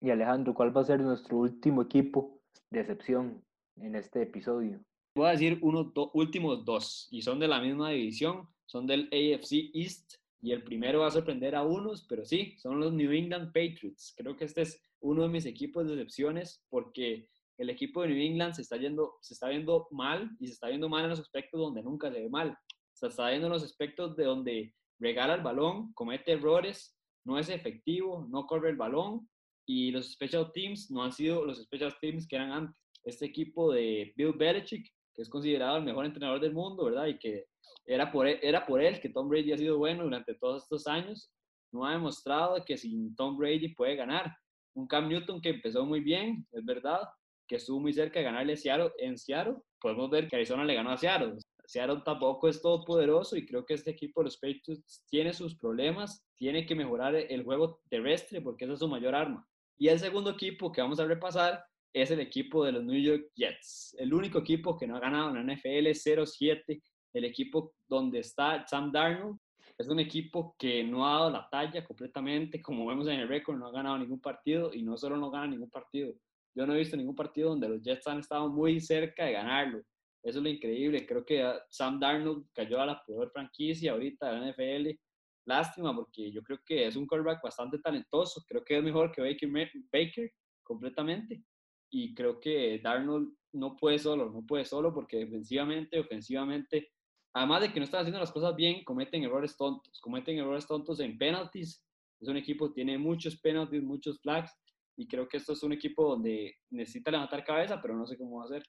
Y 0.00 0.10
Alejandro, 0.10 0.54
¿cuál 0.54 0.74
va 0.74 0.80
a 0.80 0.84
ser 0.84 1.00
nuestro 1.00 1.38
último 1.38 1.82
equipo 1.82 2.40
de 2.70 2.80
excepción? 2.80 3.44
En 3.82 3.94
este 3.94 4.22
episodio? 4.22 4.80
Voy 5.14 5.26
a 5.26 5.32
decir 5.32 5.58
unos 5.62 5.92
últimos 6.12 6.64
dos 6.64 7.08
y 7.10 7.22
son 7.22 7.40
de 7.40 7.48
la 7.48 7.60
misma 7.60 7.90
división, 7.90 8.48
son 8.66 8.86
del 8.86 9.08
AFC 9.12 9.70
East 9.74 10.14
y 10.40 10.52
el 10.52 10.62
primero 10.62 11.00
va 11.00 11.08
a 11.08 11.10
sorprender 11.10 11.54
a 11.54 11.64
unos, 11.64 12.06
pero 12.08 12.24
sí, 12.24 12.54
son 12.58 12.78
los 12.78 12.92
New 12.92 13.10
England 13.10 13.48
Patriots. 13.48 14.14
Creo 14.16 14.36
que 14.36 14.44
este 14.44 14.62
es 14.62 14.80
uno 15.00 15.22
de 15.22 15.28
mis 15.28 15.46
equipos 15.46 15.86
de 15.86 15.94
excepciones 15.94 16.64
porque 16.68 17.28
el 17.56 17.70
equipo 17.70 18.02
de 18.02 18.08
New 18.08 18.22
England 18.22 18.54
se 18.54 18.62
está, 18.62 18.76
yendo, 18.76 19.18
se 19.20 19.34
está 19.34 19.48
viendo 19.48 19.88
mal 19.90 20.30
y 20.38 20.46
se 20.46 20.52
está 20.52 20.68
viendo 20.68 20.88
mal 20.88 21.04
en 21.04 21.10
los 21.10 21.20
aspectos 21.20 21.60
donde 21.60 21.82
nunca 21.82 22.12
se 22.12 22.20
ve 22.20 22.28
mal. 22.28 22.56
Se 22.92 23.08
está 23.08 23.30
viendo 23.30 23.48
en 23.48 23.52
los 23.52 23.64
aspectos 23.64 24.16
de 24.16 24.24
donde 24.24 24.74
regala 25.00 25.34
el 25.34 25.42
balón, 25.42 25.92
comete 25.94 26.32
errores, 26.32 26.96
no 27.24 27.38
es 27.38 27.48
efectivo, 27.48 28.26
no 28.30 28.46
corre 28.46 28.70
el 28.70 28.76
balón 28.76 29.28
y 29.66 29.90
los 29.90 30.12
special 30.12 30.50
teams 30.52 30.90
no 30.90 31.02
han 31.02 31.12
sido 31.12 31.44
los 31.44 31.62
special 31.62 31.94
teams 32.00 32.26
que 32.26 32.36
eran 32.36 32.52
antes 32.52 32.76
este 33.08 33.26
equipo 33.26 33.72
de 33.72 34.12
Bill 34.16 34.32
Belichick, 34.32 34.92
que 35.14 35.22
es 35.22 35.28
considerado 35.28 35.78
el 35.78 35.84
mejor 35.84 36.06
entrenador 36.06 36.40
del 36.40 36.52
mundo, 36.52 36.84
¿verdad? 36.84 37.06
Y 37.06 37.18
que 37.18 37.46
era 37.86 38.12
por 38.12 38.26
él, 38.26 38.38
era 38.42 38.66
por 38.66 38.82
él 38.82 39.00
que 39.00 39.08
Tom 39.08 39.28
Brady 39.28 39.52
ha 39.52 39.58
sido 39.58 39.78
bueno 39.78 40.04
durante 40.04 40.34
todos 40.34 40.62
estos 40.62 40.86
años. 40.86 41.30
No 41.72 41.84
ha 41.84 41.92
demostrado 41.92 42.64
que 42.64 42.76
sin 42.76 43.14
Tom 43.16 43.36
Brady 43.36 43.74
puede 43.74 43.96
ganar. 43.96 44.36
Un 44.74 44.86
Cam 44.86 45.08
Newton 45.08 45.40
que 45.40 45.50
empezó 45.50 45.84
muy 45.84 46.00
bien, 46.00 46.46
es 46.52 46.64
verdad, 46.64 47.00
que 47.46 47.56
estuvo 47.56 47.80
muy 47.80 47.92
cerca 47.92 48.20
de 48.20 48.26
ganarle 48.26 48.52
a 48.52 48.56
Seattle, 48.56 48.92
en 48.98 49.18
Seattle. 49.18 49.56
Podemos 49.80 50.10
ver 50.10 50.28
que 50.28 50.36
Arizona 50.36 50.64
le 50.64 50.74
ganó 50.74 50.90
a 50.90 50.96
Seattle. 50.96 51.36
Seattle 51.64 52.02
tampoco 52.04 52.48
es 52.48 52.62
todopoderoso 52.62 53.36
y 53.36 53.44
creo 53.44 53.64
que 53.66 53.74
este 53.74 53.90
equipo, 53.90 54.22
los 54.22 54.38
Patriots, 54.38 55.04
tiene 55.08 55.34
sus 55.34 55.58
problemas, 55.58 56.24
tiene 56.34 56.64
que 56.64 56.74
mejorar 56.74 57.14
el 57.14 57.42
juego 57.44 57.80
terrestre 57.90 58.40
porque 58.40 58.64
esa 58.64 58.74
es 58.74 58.78
su 58.78 58.88
mayor 58.88 59.14
arma. 59.14 59.46
Y 59.76 59.88
el 59.88 59.98
segundo 59.98 60.30
equipo 60.30 60.72
que 60.72 60.80
vamos 60.80 60.98
a 61.00 61.06
repasar 61.06 61.62
es 61.92 62.10
el 62.10 62.20
equipo 62.20 62.64
de 62.64 62.72
los 62.72 62.84
New 62.84 63.00
York 63.00 63.30
Jets, 63.34 63.96
el 63.98 64.12
único 64.12 64.38
equipo 64.38 64.76
que 64.76 64.86
no 64.86 64.96
ha 64.96 65.00
ganado 65.00 65.30
en 65.30 65.46
la 65.46 65.54
NFL 65.54 65.88
0-7, 65.88 66.82
el 67.14 67.24
equipo 67.24 67.74
donde 67.88 68.20
está 68.20 68.66
Sam 68.66 68.92
Darnold. 68.92 69.38
Es 69.76 69.88
un 69.88 70.00
equipo 70.00 70.56
que 70.58 70.82
no 70.82 71.06
ha 71.06 71.18
dado 71.18 71.30
la 71.30 71.48
talla 71.48 71.84
completamente, 71.84 72.60
como 72.60 72.86
vemos 72.86 73.06
en 73.06 73.20
el 73.20 73.28
récord, 73.28 73.56
no 73.56 73.66
ha 73.66 73.72
ganado 73.72 73.98
ningún 73.98 74.20
partido 74.20 74.72
y 74.74 74.82
no 74.82 74.96
solo 74.96 75.16
no 75.16 75.30
gana 75.30 75.46
ningún 75.46 75.70
partido. 75.70 76.12
Yo 76.54 76.66
no 76.66 76.74
he 76.74 76.78
visto 76.78 76.96
ningún 76.96 77.14
partido 77.14 77.50
donde 77.50 77.68
los 77.68 77.82
Jets 77.82 78.06
han 78.08 78.18
estado 78.18 78.48
muy 78.48 78.80
cerca 78.80 79.24
de 79.24 79.32
ganarlo. 79.32 79.78
Eso 80.22 80.38
es 80.38 80.42
lo 80.42 80.48
increíble. 80.48 81.06
Creo 81.06 81.24
que 81.24 81.48
Sam 81.68 82.00
Darnold 82.00 82.46
cayó 82.52 82.80
a 82.80 82.86
la 82.86 83.02
peor 83.04 83.30
franquicia 83.30 83.92
ahorita 83.92 84.32
de 84.32 84.40
la 84.40 84.52
NFL. 84.52 84.98
Lástima 85.46 85.94
porque 85.94 86.32
yo 86.32 86.42
creo 86.42 86.58
que 86.66 86.86
es 86.86 86.96
un 86.96 87.06
quarterback 87.06 87.40
bastante 87.42 87.78
talentoso. 87.78 88.42
Creo 88.46 88.64
que 88.64 88.78
es 88.78 88.82
mejor 88.82 89.12
que 89.12 89.22
Baker, 89.22 89.48
Baker 89.92 90.32
completamente 90.64 91.44
y 91.90 92.14
creo 92.14 92.40
que 92.40 92.80
Darnold 92.82 93.32
no 93.52 93.76
puede 93.76 93.98
solo, 93.98 94.30
no 94.30 94.44
puede 94.46 94.64
solo 94.64 94.92
porque 94.92 95.18
defensivamente, 95.18 95.98
ofensivamente, 95.98 96.90
además 97.34 97.62
de 97.62 97.72
que 97.72 97.80
no 97.80 97.84
están 97.84 98.00
haciendo 98.00 98.20
las 98.20 98.32
cosas 98.32 98.54
bien, 98.54 98.84
cometen 98.84 99.24
errores 99.24 99.56
tontos, 99.56 100.00
cometen 100.00 100.38
errores 100.38 100.66
tontos 100.66 101.00
en 101.00 101.16
penalties. 101.16 101.84
Es 102.20 102.28
un 102.28 102.36
equipo 102.36 102.68
que 102.68 102.74
tiene 102.74 102.98
muchos 102.98 103.40
penalties, 103.40 103.82
muchos 103.82 104.20
flags 104.20 104.52
y 104.96 105.06
creo 105.06 105.28
que 105.28 105.36
esto 105.36 105.52
es 105.52 105.62
un 105.62 105.72
equipo 105.72 106.10
donde 106.10 106.56
necesita 106.70 107.10
levantar 107.10 107.44
cabeza, 107.44 107.80
pero 107.80 107.96
no 107.96 108.06
sé 108.06 108.18
cómo 108.18 108.38
va 108.38 108.42
a 108.42 108.46
hacer. 108.46 108.62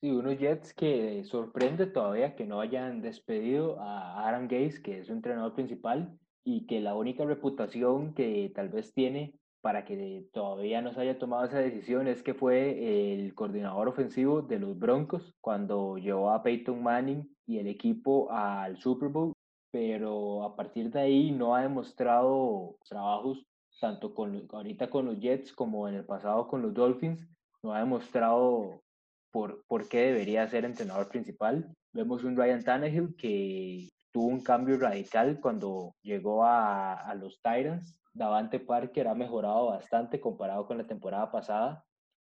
Sí, 0.00 0.10
unos 0.10 0.38
Jets 0.38 0.74
que 0.74 1.22
sorprende 1.24 1.86
todavía 1.86 2.34
que 2.34 2.46
no 2.46 2.60
hayan 2.60 3.02
despedido 3.02 3.80
a 3.80 4.26
Aaron 4.26 4.48
Gaze, 4.48 4.82
que 4.82 5.00
es 5.00 5.06
su 5.06 5.12
entrenador 5.12 5.54
principal, 5.54 6.18
y 6.44 6.66
que 6.66 6.80
la 6.80 6.94
única 6.94 7.24
reputación 7.24 8.14
que 8.14 8.50
tal 8.54 8.68
vez 8.68 8.94
tiene 8.94 9.34
para 9.66 9.84
que 9.84 10.28
todavía 10.32 10.80
no 10.80 10.92
se 10.92 11.00
haya 11.00 11.18
tomado 11.18 11.44
esa 11.44 11.58
decisión 11.58 12.06
es 12.06 12.22
que 12.22 12.34
fue 12.34 13.14
el 13.14 13.34
coordinador 13.34 13.88
ofensivo 13.88 14.40
de 14.40 14.60
los 14.60 14.78
Broncos 14.78 15.34
cuando 15.40 15.98
llevó 15.98 16.30
a 16.30 16.44
Peyton 16.44 16.80
Manning 16.80 17.28
y 17.48 17.58
el 17.58 17.66
equipo 17.66 18.30
al 18.30 18.76
Super 18.76 19.08
Bowl, 19.08 19.32
pero 19.72 20.44
a 20.44 20.54
partir 20.54 20.92
de 20.92 21.00
ahí 21.00 21.32
no 21.32 21.56
ha 21.56 21.62
demostrado 21.62 22.76
trabajos 22.88 23.44
tanto 23.80 24.14
con, 24.14 24.46
ahorita 24.52 24.88
con 24.88 25.06
los 25.06 25.18
Jets 25.18 25.52
como 25.52 25.88
en 25.88 25.96
el 25.96 26.04
pasado 26.04 26.46
con 26.46 26.62
los 26.62 26.72
Dolphins, 26.72 27.28
no 27.64 27.74
ha 27.74 27.80
demostrado 27.80 28.84
por, 29.32 29.64
por 29.66 29.88
qué 29.88 30.12
debería 30.12 30.46
ser 30.46 30.64
entrenador 30.64 31.08
principal. 31.08 31.74
Vemos 31.92 32.22
un 32.22 32.36
Ryan 32.36 32.62
Tannehill 32.62 33.16
que 33.16 33.88
tuvo 34.16 34.28
un 34.28 34.40
cambio 34.40 34.78
radical 34.78 35.38
cuando 35.42 35.94
llegó 36.00 36.42
a, 36.42 37.14
los 37.20 37.34
Titans 37.42 38.00
Davante 38.14 38.58
Parker 38.58 39.08
ha 39.08 39.14
mejorado 39.14 39.66
bastante 39.66 40.18
comparado 40.18 40.66
con 40.66 40.78
la 40.78 40.86
temporada 40.86 41.30
pasada. 41.30 41.84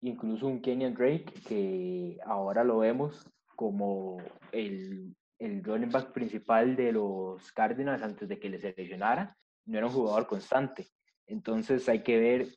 Incluso 0.01 0.45
un 0.45 0.61
Kenyan 0.61 0.93
Drake, 0.93 1.31
que 1.47 2.17
ahora 2.25 2.65
lo 2.65 2.79
vemos 2.79 3.25
como 3.55 4.17
el, 4.51 5.15
running 5.39 5.89
back 5.89 6.11
principal 6.11 6.75
de 6.75 6.91
los 6.91 7.49
Cardinals 7.53 8.03
antes 8.03 8.27
de 8.27 8.37
que 8.37 8.49
le 8.49 8.59
seleccionara, 8.59 9.37
no 9.65 9.77
era 9.77 9.87
un 9.87 9.93
jugador 9.93 10.27
constante. 10.27 10.85
Entonces 11.27 11.87
hay 11.87 12.03
que 12.03 12.19
ver 12.19 12.47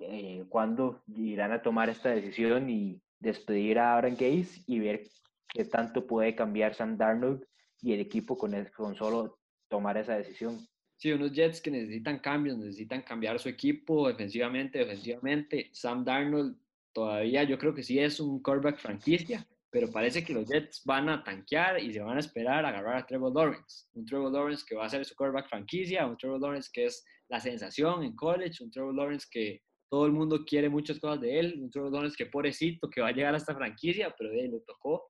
eh, 0.00 0.46
cuándo 0.48 1.02
irán 1.08 1.52
a 1.52 1.60
tomar 1.60 1.90
esta 1.90 2.08
decisión 2.08 2.70
y 2.70 3.02
despedir 3.18 3.78
a 3.78 3.98
Aaron 3.98 4.14
Gaze 4.14 4.62
y 4.66 4.78
ver 4.78 5.02
qué 5.46 5.66
tanto 5.66 6.06
puede 6.06 6.34
cambiar 6.34 6.72
Sam 6.72 6.96
Darnold 6.96 7.44
y 7.82 7.92
el 7.92 8.00
equipo 8.00 8.36
con, 8.36 8.52
con 8.76 8.94
solo 8.94 9.38
tomar 9.68 9.96
esa 9.96 10.16
decisión. 10.16 10.58
Sí, 10.96 11.12
unos 11.12 11.32
Jets 11.32 11.62
que 11.62 11.70
necesitan 11.70 12.18
cambios, 12.18 12.58
necesitan 12.58 13.02
cambiar 13.02 13.38
su 13.38 13.48
equipo 13.48 14.08
defensivamente, 14.08 14.80
defensivamente. 14.80 15.70
Sam 15.72 16.04
Darnold 16.04 16.56
todavía 16.92 17.44
yo 17.44 17.58
creo 17.58 17.74
que 17.74 17.82
sí 17.82 17.98
es 17.98 18.20
un 18.20 18.42
quarterback 18.42 18.78
franquicia, 18.78 19.46
pero 19.70 19.90
parece 19.90 20.24
que 20.24 20.34
los 20.34 20.46
Jets 20.46 20.82
van 20.84 21.08
a 21.08 21.24
tanquear 21.24 21.82
y 21.82 21.92
se 21.92 22.00
van 22.00 22.16
a 22.16 22.20
esperar 22.20 22.66
a 22.66 22.68
agarrar 22.68 22.96
a 22.98 23.06
Trevor 23.06 23.32
Lawrence. 23.34 23.86
Un 23.94 24.04
Trevor 24.04 24.32
Lawrence 24.32 24.64
que 24.68 24.74
va 24.74 24.84
a 24.84 24.90
ser 24.90 25.04
su 25.04 25.14
quarterback 25.14 25.48
franquicia, 25.48 26.06
un 26.06 26.16
Trevor 26.16 26.40
Lawrence 26.40 26.68
que 26.72 26.86
es 26.86 27.04
la 27.28 27.40
sensación 27.40 28.02
en 28.02 28.14
college, 28.14 28.62
un 28.62 28.70
Trevor 28.70 28.94
Lawrence 28.94 29.26
que 29.30 29.62
todo 29.88 30.06
el 30.06 30.12
mundo 30.12 30.44
quiere 30.44 30.68
muchas 30.68 30.98
cosas 31.00 31.20
de 31.20 31.38
él, 31.38 31.60
un 31.62 31.70
Trevor 31.70 31.92
Lawrence 31.92 32.16
que 32.16 32.26
pobrecito 32.26 32.90
que 32.90 33.00
va 33.00 33.08
a 33.08 33.12
llegar 33.12 33.34
a 33.34 33.38
esta 33.38 33.54
franquicia, 33.54 34.14
pero 34.18 34.30
de 34.30 34.40
él 34.44 34.50
le 34.50 34.60
tocó. 34.60 35.08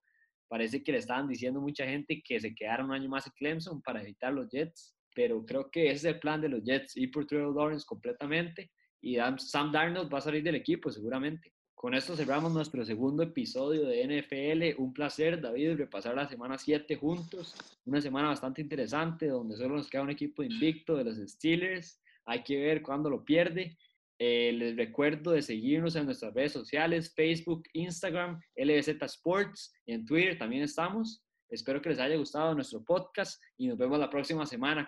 Parece 0.50 0.82
que 0.82 0.92
le 0.92 0.98
estaban 0.98 1.28
diciendo 1.28 1.62
mucha 1.62 1.86
gente 1.86 2.20
que 2.22 2.38
se 2.38 2.54
quedara 2.54 2.84
un 2.84 2.92
año 2.92 3.08
más 3.08 3.26
en 3.26 3.32
Clemson 3.38 3.80
para 3.80 4.02
evitar 4.02 4.34
los 4.34 4.50
Jets 4.50 4.94
pero 5.14 5.44
creo 5.44 5.70
que 5.70 5.86
ese 5.86 6.08
es 6.08 6.14
el 6.14 6.20
plan 6.20 6.40
de 6.40 6.48
los 6.48 6.62
Jets, 6.62 6.96
ir 6.96 7.10
por 7.10 7.26
Trevor 7.26 7.54
Lawrence 7.54 7.84
completamente 7.86 8.70
y 9.00 9.16
Sam 9.38 9.72
Darnold 9.72 10.12
va 10.12 10.18
a 10.18 10.22
salir 10.22 10.42
del 10.42 10.54
equipo 10.54 10.90
seguramente. 10.90 11.52
Con 11.74 11.94
esto 11.94 12.14
cerramos 12.14 12.52
nuestro 12.52 12.84
segundo 12.84 13.22
episodio 13.22 13.86
de 13.86 14.04
NFL. 14.04 14.80
Un 14.80 14.92
placer, 14.92 15.40
David, 15.40 15.76
repasar 15.76 16.14
la 16.14 16.28
semana 16.28 16.58
7 16.58 16.94
juntos. 16.96 17.54
Una 17.86 18.02
semana 18.02 18.28
bastante 18.28 18.60
interesante 18.60 19.28
donde 19.28 19.56
solo 19.56 19.76
nos 19.76 19.88
queda 19.88 20.02
un 20.02 20.10
equipo 20.10 20.42
invicto 20.42 20.94
de 20.94 21.04
los 21.04 21.16
Steelers. 21.16 21.98
Hay 22.26 22.42
que 22.42 22.58
ver 22.58 22.82
cuándo 22.82 23.08
lo 23.08 23.24
pierde. 23.24 23.78
Eh, 24.22 24.52
les 24.52 24.76
recuerdo 24.76 25.30
de 25.30 25.40
seguirnos 25.40 25.96
en 25.96 26.04
nuestras 26.04 26.34
redes 26.34 26.52
sociales, 26.52 27.14
Facebook, 27.14 27.62
Instagram, 27.72 28.38
LBZ 28.54 29.02
Sports 29.04 29.72
y 29.86 29.94
en 29.94 30.04
Twitter 30.04 30.36
también 30.36 30.62
estamos. 30.62 31.24
Espero 31.48 31.80
que 31.80 31.88
les 31.88 31.98
haya 31.98 32.16
gustado 32.16 32.54
nuestro 32.54 32.84
podcast 32.84 33.42
y 33.56 33.66
nos 33.66 33.78
vemos 33.78 33.98
la 33.98 34.10
próxima 34.10 34.44
semana. 34.44 34.86